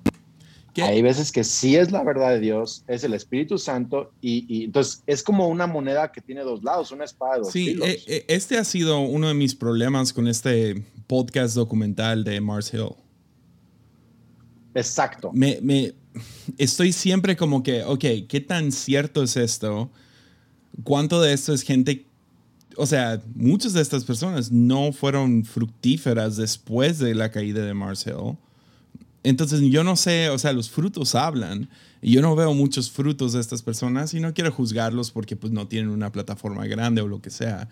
Hay 0.83 1.03
veces 1.03 1.33
que 1.33 1.45
sí 1.45 1.77
es 1.77 1.91
la 1.91 2.03
verdad 2.03 2.31
de 2.31 2.41
Dios, 2.41 2.85
es 2.87 3.03
el 3.05 3.15
Espíritu 3.15 3.59
Santo, 3.59 4.13
y, 4.21 4.65
entonces 4.65 5.03
es 5.07 5.23
como 5.23 5.49
una 5.49 5.67
moneda 5.67 6.13
que 6.13 6.21
tiene 6.21 6.43
dos 6.43 6.63
lados, 6.63 6.93
una 6.93 7.05
espada 7.05 7.35
de 7.35 7.41
dos 7.41 7.53
Sí, 7.53 7.79
eh, 7.83 8.03
eh, 8.07 8.25
este 8.29 8.59
ha 8.59 8.65
sido 8.65 9.01
uno 9.01 9.29
de 9.29 9.35
mis 9.35 9.55
problemas 9.55 10.13
con 10.13 10.29
este 10.29 10.85
podcast 11.07 11.55
documental 11.55 12.25
de 12.25 12.41
Mars 12.41 12.73
Hill. 12.75 12.91
Exacto. 14.75 15.31
Me, 15.33 15.59
me, 15.63 15.95
estoy 16.59 16.93
siempre 16.93 17.37
como 17.37 17.63
que, 17.63 17.83
ok, 17.83 18.05
¿qué 18.29 18.41
tan 18.47 18.73
cierto 18.73 19.23
es 19.23 19.37
esto? 19.37 19.91
¿Cuánto 20.85 21.23
de 21.23 21.33
esto 21.33 21.55
es 21.55 21.63
gente 21.63 22.06
o 22.77 22.87
sea, 22.87 23.21
muchas 23.35 23.73
de 23.73 23.83
estas 23.83 24.05
personas 24.05 24.51
no 24.53 24.93
fueron 24.93 25.45
fructíferas 25.45 26.37
después 26.37 26.99
de 26.99 27.15
la 27.15 27.31
caída 27.31 27.65
de 27.65 27.75
Mars 27.75 28.07
Hill. 28.07 28.37
Entonces 29.23 29.61
yo 29.63 29.83
no 29.83 29.97
sé, 29.97 30.31
o 30.31 30.39
sea, 30.39 30.53
los 30.53 30.71
frutos 30.71 31.15
hablan. 31.15 31.69
Y 32.01 32.13
yo 32.13 32.23
no 32.23 32.37
veo 32.37 32.55
muchos 32.55 32.91
frutos 32.91 33.33
de 33.33 33.41
estas 33.41 33.63
personas 33.63 34.15
y 34.15 34.21
no 34.21 34.33
quiero 34.35 34.53
juzgarlos 34.53 35.11
porque 35.11 35.35
pues 35.35 35.53
no 35.53 35.67
tienen 35.67 35.91
una 35.91 36.13
plataforma 36.13 36.67
grande 36.67 37.01
o 37.01 37.09
lo 37.09 37.21
que 37.21 37.31
sea. 37.31 37.69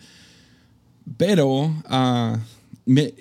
Pero 1.16 1.72
ah, 1.84 2.40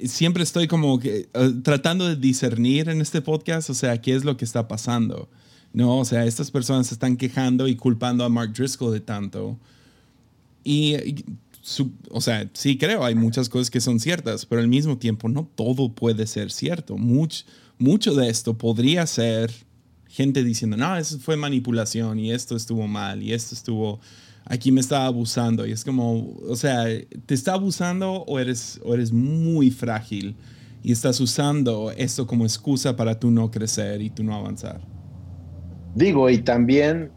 siempre 0.06 0.44
estoy 0.44 0.68
como 0.68 1.00
que 1.00 1.30
ah, 1.34 1.50
tratando 1.64 2.08
de 2.08 2.16
discernir 2.16 2.90
en 2.90 3.02
este 3.02 3.22
podcast, 3.22 3.70
o 3.70 3.74
sea, 3.74 4.02
qué 4.02 4.16
es 4.16 4.24
lo 4.24 4.38
que 4.38 4.46
está 4.46 4.68
pasando. 4.68 5.30
No, 5.74 6.00
o 6.00 6.06
sea, 6.06 6.26
estas 6.26 6.52
personas 6.52 6.88
se 6.88 6.96
están 6.96 7.18
quejando 7.18 7.68
y 7.68 7.76
culpando 7.76 8.24
a 8.24 8.30
Mark 8.30 8.54
Driscoll 8.54 8.94
de 8.94 9.02
tanto. 9.02 9.58
Y, 10.64 11.26
o 12.10 12.22
sea, 12.22 12.50
sí 12.54 12.78
creo, 12.78 13.06
hay 13.06 13.16
muchas 13.16 13.48
cosas 13.48 13.70
que 13.70 13.80
son 13.80 14.00
ciertas, 14.00 14.46
pero 14.46 14.62
al 14.62 14.68
mismo 14.68 14.98
tiempo 14.98 15.30
no 15.30 15.48
todo 15.56 15.94
puede 15.94 16.28
ser 16.28 16.52
cierto. 16.52 16.98
Much, 16.98 17.44
mucho 17.78 18.14
de 18.16 18.30
esto 18.30 18.58
podría 18.58 19.08
ser 19.08 19.52
gente 20.08 20.44
diciendo, 20.44 20.78
no, 20.78 20.98
eso 20.98 21.18
fue 21.20 21.38
manipulación 21.38 22.20
y 22.20 22.32
esto 22.32 22.56
estuvo 22.56 22.86
mal 22.88 23.24
y 23.24 23.34
esto 23.34 23.56
estuvo, 23.56 24.00
aquí 24.46 24.72
me 24.72 24.82
estaba 24.82 25.06
abusando. 25.06 25.66
Y 25.66 25.72
es 25.72 25.86
como, 25.86 26.36
o 26.48 26.56
sea, 26.56 26.86
¿te 27.26 27.34
está 27.34 27.54
abusando 27.54 28.12
o 28.12 28.40
eres, 28.40 28.80
o 28.84 28.94
eres 28.94 29.12
muy 29.14 29.72
frágil 29.72 30.36
y 30.84 30.92
estás 30.92 31.20
usando 31.22 31.92
esto 31.92 32.28
como 32.28 32.44
excusa 32.44 32.96
para 32.96 33.18
tú 33.18 33.32
no 33.32 33.50
crecer 33.50 34.02
y 34.02 34.10
tú 34.10 34.24
no 34.24 34.36
avanzar? 34.36 34.82
Digo, 35.96 36.30
y 36.30 36.40
también 36.40 37.12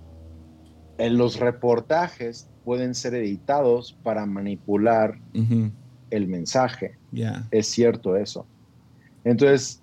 en 0.98 1.18
los 1.18 1.40
reportajes 1.40 2.48
pueden 2.66 2.96
ser 2.96 3.14
editados 3.14 3.96
para 4.02 4.26
manipular 4.26 5.20
el 6.10 6.26
mensaje. 6.26 6.96
Es 7.52 7.68
cierto 7.68 8.16
eso. 8.16 8.44
Entonces, 9.22 9.80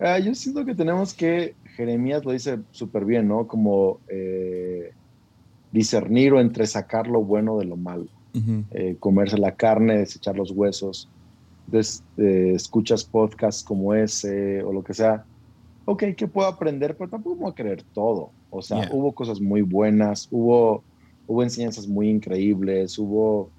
ah, 0.00 0.18
yo 0.18 0.34
siento 0.34 0.64
que 0.64 0.74
tenemos 0.74 1.12
que, 1.12 1.54
Jeremías 1.76 2.24
lo 2.24 2.32
dice 2.32 2.58
súper 2.70 3.04
bien, 3.04 3.28
¿no? 3.28 3.46
Como 3.46 4.00
eh, 4.08 4.92
discernir 5.72 6.32
o 6.32 6.40
entre 6.40 6.66
sacar 6.66 7.06
lo 7.06 7.22
bueno 7.22 7.58
de 7.58 7.66
lo 7.66 7.76
malo. 7.76 8.06
Eh, 8.70 8.96
comerse 8.98 9.36
la 9.36 9.54
carne, 9.54 9.98
desechar 9.98 10.34
los 10.34 10.52
huesos. 10.52 11.10
Entonces, 11.66 12.02
eh, 12.16 12.52
escuchas 12.54 13.04
podcasts 13.04 13.62
como 13.62 13.92
ese 13.92 14.62
o 14.62 14.72
lo 14.72 14.82
que 14.82 14.94
sea. 14.94 15.26
Ok, 15.84 16.04
¿qué 16.16 16.26
puedo 16.26 16.48
aprender? 16.48 16.96
Pero 16.96 17.10
tampoco 17.10 17.36
voy 17.36 17.50
a 17.50 17.54
creer 17.54 17.82
todo. 17.92 18.30
O 18.48 18.62
sea, 18.62 18.88
hubo 18.90 19.12
cosas 19.12 19.38
muy 19.38 19.60
buenas, 19.60 20.28
hubo, 20.30 20.82
hubo 21.32 21.42
enseñanzas 21.42 21.88
muy 21.88 22.08
increíbles, 22.08 22.98
hubo 22.98 23.50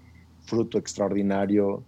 fruto 0.42 0.78
extraordinario. 0.78 1.84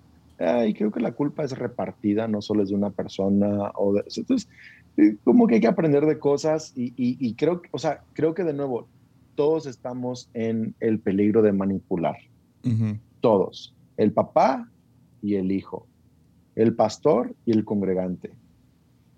y 0.67 0.73
creo 0.73 0.91
que 0.91 0.99
la 0.99 1.13
culpa 1.13 1.43
es 1.43 1.57
repartida, 1.57 2.27
no 2.27 2.41
solo 2.41 2.63
es 2.63 2.69
de 2.69 2.75
una 2.75 2.89
persona. 2.89 3.71
O 3.75 3.93
de, 3.93 4.03
entonces, 4.15 4.49
eh, 4.97 5.15
como 5.23 5.47
que 5.47 5.55
hay 5.55 5.61
que 5.61 5.67
aprender 5.67 6.05
de 6.05 6.19
cosas 6.19 6.73
y, 6.75 6.93
y, 6.97 7.33
creo, 7.35 7.61
o 7.71 7.77
sea, 7.77 8.03
creo 8.13 8.33
que 8.33 8.43
de 8.43 8.53
nuevo, 8.53 8.87
todos 9.35 9.65
estamos 9.65 10.29
en 10.33 10.75
el 10.79 10.99
peligro 10.99 11.41
de 11.41 11.53
manipular. 11.53 12.17
Todos. 13.21 13.73
El 13.97 14.11
papá 14.11 14.67
y 15.21 15.35
el 15.35 15.51
hijo. 15.51 15.85
El 16.55 16.73
pastor 16.75 17.35
y 17.45 17.51
el 17.51 17.63
congregante. 17.63 18.31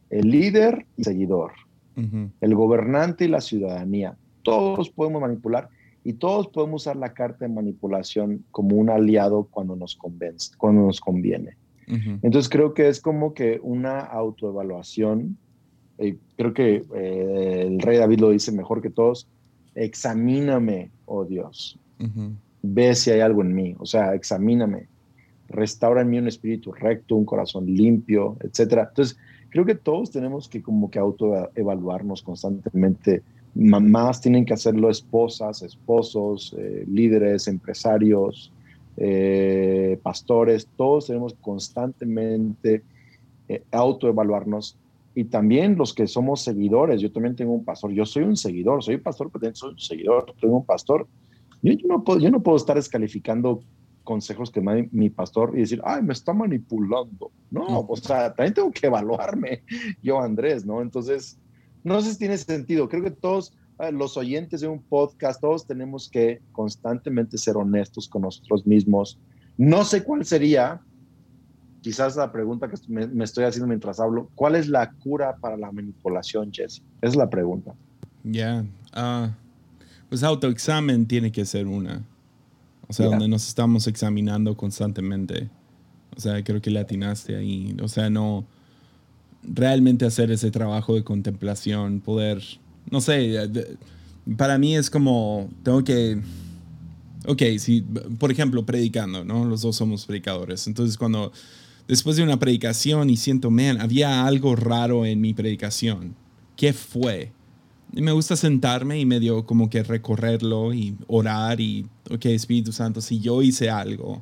El 0.10 0.30
líder 0.32 0.86
y 0.98 1.02
el 1.02 1.06
seguidor 1.06 1.54
el 2.42 2.56
gobernante 2.56 3.26
y 3.26 3.28
la 3.28 3.42
ciudadanía. 3.42 4.16
Todos 4.44 4.90
podemos 4.90 5.22
manipular 5.22 5.70
y 6.08 6.14
todos 6.14 6.48
podemos 6.48 6.84
usar 6.84 6.96
la 6.96 7.14
carta 7.14 7.44
de 7.44 7.54
manipulación 7.54 8.46
como 8.52 8.78
un 8.78 8.90
aliado 8.90 9.44
cuando 9.52 9.76
nos, 9.76 9.98
convence, 9.98 10.52
cuando 10.58 10.84
nos 10.84 11.02
conviene. 11.02 11.58
Entonces 11.86 12.48
creo 12.48 12.74
que 12.74 12.88
es 12.88 13.02
como 13.02 13.34
que 13.34 13.60
una 13.62 14.00
autoevaluación. 14.00 15.38
Eh, 15.98 16.16
creo 16.38 16.54
que 16.54 16.86
eh, 16.96 17.64
el 17.68 17.82
rey 17.82 17.98
David 17.98 18.22
lo 18.22 18.30
dice 18.30 18.54
mejor 18.54 18.82
que 18.82 18.90
todos. 18.90 19.28
Examíname, 19.76 20.92
oh 21.08 21.26
Dios. 21.26 21.78
Ve 22.62 22.96
si 22.96 23.12
hay 23.12 23.20
algo 23.20 23.42
en 23.42 23.54
mí. 23.54 23.76
O 23.78 23.86
sea, 23.86 24.16
examíname. 24.16 24.88
Restaura 25.50 26.04
en 26.04 26.10
mí 26.10 26.20
un 26.20 26.30
espíritu 26.30 26.72
recto, 26.72 27.18
un 27.18 27.26
corazón 27.26 27.66
limpio, 27.66 28.38
etc. 28.40 28.86
Entonces, 28.88 29.18
creo 29.50 29.66
que 29.66 29.76
todos 29.76 30.12
tenemos 30.12 30.48
que 30.48 30.62
como 30.62 30.90
que 30.90 31.00
autoevaluarnos 31.00 32.22
constantemente. 32.22 33.24
Mamás 33.56 34.22
tienen 34.22 34.46
que 34.46 34.54
hacerlo, 34.54 34.90
esposas, 34.90 35.62
esposos, 35.64 36.56
eh, 36.58 36.86
líderes, 36.88 37.48
empresarios, 37.48 38.52
eh, 38.98 40.00
pastores, 40.02 40.68
todos 40.76 41.08
tenemos 41.08 41.36
constantemente 41.42 42.84
eh, 43.48 43.64
autoevaluarnos 43.72 44.78
y 45.14 45.26
también 45.26 45.76
los 45.78 45.94
que 45.94 46.08
somos 46.08 46.42
seguidores. 46.42 47.02
Yo 47.02 47.12
también 47.12 47.36
tengo 47.36 47.54
un 47.54 47.64
pastor, 47.64 47.92
yo 47.92 48.06
soy 48.06 48.24
un 48.24 48.38
seguidor, 48.38 48.84
soy 48.84 48.98
pastor, 48.98 49.30
pero 49.32 49.42
también 49.42 49.56
soy 49.56 49.72
un 49.72 49.80
seguidor, 49.80 50.34
tengo 50.40 50.58
un 50.58 50.66
pastor. 50.66 51.08
Yo, 51.62 51.74
no 51.86 52.04
puedo, 52.04 52.20
yo 52.20 52.30
no 52.30 52.42
puedo 52.42 52.58
estar 52.58 52.76
descalificando 52.76 53.62
consejos 54.04 54.52
que 54.52 54.62
me 54.62 54.76
da 54.76 54.88
mi 54.92 55.10
pastor 55.10 55.54
y 55.56 55.62
decir, 55.62 55.82
ay, 55.84 56.02
me 56.02 56.14
está 56.14 56.34
manipulando. 56.34 57.32
No, 57.50 57.86
o 57.90 57.98
sea, 57.98 58.34
también 58.34 58.54
tengo 58.54 58.72
que 58.72 58.88
evaluarme 58.88 59.64
yo, 60.02 60.20
Andrés, 60.22 60.66
¿no? 60.66 60.82
Entonces, 60.82 61.40
no 61.88 62.02
sé 62.02 62.12
si 62.12 62.20
tiene 62.20 62.38
sentido. 62.38 62.90
Creo 62.90 63.02
que 63.02 63.12
todos 63.12 63.54
eh, 63.80 63.92
los 63.92 64.18
oyentes 64.18 64.62
de 64.62 64.68
un 64.68 64.82
podcast, 64.82 65.40
todos 65.40 65.66
tenemos 65.66 66.10
que 66.10 66.42
constantemente 66.52 67.38
ser 67.38 67.56
honestos 67.56 68.08
con 68.08 68.24
nosotros 68.24 68.68
mismos. 68.68 69.18
No 69.58 69.86
sé 69.86 70.04
cuál 70.04 70.26
sería, 70.26 70.82
quizás 71.82 72.16
la 72.16 72.32
pregunta 72.32 72.70
que 72.70 72.76
me, 72.90 73.24
estoy 73.24 73.46
haciendo 73.46 73.68
mientras 73.68 74.00
hablo, 74.00 74.30
¿cuál 74.36 74.56
es 74.56 74.68
la 74.68 74.92
cura 74.92 75.38
para 75.38 75.56
la 75.56 75.72
manipulación, 75.72 76.52
Jesse? 76.52 76.84
Esa 77.02 77.12
es 77.12 77.16
la 77.16 77.30
pregunta. 77.30 77.74
Ya, 78.24 78.66
ah, 78.92 79.32
pues 80.10 80.24
autoexamen 80.24 81.08
tiene 81.08 81.32
que 81.32 81.46
ser 81.46 81.68
una. 81.68 82.04
O 82.90 82.94
sea, 82.94 83.08
donde 83.08 83.28
nos 83.28 83.48
estamos 83.48 83.88
examinando 83.88 84.56
constantemente. 84.56 85.50
O 86.16 86.20
sea, 86.20 86.42
creo 86.44 86.62
que 86.62 86.70
le 86.70 86.80
atinaste 86.80 87.36
ahí. 87.36 87.76
O 87.82 87.88
sea, 87.88 88.10
no 88.10 88.46
realmente 89.48 90.06
hacer 90.06 90.32
ese 90.32 90.52
trabajo 90.52 90.96
de 90.96 91.04
contemplación, 91.04 92.02
poder, 92.02 92.44
no 92.90 93.02
sé, 93.02 93.50
para 94.36 94.58
mí 94.58 94.76
es 94.76 94.90
como, 94.90 95.50
tengo 95.64 95.84
que, 95.84 96.20
ok, 97.26 97.42
si, 97.58 97.82
por 98.20 98.32
ejemplo, 98.32 98.66
predicando, 98.66 99.24
¿no? 99.24 99.46
Los 99.46 99.62
dos 99.62 99.76
somos 99.76 100.06
predicadores. 100.06 100.68
Entonces, 100.68 100.98
cuando 100.98 101.32
después 101.88 102.18
de 102.18 102.24
una 102.24 102.40
predicación 102.40 103.10
y 103.10 103.18
siento, 103.18 103.50
man, 103.50 103.80
había 103.80 104.26
algo 104.26 104.56
raro 104.56 105.06
en 105.06 105.22
mi 105.22 105.34
predicación. 105.34 106.16
¿Qué 106.56 106.74
fue? 106.74 107.32
Me 107.94 108.12
gusta 108.12 108.36
sentarme 108.36 109.00
y 109.00 109.06
medio 109.06 109.46
como 109.46 109.70
que 109.70 109.84
recorrerlo 109.84 110.74
y 110.74 110.98
orar 111.08 111.62
y, 111.62 111.86
ok, 112.10 112.26
Espíritu 112.26 112.72
Santo, 112.74 113.00
si 113.00 113.20
yo 113.20 113.42
hice 113.42 113.70
algo 113.70 114.22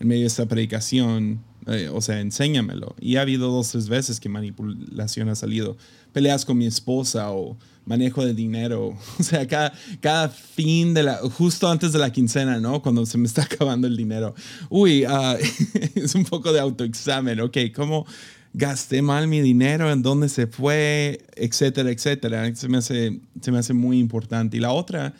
en 0.00 0.08
medio 0.08 0.22
de 0.22 0.26
esta 0.26 0.46
predicación, 0.46 1.40
eh, 1.66 1.88
o 1.92 2.00
sea, 2.00 2.20
enséñamelo. 2.20 2.94
Y 3.00 3.16
ha 3.16 3.22
habido 3.22 3.50
dos, 3.50 3.70
tres 3.70 3.88
veces 3.88 4.20
que 4.20 4.28
manipulación 4.28 5.28
ha 5.28 5.34
salido. 5.34 5.76
Peleas 6.12 6.44
con 6.44 6.58
mi 6.58 6.66
esposa 6.66 7.30
o 7.30 7.56
manejo 7.86 8.24
de 8.24 8.34
dinero. 8.34 8.96
O 9.18 9.22
sea, 9.22 9.46
cada, 9.46 9.72
cada 10.00 10.28
fin 10.28 10.92
de 10.94 11.02
la, 11.04 11.16
justo 11.16 11.68
antes 11.68 11.92
de 11.92 11.98
la 11.98 12.12
quincena, 12.12 12.60
¿no? 12.60 12.82
Cuando 12.82 13.06
se 13.06 13.16
me 13.18 13.26
está 13.26 13.42
acabando 13.50 13.86
el 13.86 13.96
dinero. 13.96 14.34
Uy, 14.68 15.04
ah, 15.04 15.36
es 15.94 16.14
un 16.14 16.24
poco 16.24 16.52
de 16.52 16.60
autoexamen, 16.60 17.40
ok, 17.40 17.56
¿cómo 17.74 18.06
gasté 18.52 19.02
mal 19.02 19.26
mi 19.26 19.40
dinero? 19.40 19.90
¿En 19.90 20.02
dónde 20.02 20.28
se 20.28 20.46
fue? 20.46 21.24
Etcétera, 21.34 21.90
etcétera. 21.90 22.54
Se 22.54 22.68
me 22.68 22.78
hace, 22.78 23.20
se 23.40 23.50
me 23.50 23.58
hace 23.58 23.72
muy 23.72 23.98
importante. 23.98 24.58
Y 24.58 24.60
la 24.60 24.72
otra, 24.72 25.14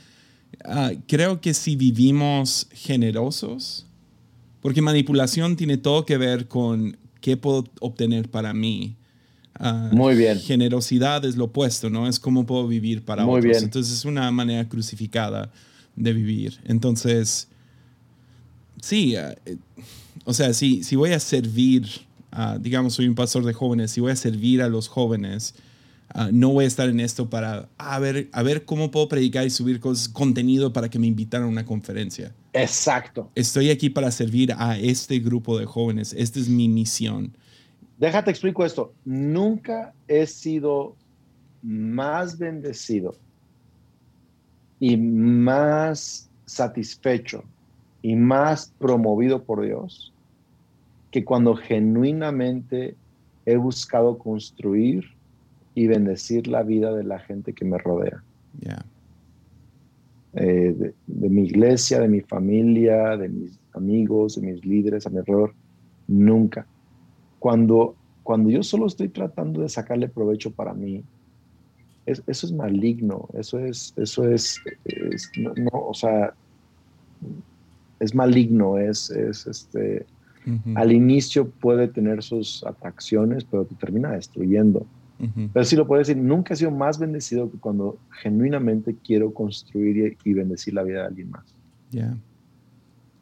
ah, 0.65 0.93
creo 1.09 1.41
que 1.41 1.55
si 1.55 1.77
vivimos 1.77 2.69
generosos, 2.73 3.87
porque 4.65 4.81
manipulación 4.81 5.57
tiene 5.57 5.77
todo 5.77 6.07
que 6.07 6.17
ver 6.17 6.49
con 6.49 6.97
qué 7.21 7.37
puedo 7.37 7.67
obtener 7.81 8.31
para 8.31 8.55
mí. 8.55 8.97
Ah, 9.57 9.91
Muy 9.93 10.15
bien. 10.15 10.41
Generosidad 10.41 11.23
es 11.27 11.37
lo 11.37 11.45
opuesto, 11.45 11.91
¿no? 11.91 12.09
Es 12.09 12.19
cómo 12.19 12.47
puedo 12.47 12.67
vivir 12.67 13.05
para 13.05 13.27
Muy 13.27 13.41
otros. 13.41 13.51
Bien. 13.51 13.65
Entonces 13.65 13.93
es 13.93 14.07
una 14.07 14.31
manera 14.31 14.67
crucificada 14.67 15.53
de 15.97 16.15
vivir. 16.15 16.61
Entonces, 16.65 17.49
sí, 18.81 19.15
uh, 19.19 19.35
o 20.25 20.33
sea, 20.33 20.55
si, 20.55 20.83
si 20.83 20.97
voy 20.97 21.13
a 21.13 21.21
servir, 21.21 21.87
uh, 22.33 22.59
digamos, 22.59 22.95
soy 22.95 23.07
un 23.07 23.15
pastor 23.15 23.45
de 23.45 23.53
jóvenes, 23.53 23.91
si 23.91 24.01
voy 24.01 24.13
a 24.13 24.17
servir 24.17 24.63
a 24.63 24.69
los 24.71 24.89
jóvenes, 24.89 25.55
Uh, 26.15 26.29
no 26.31 26.51
voy 26.51 26.65
a 26.65 26.69
estar 26.69 26.89
en 26.89 27.01
esto 27.01 27.29
para 27.29 27.69
a 27.77 27.99
ver, 27.99 28.29
a 28.31 28.43
ver 28.45 28.65
cómo 28.67 28.93
puedo 28.93 29.09
predicar 29.09 29.47
y 29.47 29.51
subir 29.51 29.81
cosas, 29.81 30.07
contenido 30.09 30.73
para 30.73 30.89
que 30.89 30.99
me 31.01 31.09
invitaran 31.09 31.49
a 31.49 31.51
una 31.51 31.65
conferencia. 31.65 32.33
Exacto. 32.55 33.31
Estoy 33.35 33.71
aquí 33.71 33.91
para 33.91 34.11
servir 34.11 34.55
a 34.57 34.79
este 34.79 35.19
grupo 35.19 35.59
de 35.59 35.67
jóvenes. 35.67 36.15
Esta 36.17 36.39
es 36.39 36.49
mi 36.49 36.69
misión. 36.69 37.37
Déjate 37.99 38.31
explico 38.31 38.65
esto. 38.65 38.93
Nunca 39.05 39.93
he 40.09 40.27
sido 40.27 40.97
más 41.63 42.39
bendecido 42.39 43.17
y 44.79 44.97
más 44.97 46.29
satisfecho 46.47 47.43
y 48.03 48.15
más 48.15 48.73
promovido 48.79 49.43
por 49.43 49.65
Dios 49.65 50.13
que 51.11 51.25
cuando 51.25 51.57
genuinamente 51.57 52.97
he 53.47 53.57
buscado 53.57 54.19
construir 54.19 55.05
y 55.75 55.87
bendecir 55.87 56.47
la 56.47 56.63
vida 56.63 56.93
de 56.93 57.05
la 57.05 57.19
gente 57.19 57.53
que 57.53 57.65
me 57.65 57.79
rodea. 57.79 58.23
Yeah. 58.61 58.85
Eh, 60.37 60.75
de, 60.77 60.95
de, 61.07 61.29
mi 61.29 61.45
iglesia, 61.45 62.01
de 62.01 62.09
mi 62.09 62.21
familia, 62.21 63.17
de 63.17 63.29
mis 63.29 63.59
amigos, 63.73 64.35
de 64.35 64.53
mis 64.53 64.65
líderes 64.65 65.07
a 65.07 65.11
mi 65.11 65.19
alrededor. 65.19 65.55
Nunca. 66.09 66.67
Cuando, 67.39 67.95
cuando 68.23 68.51
yo 68.51 68.63
solo 68.63 68.87
estoy 68.87 69.09
tratando 69.09 69.61
de 69.63 69.69
sacarle 69.69 70.09
provecho 70.09 70.51
para 70.51 70.75
mí, 70.75 71.05
es, 72.07 72.23
eso 72.27 72.47
es 72.47 72.53
maligno, 72.53 73.29
eso 73.35 73.59
es, 73.59 73.95
eso 73.97 74.29
es, 74.29 74.61
es 74.85 75.31
no, 75.37 75.53
no, 75.57 75.71
o 75.73 75.95
sea, 75.95 76.35
es 78.01 78.15
maligno, 78.15 78.79
es, 78.79 79.11
es 79.11 79.47
este, 79.47 80.05
uh 80.47 80.51
-huh. 80.51 80.77
al 80.77 80.93
inicio 80.93 81.49
puede 81.49 81.89
tener 81.89 82.23
sus 82.23 82.65
atracciones, 82.65 83.45
pero 83.45 83.65
te 83.65 83.75
termina 83.77 84.13
destruyendo. 84.13 84.87
Uh 85.19 85.25
-huh. 85.25 85.51
Pero 85.53 85.65
sí 85.65 85.77
lo 85.77 85.87
puedo 85.87 86.01
decir, 86.01 86.17
nunca 86.17 86.55
he 86.55 86.57
sido 86.57 86.71
más 86.71 86.99
bendecido 86.99 87.51
que 87.51 87.59
cuando 87.59 87.99
genuinamente 88.23 88.97
quiero 89.05 89.33
construir 89.33 90.19
y, 90.25 90.31
y 90.31 90.35
bendecir 90.35 90.75
la 90.75 90.83
vida 90.83 91.01
de 91.01 91.07
alguien 91.07 91.31
más. 91.31 91.45
Ya. 91.91 92.01
Yeah. 92.01 92.19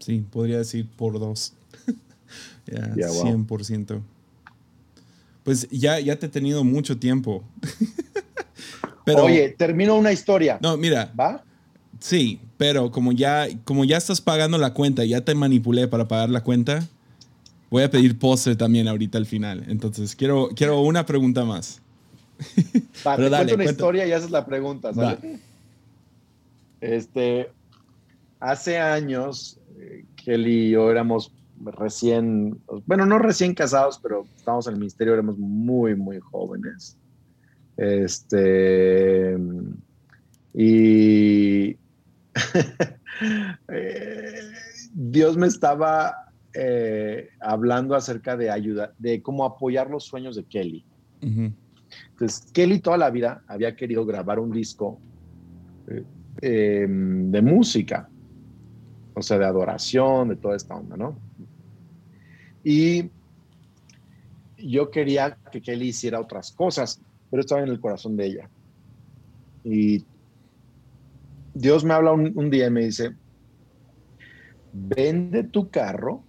Sí, 0.03 0.25
podría 0.31 0.59
decir 0.59 0.89
por 0.97 1.19
dos. 1.21 1.55
ya, 2.67 2.95
yeah, 2.95 3.09
wow. 3.09 3.47
100%. 3.47 4.01
Pues 5.45 5.69
ya, 5.71 6.01
ya 6.01 6.19
te 6.19 6.27
he 6.27 6.29
tenido 6.29 6.65
mucho 6.65 6.99
tiempo. 6.99 7.45
pero, 9.05 9.25
Oye, 9.25 9.51
termino 9.51 9.97
una 9.97 10.13
historia. 10.13 10.59
No, 10.61 10.77
mira. 10.77 11.13
¿Va? 11.19 11.45
Sí, 12.01 12.41
pero 12.57 12.91
como 12.91 13.13
ya, 13.13 13.47
como 13.65 13.85
ya 13.85 13.97
estás 13.97 14.21
pagando 14.21 14.59
la 14.59 14.75
cuenta, 14.75 15.05
ya 15.05 15.25
te 15.25 15.35
manipulé 15.35 15.87
para 15.87 16.09
pagar 16.09 16.31
la 16.31 16.43
cuenta, 16.43 16.87
voy 17.71 17.85
a 17.85 17.91
pedir 17.91 18.19
postre 18.19 18.57
también 18.57 18.89
ahorita 18.89 19.19
al 19.19 19.27
final. 19.27 19.65
Entonces, 19.69 20.17
quiero, 20.17 20.49
quiero 20.55 20.81
una 20.81 21.07
pregunta 21.07 21.45
más. 21.45 21.82
Va, 23.07 23.17
te 23.17 23.29
dale, 23.29 23.29
cuento 23.29 23.55
una 23.55 23.65
cuenta. 23.65 23.71
historia 23.71 24.07
y 24.07 24.13
haces 24.13 24.31
la 24.31 24.45
pregunta, 24.47 24.93
¿sabes? 24.93 25.19
Este, 26.81 27.51
hace 28.41 28.79
años, 28.79 29.59
eh, 29.79 30.05
Kelly 30.17 30.67
y 30.67 30.71
yo 30.71 30.91
éramos 30.91 31.33
recién, 31.65 32.59
bueno, 32.87 33.07
no 33.07 33.19
recién 33.19 33.55
casados, 33.55 34.01
pero 34.03 34.27
estábamos 34.37 34.67
en 34.67 34.75
el 34.75 34.81
ministerio, 34.81 35.15
éramos 35.15 35.39
muy, 35.39 35.95
muy 35.95 36.19
jóvenes. 36.19 36.97
Este, 37.77 39.39
y 40.55 41.77
eh, 43.69 44.41
Dios 44.93 45.37
me 45.37 45.47
estaba 45.47 46.33
eh, 46.55 47.31
hablando 47.41 47.95
acerca 47.95 48.37
de 48.37 48.51
ayuda, 48.51 48.93
de 48.99 49.23
cómo 49.23 49.45
apoyar 49.45 49.89
los 49.89 50.05
sueños 50.05 50.37
de 50.37 50.45
Kelly. 50.45 50.85
Uh 51.23 51.27
-huh. 51.27 51.53
Entonces, 52.23 52.53
Kelly 52.53 52.79
toda 52.79 52.99
la 52.99 53.11
vida 53.11 53.43
había 53.49 53.75
querido 53.75 54.07
grabar 54.07 54.39
un 54.39 54.53
disco 54.53 55.01
eh, 55.89 56.05
eh, 56.41 56.87
de 56.89 57.43
música, 57.43 58.09
o 59.13 59.21
sea, 59.21 59.39
de 59.39 59.45
adoración, 59.45 60.29
de 60.29 60.37
toda 60.37 60.55
esta 60.55 60.77
onda, 60.77 60.97
¿no? 60.97 61.19
Y 62.63 63.11
yo 64.57 64.89
quería 64.89 65.37
que 65.51 65.61
Kelly 65.61 65.89
hiciera 65.89 66.21
otras 66.21 66.53
cosas, 66.53 67.03
pero 67.29 67.41
estaba 67.41 67.61
en 67.63 67.71
el 67.71 67.81
corazón 67.81 68.17
de 68.17 68.27
ella. 68.27 68.51
Y 69.65 70.07
Dios 71.55 71.85
me 71.85 71.93
habla 71.93 72.13
un, 72.13 72.31
un 72.37 72.51
día 72.51 72.69
y 72.69 72.71
me 72.71 72.85
dice, 72.85 73.17
vende 74.73 75.43
tu 75.43 75.69
carro 75.71 76.23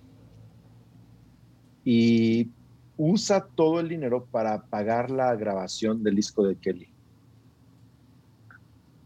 y 1.84 2.50
usa 2.98 3.48
todo 3.56 3.80
el 3.80 3.90
dinero 3.90 4.26
para 4.26 4.62
pagar 4.64 5.10
la 5.10 5.36
grabación 5.36 6.04
del 6.04 6.16
disco 6.16 6.46
de 6.46 6.56
Kelly. 6.56 6.88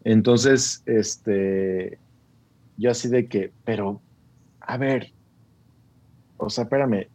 Entonces, 0.04 0.84
este, 0.86 1.98
yo 2.78 2.92
así 2.92 3.10
de 3.10 3.28
que, 3.28 3.52
pero, 3.66 4.02
a 4.62 4.78
ver, 4.78 5.12
o 6.38 6.50
sea, 6.50 6.64
espérame, 6.64 7.08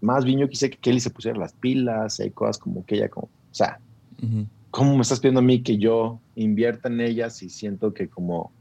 más 0.00 0.24
bien 0.24 0.38
yo 0.38 0.48
quise 0.48 0.70
que 0.70 0.78
Kelly 0.78 1.00
se 1.00 1.10
pusiera 1.10 1.38
las 1.38 1.52
pilas, 1.52 2.20
hay 2.20 2.30
cosas 2.30 2.58
como 2.58 2.84
que 2.86 2.96
ella, 2.96 3.08
como, 3.08 3.26
o 3.26 3.54
sea, 3.54 3.78
uh 4.22 4.26
-huh. 4.26 4.46
¿cómo 4.70 4.94
me 4.94 5.02
estás 5.02 5.20
pidiendo 5.20 5.40
a 5.40 5.42
mí 5.42 5.62
que 5.62 5.76
yo 5.76 6.20
invierta 6.34 6.88
en 6.88 7.00
ellas 7.00 7.42
y 7.42 7.50
siento 7.50 7.92
que 7.92 8.08
como 8.08 8.52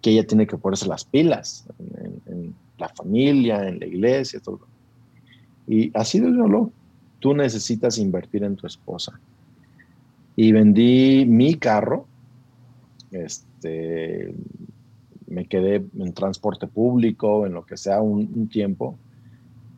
que 0.00 0.10
ella 0.10 0.26
tiene 0.26 0.46
que 0.46 0.56
ponerse 0.56 0.88
las 0.88 1.04
pilas 1.04 1.66
en, 1.78 2.32
en 2.32 2.54
la 2.78 2.88
familia, 2.88 3.68
en 3.68 3.78
la 3.78 3.86
iglesia, 3.86 4.40
todo. 4.40 4.71
Y 5.72 5.90
así 5.94 6.20
de 6.20 6.30
solo, 6.36 6.70
tú 7.18 7.32
necesitas 7.32 7.96
invertir 7.96 8.44
en 8.44 8.56
tu 8.56 8.66
esposa. 8.66 9.18
Y 10.36 10.52
vendí 10.52 11.24
mi 11.24 11.54
carro, 11.54 12.06
este, 13.10 14.34
me 15.28 15.46
quedé 15.46 15.76
en 15.98 16.12
transporte 16.12 16.66
público, 16.66 17.46
en 17.46 17.54
lo 17.54 17.64
que 17.64 17.78
sea, 17.78 18.02
un, 18.02 18.30
un 18.34 18.48
tiempo. 18.50 18.98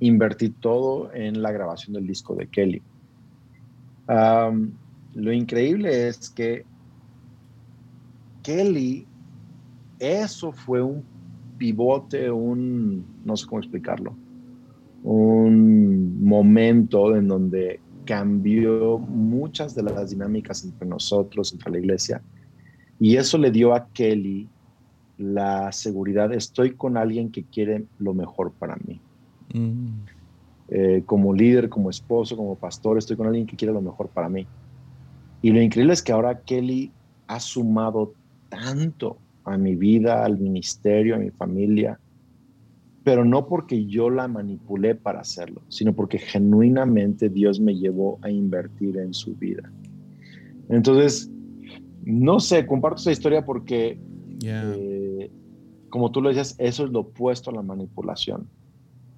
Invertí 0.00 0.50
todo 0.50 1.14
en 1.14 1.40
la 1.40 1.52
grabación 1.52 1.94
del 1.94 2.08
disco 2.08 2.34
de 2.34 2.48
Kelly. 2.48 2.82
Lo 4.08 5.32
increíble 5.32 6.08
es 6.08 6.28
que 6.30 6.64
Kelly, 8.42 9.06
eso 10.00 10.50
fue 10.50 10.82
un 10.82 11.04
pivote, 11.56 12.32
un, 12.32 13.06
no 13.24 13.36
sé 13.36 13.46
cómo 13.46 13.60
explicarlo, 13.60 14.16
un 15.04 16.24
momento 16.24 17.14
en 17.14 17.28
donde 17.28 17.78
cambió 18.04 18.98
muchas 18.98 19.74
de 19.74 19.82
las 19.82 20.10
dinámicas 20.10 20.64
entre 20.64 20.88
nosotros, 20.88 21.52
entre 21.52 21.70
la 21.70 21.78
iglesia, 21.78 22.22
y 22.98 23.16
eso 23.16 23.38
le 23.38 23.50
dio 23.50 23.74
a 23.74 23.86
Kelly 23.88 24.48
la 25.18 25.70
seguridad, 25.72 26.32
estoy 26.32 26.72
con 26.72 26.96
alguien 26.96 27.30
que 27.30 27.44
quiere 27.44 27.84
lo 27.98 28.14
mejor 28.14 28.52
para 28.52 28.76
mí. 28.76 29.00
Mm. 29.52 30.06
Eh, 30.68 31.02
como 31.04 31.34
líder, 31.34 31.68
como 31.68 31.90
esposo, 31.90 32.36
como 32.36 32.56
pastor, 32.56 32.98
estoy 32.98 33.16
con 33.16 33.26
alguien 33.26 33.46
que 33.46 33.56
quiere 33.56 33.74
lo 33.74 33.82
mejor 33.82 34.08
para 34.08 34.28
mí. 34.28 34.46
Y 35.42 35.50
lo 35.50 35.60
increíble 35.60 35.92
es 35.92 36.02
que 36.02 36.12
ahora 36.12 36.40
Kelly 36.40 36.90
ha 37.26 37.38
sumado 37.38 38.14
tanto 38.48 39.18
a 39.44 39.58
mi 39.58 39.76
vida, 39.76 40.24
al 40.24 40.38
ministerio, 40.38 41.14
a 41.14 41.18
mi 41.18 41.30
familia, 41.30 42.00
pero 43.04 43.26
no 43.26 43.46
porque 43.46 43.84
yo 43.84 44.08
la 44.08 44.26
manipulé 44.26 44.94
para 44.94 45.20
hacerlo, 45.20 45.60
sino 45.68 45.92
porque 45.92 46.18
genuinamente 46.18 47.28
Dios 47.28 47.60
me 47.60 47.76
llevó 47.76 48.18
a 48.22 48.30
invertir 48.30 48.96
en 48.96 49.12
su 49.12 49.36
vida. 49.36 49.70
Entonces, 50.70 51.30
no 52.02 52.40
sé, 52.40 52.66
comparto 52.66 53.02
esa 53.02 53.12
historia 53.12 53.44
porque, 53.44 54.00
eh, 54.42 55.30
como 55.90 56.10
tú 56.10 56.22
lo 56.22 56.30
decías, 56.30 56.54
eso 56.58 56.86
es 56.86 56.90
lo 56.90 57.00
opuesto 57.00 57.50
a 57.50 57.54
la 57.54 57.62
manipulación. 57.62 58.48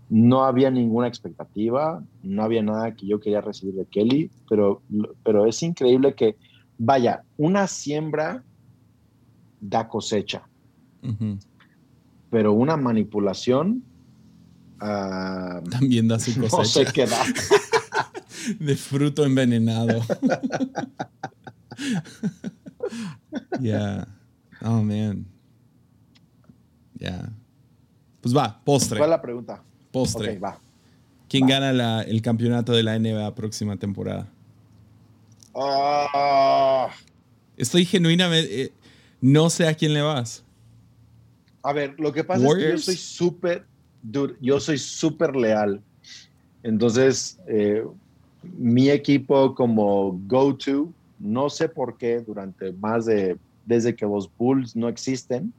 No 0.09 0.45
había 0.45 0.71
ninguna 0.71 1.07
expectativa, 1.07 2.03
no 2.25 2.43
había 2.43 2.63
nada 2.63 2.95
que 2.95 3.07
yo 3.07 3.21
quería 3.21 3.41
recibir 3.41 3.75
de 3.75 3.87
Kelly, 3.87 4.31
pero, 4.49 4.83
pero 5.23 5.47
es 5.47 5.63
increíble 5.63 6.15
que, 6.15 6.37
vaya, 6.77 7.23
una 7.37 7.69
siembra 7.69 8.43
da 9.61 9.89
cosecha, 9.89 10.43
pero 12.37 12.53
una 12.53 12.77
manipulación 12.77 13.83
ah, 14.79 15.63
también 15.71 16.07
da 16.07 16.19
su 16.19 16.39
cosecha. 16.39 16.51
No 16.59 16.65
sé 16.67 16.85
qué 16.93 17.07
da. 17.07 17.25
de 18.61 18.77
fruto 18.77 19.25
envenenado. 19.25 20.03
yeah. 23.59 24.07
Oh, 24.61 24.83
man. 24.83 25.25
Yeah. 26.99 27.33
Pues 28.21 28.37
va, 28.37 28.61
postre. 28.63 28.99
¿Cuál 28.99 29.09
es 29.09 29.17
la 29.17 29.23
pregunta? 29.23 29.63
Postre. 29.91 30.39
va. 30.39 30.61
¿Quién 31.31 31.47
gana 31.47 32.03
el 32.03 32.21
campeonato 32.21 32.73
de 32.73 32.83
la 32.83 32.99
NBA 32.99 33.35
próxima 33.35 33.79
temporada? 33.79 34.29
Ah. 35.55 36.91
Estoy 37.57 37.87
genuinamente. 37.87 38.65
Eh, 38.65 38.73
no 39.23 39.49
sé 39.49 39.67
a 39.67 39.75
quién 39.75 39.95
le 39.95 40.03
vas. 40.03 40.45
A 41.67 41.73
ver, 41.73 41.99
lo 41.99 42.13
que 42.13 42.23
pasa 42.23 42.47
es 42.47 42.55
que 42.55 42.71
yo 42.71 42.79
soy 42.79 42.97
súper. 42.97 43.67
Yo 44.41 44.61
soy 44.61 44.79
súper 44.79 45.35
leal. 45.35 45.83
Entonces, 46.63 47.41
eh, 47.49 47.85
mi 48.57 48.89
equipo 48.89 49.53
como 49.53 50.17
go-to, 50.29 50.93
no 51.19 51.51
sé 51.51 51.69
por 51.69 51.99
qué, 51.99 52.21
durante 52.21 52.73
más 52.73 53.07
de. 53.07 53.37
Desde 53.65 53.97
que 53.97 54.07
los 54.07 54.31
Bulls 54.39 54.77
no 54.77 54.89
existen, 54.89 55.53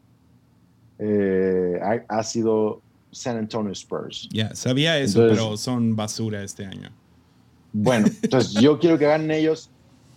eh, 0.97 1.77
ha, 2.07 2.23
sido 2.23 2.81
San 3.11 3.35
Antonio 3.35 3.73
Spurs. 3.73 4.29
Ya, 4.31 4.55
sabía 4.55 4.97
eso, 4.97 5.27
pero 5.27 5.57
son 5.57 5.93
basura 5.93 6.41
este 6.41 6.65
año. 6.65 6.89
Bueno, 7.73 8.07
entonces 8.21 8.53
yo 8.61 8.79
quiero 8.79 8.97
que 8.97 9.07
ganen 9.07 9.31
ellos. 9.31 9.69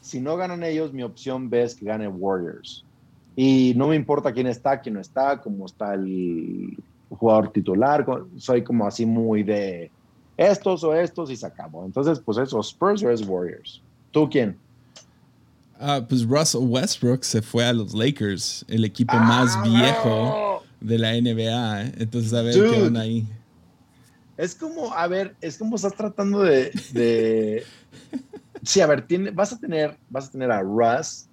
Si 0.03 0.21
no 0.21 0.37
ganan 0.37 0.63
ellos, 0.63 0.93
mi 0.93 1.03
opción 1.03 1.51
B 1.51 1.65
es 1.65 1.75
que 1.75 1.87
gane 1.87 2.07
Warriors. 2.07 2.85
Y 3.43 3.73
no 3.75 3.89
me 3.89 3.97
importa 3.97 4.35
quién 4.35 4.47
está, 4.49 4.79
quién 4.83 4.97
no 4.97 5.01
está, 5.01 5.41
cómo 5.41 5.65
está 5.65 5.95
el 5.95 6.77
jugador 7.09 7.51
titular. 7.51 8.05
Soy 8.37 8.63
como 8.63 8.87
así 8.87 9.07
muy 9.07 9.43
de 9.43 9.91
estos 10.37 10.85
o 10.85 10.95
estos 10.95 11.31
y 11.31 11.37
se 11.37 11.47
acabó. 11.47 11.87
Entonces, 11.87 12.21
pues 12.21 12.37
eso, 12.37 12.61
Spurs 12.61 13.03
o 13.03 13.09
es 13.09 13.27
Warriors. 13.27 13.81
¿Tú 14.11 14.29
quién? 14.29 14.59
Ah, 15.79 16.05
pues 16.07 16.27
Russell 16.27 16.65
Westbrook 16.65 17.25
se 17.25 17.41
fue 17.41 17.65
a 17.65 17.73
los 17.73 17.95
Lakers, 17.95 18.63
el 18.69 18.85
equipo 18.85 19.17
más 19.17 19.57
ah, 19.57 19.63
viejo 19.63 20.63
de 20.79 20.99
la 20.99 21.13
NBA. 21.13 21.85
¿eh? 21.85 21.93
Entonces, 21.97 22.35
a 22.35 22.43
ver 22.43 22.53
qué 22.53 22.83
van 22.83 22.99
ahí. 22.99 23.27
Es 24.37 24.55
como, 24.55 24.93
a 24.93 25.07
ver, 25.07 25.35
es 25.41 25.57
como 25.57 25.77
estás 25.77 25.95
tratando 25.95 26.43
de. 26.43 27.65
sí, 28.65 28.83
a 28.83 28.87
ver, 28.87 29.07
tiene, 29.07 29.31
vas 29.31 29.55
a 29.55 29.59
tener, 29.59 29.97
vas 30.11 30.29
a 30.29 30.31
tener 30.31 30.51
a 30.51 30.61
Russ, 30.61 31.30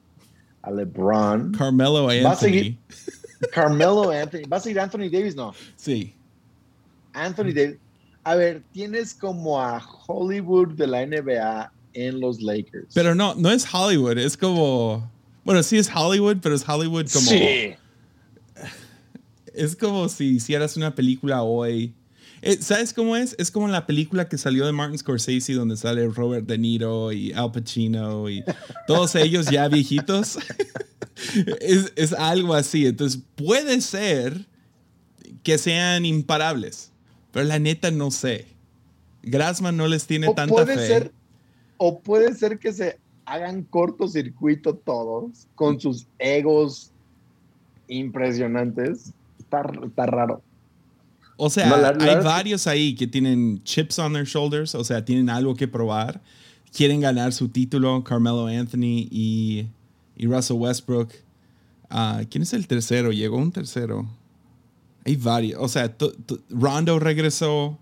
a 0.68 0.72
LeBron. 0.72 1.53
Carmelo 1.57 2.09
Anthony. 2.09 2.78
Carmelo 3.53 4.11
Anthony. 4.11 4.41
¿Vas 4.47 4.65
a 4.65 4.70
ir 4.70 4.80
Anthony 4.80 5.09
Davis? 5.09 5.36
No. 5.36 5.53
Sí. 5.76 6.13
Anthony 7.13 7.53
Davis. 7.53 7.78
A 8.24 8.36
ver, 8.36 8.61
tienes 8.74 9.13
como 9.13 9.61
a 9.61 9.82
Hollywood 10.07 10.74
de 10.74 10.88
la 10.88 11.05
NBA 11.05 11.72
en 11.93 12.20
los 12.20 12.41
Lakers. 12.41 12.93
Pero 12.93 13.15
no, 13.15 13.36
no 13.36 13.51
es 13.51 13.65
Hollywood, 13.72 14.18
es 14.18 14.36
como. 14.36 15.09
Bueno, 15.45 15.63
sí 15.63 15.78
es 15.78 15.89
Hollywood, 15.93 16.38
pero 16.41 16.55
es 16.55 16.68
Hollywood 16.68 17.07
como. 17.11 17.30
Sí. 17.30 17.74
Es 19.53 19.76
como 19.76 20.09
si 20.09 20.36
hicieras 20.36 20.76
una 20.78 20.93
película 20.93 21.41
hoy 21.41 21.93
eh, 22.47 22.57
¿Sabes 22.61 22.93
cómo 22.93 23.17
es? 23.17 23.35
Es 23.37 23.51
como 23.51 23.67
la 23.67 23.85
película 23.85 24.29
que 24.29 24.37
salió 24.37 24.65
de 24.65 24.71
Martin 24.71 24.97
Scorsese 24.97 25.53
donde 25.53 25.75
sale 25.75 26.07
Robert 26.07 26.45
De 26.45 26.57
Niro 26.57 27.11
y 27.11 27.33
Al 27.33 27.51
Pacino 27.51 28.29
y 28.29 28.41
todos 28.87 29.15
ellos 29.15 29.47
ya 29.47 29.67
viejitos. 29.67 30.39
es, 31.59 32.13
algo 32.13 32.53
así. 32.53 32.85
Entonces 32.85 33.21
puede 33.35 33.81
ser 33.81 34.45
que 35.43 35.57
sean 35.57 36.05
imparables, 36.05 36.93
pero 37.31 37.45
la 37.45 37.59
neta 37.59 37.91
no 37.91 38.11
sé. 38.11 38.45
Grassman 39.23 39.75
no 39.75 39.87
les 39.87 40.07
tiene 40.07 40.27
tanta 40.33 40.53
puede 40.53 40.75
fe. 40.75 40.87
Ser, 40.87 41.11
o 41.75 41.99
puede 41.99 42.33
ser 42.33 42.59
que 42.59 42.71
se 42.71 42.97
hagan 43.25 43.63
cortocircuito 43.63 44.75
todos 44.75 45.47
con 45.55 45.81
sus 45.81 46.07
egos 46.17 46.93
impresionantes. 47.89 49.11
Está, 49.37 49.69
está 49.83 50.05
raro. 50.05 50.41
O 51.38 51.51
sea, 51.51 51.93
hay 51.99 52.15
varios 52.23 52.65
ahí 52.65 52.95
que 52.95 53.05
tienen 53.05 53.61
chips 53.63 53.99
on 53.99 54.13
their 54.13 54.25
shoulders, 54.25 54.73
o 54.73 54.83
sea, 54.83 55.05
tienen 55.05 55.29
algo 55.29 55.55
que 55.55 55.67
probar. 55.67 56.19
Quieren 56.75 56.99
ganar 56.99 57.31
su 57.31 57.47
título, 57.47 58.03
Carmelo 58.03 58.47
Anthony 58.47 59.07
y, 59.09 59.67
y 60.15 60.25
Russell 60.25 60.57
Westbrook. 60.57 61.13
Uh, 61.91 62.25
¿Quién 62.29 62.41
es 62.41 62.53
el 62.53 62.67
tercero? 62.67 63.11
Llegó 63.11 63.38
un 63.38 63.51
tercero. 63.51 64.05
Hay 65.05 65.15
varios. 65.15 65.61
O 65.61 65.67
sea, 65.67 65.95
Rondo 66.49 66.99
regresó. 66.99 67.77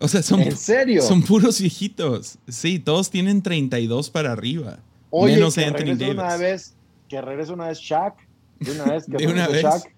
O 0.00 0.08
sea, 0.08 0.22
son, 0.22 0.42
¿En 0.42 0.56
serio? 0.56 1.02
son 1.02 1.22
puros 1.22 1.60
viejitos. 1.60 2.38
Sí, 2.48 2.78
todos 2.78 3.10
tienen 3.10 3.42
32 3.42 4.10
para 4.10 4.32
arriba. 4.32 4.80
Oye, 5.10 5.36
menos 5.36 5.54
que 5.54 5.64
Anthony 5.64 5.96
Davis. 5.96 6.10
Una 6.10 6.36
vez, 6.36 6.74
que 7.08 7.20
regrese 7.20 7.52
una 7.52 7.68
vez 7.68 7.78
Shaq. 7.78 8.14
De 8.60 8.72
una 8.72 8.84
vez 8.84 9.06
que 9.06 9.16
de 9.16 9.26
una 9.26 9.48
vez. 9.48 9.62
Shaq. 9.62 9.94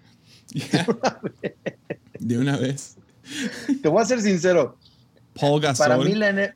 De 0.53 0.85
una 0.87 1.19
vez. 1.41 2.00
De 2.21 2.37
una 2.37 2.55
vez. 2.55 2.97
Te 3.81 3.89
voy 3.89 4.01
a 4.01 4.05
ser 4.05 4.21
sincero. 4.21 4.77
Paul 5.39 5.59
Gasol. 5.59 5.87
Para 5.87 5.97
mí 5.97 6.13
la, 6.13 6.53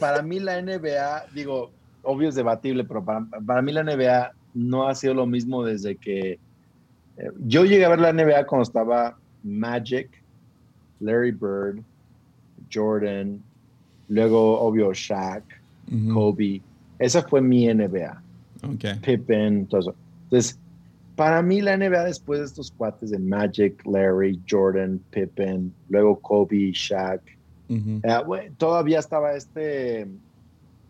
para 0.00 0.22
mí 0.22 0.40
la 0.40 0.62
NBA, 0.62 1.26
digo, 1.34 1.70
obvio 2.02 2.28
es 2.28 2.34
debatible, 2.34 2.84
pero 2.84 3.04
para, 3.04 3.26
para, 3.46 3.60
mí 3.60 3.72
la 3.72 3.82
NBA 3.82 4.32
no 4.54 4.88
ha 4.88 4.94
sido 4.94 5.14
lo 5.14 5.26
mismo 5.26 5.62
desde 5.64 5.96
que 5.96 6.38
eh, 7.16 7.30
yo 7.46 7.64
llegué 7.64 7.84
a 7.84 7.90
ver 7.90 8.00
la 8.00 8.12
NBA 8.12 8.46
cuando 8.46 8.62
estaba 8.62 9.16
Magic, 9.42 10.08
Larry 11.00 11.32
Bird, 11.32 11.82
Jordan, 12.72 13.42
luego 14.08 14.60
obvio 14.60 14.92
Shaq, 14.94 15.44
Kobe. 16.12 16.62
Esa 16.98 17.22
fue 17.22 17.42
mi 17.42 17.66
NBA. 17.66 18.22
Okay. 18.74 18.94
Pippen, 19.00 19.66
todo 19.66 19.80
eso. 19.80 19.94
Entonces, 20.24 20.58
para 21.16 21.42
mí 21.42 21.60
la 21.60 21.76
NBA 21.76 22.04
después 22.04 22.40
de 22.40 22.46
estos 22.46 22.70
cuates 22.70 23.10
de 23.10 23.18
Magic, 23.18 23.84
Larry, 23.86 24.40
Jordan, 24.48 25.00
Pippen, 25.10 25.72
luego 25.88 26.18
Kobe, 26.20 26.72
Shaq, 26.72 27.20
eh, 27.68 28.52
todavía 28.58 28.98
estaba 28.98 29.34
este 29.34 30.02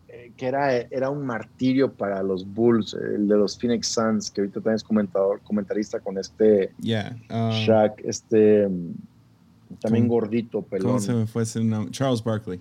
eh, 0.09 0.33
que 0.37 0.47
era, 0.47 0.77
era 0.77 1.11
un 1.11 1.25
martirio 1.25 1.93
para 1.93 2.23
los 2.23 2.47
Bulls, 2.47 2.95
el 2.95 3.29
de 3.29 3.37
los 3.37 3.59
Phoenix 3.59 3.89
Suns, 3.89 4.31
que 4.31 4.43
ahorita 4.43 4.61
también 4.61 4.77
es 4.77 4.85
comentador, 4.85 5.41
comentarista 5.43 6.01
con 6.01 6.19
este 6.19 6.73
um, 6.79 7.51
Shaq, 7.51 8.01
este 8.05 8.69
también 9.81 10.09
gordito, 10.09 10.63
pelón. 10.63 10.87
¿Cómo 10.87 11.01
se 11.01 11.13
me 11.13 11.27
fue 11.27 11.43
ese 11.43 11.63
nombre? 11.63 11.91
Charles 11.91 12.23
Barkley. 12.23 12.61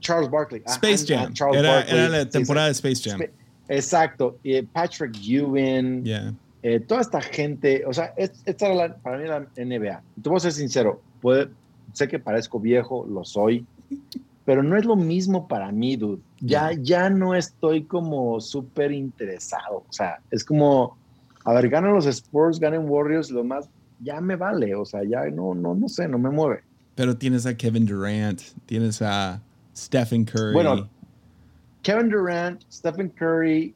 Charles 0.00 0.30
Barkley. 0.30 0.62
Ah, 0.66 0.74
Space 0.74 1.06
Jam. 1.06 1.32
era, 1.54 2.08
la 2.08 2.28
temporada 2.28 2.66
de 2.66 2.72
Space 2.72 3.08
Jam. 3.08 3.20
exacto. 3.68 4.38
Y 4.42 4.60
Patrick 4.62 5.16
Ewing. 5.16 6.04
Yeah. 6.04 6.34
Eh, 6.62 6.80
toda 6.80 7.00
esta 7.00 7.20
gente, 7.20 7.84
o 7.86 7.92
sea, 7.92 8.14
esta 8.16 8.66
era 8.68 8.96
para 8.96 9.18
mí 9.18 9.26
la 9.26 9.40
NBA. 9.40 10.02
Te 10.22 10.28
voy 10.28 10.36
a 10.36 10.40
ser 10.40 10.52
sincero, 10.52 11.02
puede, 11.20 11.48
sé 11.92 12.06
que 12.06 12.18
parezco 12.18 12.60
viejo, 12.60 13.04
lo 13.06 13.24
soy, 13.24 13.66
pero 14.44 14.62
no 14.62 14.76
es 14.76 14.84
lo 14.84 14.96
mismo 14.96 15.48
para 15.48 15.70
mí, 15.72 15.96
dude. 15.96 16.22
Ya, 16.40 16.72
ya 16.72 17.10
no 17.10 17.34
estoy 17.34 17.84
como 17.84 18.40
súper 18.40 18.92
interesado. 18.92 19.84
O 19.88 19.92
sea, 19.92 20.20
es 20.30 20.44
como, 20.44 20.96
a 21.44 21.52
ver, 21.54 21.68
ganan 21.68 21.94
los 21.94 22.06
Spurs, 22.06 22.58
ganen 22.58 22.88
Warriors, 22.88 23.30
lo 23.30 23.44
más, 23.44 23.68
ya 24.00 24.20
me 24.20 24.36
vale. 24.36 24.74
O 24.74 24.84
sea, 24.84 25.02
ya 25.04 25.26
no, 25.30 25.54
no, 25.54 25.74
no 25.74 25.88
sé, 25.88 26.08
no 26.08 26.18
me 26.18 26.30
mueve. 26.30 26.62
Pero 26.94 27.16
tienes 27.16 27.46
a 27.46 27.56
Kevin 27.56 27.86
Durant, 27.86 28.40
tienes 28.66 29.00
a 29.00 29.40
Stephen 29.76 30.24
Curry. 30.24 30.52
Bueno, 30.52 30.88
Kevin 31.82 32.08
Durant, 32.08 32.62
Stephen 32.70 33.10
Curry, 33.10 33.74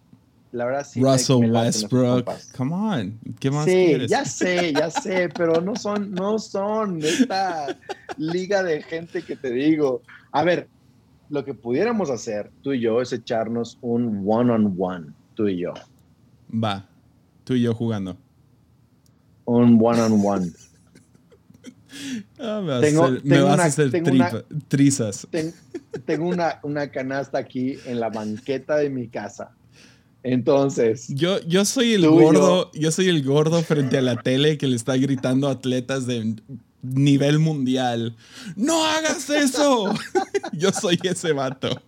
la 0.57 0.65
verdad 0.65 0.87
sí. 0.89 1.01
Russell 1.01 1.51
Westbrook, 1.51 2.31
come 2.57 2.75
on, 2.75 3.19
¿qué 3.39 3.51
más 3.51 3.67
sí, 3.67 4.07
ya 4.09 4.25
sé, 4.25 4.73
ya 4.73 4.91
sé, 4.91 5.29
pero 5.29 5.61
no 5.61 5.77
son, 5.77 6.13
no 6.13 6.39
son 6.39 7.03
esta 7.05 7.77
liga 8.17 8.63
de 8.63 8.83
gente 8.83 9.23
que 9.23 9.37
te 9.37 9.51
digo. 9.51 10.03
A 10.33 10.43
ver, 10.45 10.69
lo 11.29 11.45
que 11.45 11.55
pudiéramos 11.55 12.11
hacer 12.11 12.51
tú 12.63 12.73
y 12.73 12.81
yo 12.81 13.01
es 13.01 13.13
echarnos 13.13 13.79
un 13.83 14.25
one 14.27 14.51
on 14.53 14.75
one, 14.79 15.07
tú 15.35 15.47
y 15.49 15.59
yo. 15.59 15.75
Va, 16.53 16.89
tú 17.45 17.55
y 17.55 17.63
yo 17.63 17.75
jugando. 17.75 18.17
Un 19.45 19.79
one 19.81 20.01
on 20.01 20.21
one. 20.25 20.53
Ah, 22.39 22.61
me 22.63 22.73
vas 22.73 22.81
tengo, 22.81 23.05
a 23.05 23.07
hacer, 23.07 23.25
me 23.25 23.41
vas 23.41 23.59
a 23.59 23.65
hacer 23.65 23.91
trizas. 24.69 25.27
tengo 26.05 26.29
una, 26.29 26.61
una 26.63 26.91
canasta 26.91 27.39
aquí 27.39 27.79
en 27.87 28.01
la 28.01 28.11
banqueta 28.11 28.77
de 28.77 28.91
mi 28.91 29.09
casa. 29.09 29.53
Entonces. 30.27 31.07
Yo, 31.09 31.41
yo 31.47 31.65
soy 31.65 31.93
el 31.93 32.09
gordo. 32.09 32.73
Yo, 32.73 32.91
soy 32.91 33.09
el 33.09 33.23
gordo 33.23 33.63
frente 33.63 33.99
a 33.99 34.03
la 34.03 34.17
tele 34.17 34.59
que 34.59 34.67
le 34.67 34.75
está 34.75 34.97
gritando 34.97 35.47
a 35.47 35.53
atletas 35.53 36.05
de 36.09 36.35
nivel 36.83 37.39
mundial. 37.39 38.17
¡No 38.57 38.85
hagas 38.85 39.31
eso! 39.31 39.95
yo 40.53 40.73
soy 40.73 40.99
ese 41.05 41.33
vato. 41.33 41.81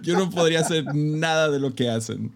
Yo 0.00 0.16
no 0.16 0.30
podría 0.30 0.60
hacer 0.60 0.86
nada 0.94 1.50
de 1.50 1.60
lo 1.60 1.74
que 1.74 1.90
hacen. 1.90 2.32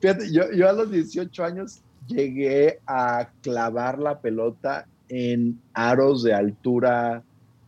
Fíjate, 0.00 0.32
yo, 0.32 0.50
yo 0.52 0.70
a 0.70 0.72
los 0.72 0.90
18 0.90 1.44
años 1.44 1.80
llegué 2.06 2.78
a 2.86 3.28
clavar 3.42 3.98
la 3.98 4.18
pelota 4.20 4.86
en 5.10 5.60
aros 5.74 6.22
de 6.22 6.32
altura 6.32 7.22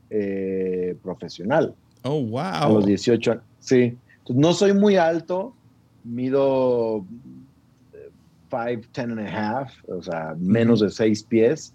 eh, 0.09 0.97
profesional. 1.03 1.75
Oh, 2.03 2.23
wow. 2.23 2.41
A 2.41 2.69
los 2.71 2.87
18 2.87 3.33
años. 3.33 3.45
Sí. 3.61 3.99
No 4.29 4.53
soy 4.53 4.72
muy 4.72 4.97
alto, 4.97 5.55
mido 6.05 7.05
5, 8.51 8.62
eh, 8.68 8.81
10 8.93 8.99
and 8.99 9.20
a 9.20 9.59
half, 9.61 9.72
o 9.89 10.03
sea, 10.03 10.35
menos 10.39 10.81
de 10.81 10.91
6 10.91 11.22
pies. 11.25 11.75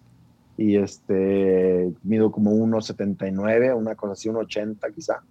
Y 0.57 0.75
este, 0.75 1.89
mido 2.03 2.31
como 2.31 2.51
1,79, 2.51 3.77
una 3.77 3.95
cosa 3.95 4.13
así, 4.13 4.27
1,80 4.27 4.93
quizá. 4.93 5.21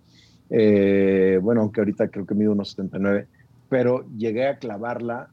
Eh, 0.49 1.39
bueno, 1.43 1.61
aunque 1.61 1.83
ahorita 1.83 2.09
creo 2.09 2.25
que 2.25 2.35
mido 2.35 2.55
1,79. 2.55 3.27
Pero 3.69 4.07
llegué 4.17 4.47
a 4.49 4.59
clavarla 4.59 5.29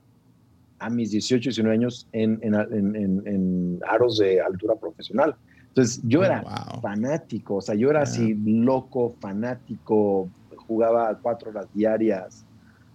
a 0.79 0.89
mis 0.89 1.11
18, 1.11 1.49
19 1.49 1.73
años 1.73 2.07
en, 2.11 2.39
en, 2.43 3.79
aros 3.89 4.17
de 4.17 4.41
altura 4.41 4.75
profesional. 4.75 5.35
Entonces 5.69 6.01
yo 6.03 6.23
era 6.23 6.43
oh, 6.45 6.81
fanático, 6.81 7.55
o 7.55 7.61
sea, 7.61 7.75
yo 7.75 7.89
era 7.89 8.01
así 8.01 8.33
loco, 8.33 9.15
fanático, 9.19 10.29
jugaba 10.67 11.17
cuatro 11.21 11.49
horas 11.51 11.67
diarias. 11.73 12.45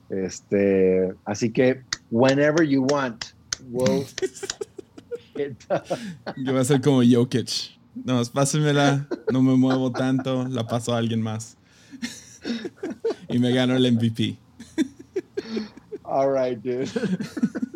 Este, 0.09 1.15
así 1.25 1.51
que, 1.51 1.83
whenever 2.11 2.67
you 2.67 2.87
want, 2.91 3.27
yo 6.37 6.53
voy 6.53 6.61
a 6.61 6.65
ser 6.65 6.81
como 6.81 7.03
Jokic. 7.03 7.79
No, 8.05 8.23
pásenmela, 8.33 9.07
no 9.33 9.43
me 9.43 9.57
muevo 9.57 9.91
tanto, 9.93 10.47
la 10.49 10.67
paso 10.67 10.95
a 10.95 10.99
alguien 10.99 11.21
más. 11.23 11.57
y 13.29 13.39
me 13.39 13.53
gano 13.53 13.77
el 13.77 13.93
MVP. 13.93 14.37
All 16.05 16.33
right, 16.33 16.59
dude. 16.63 16.89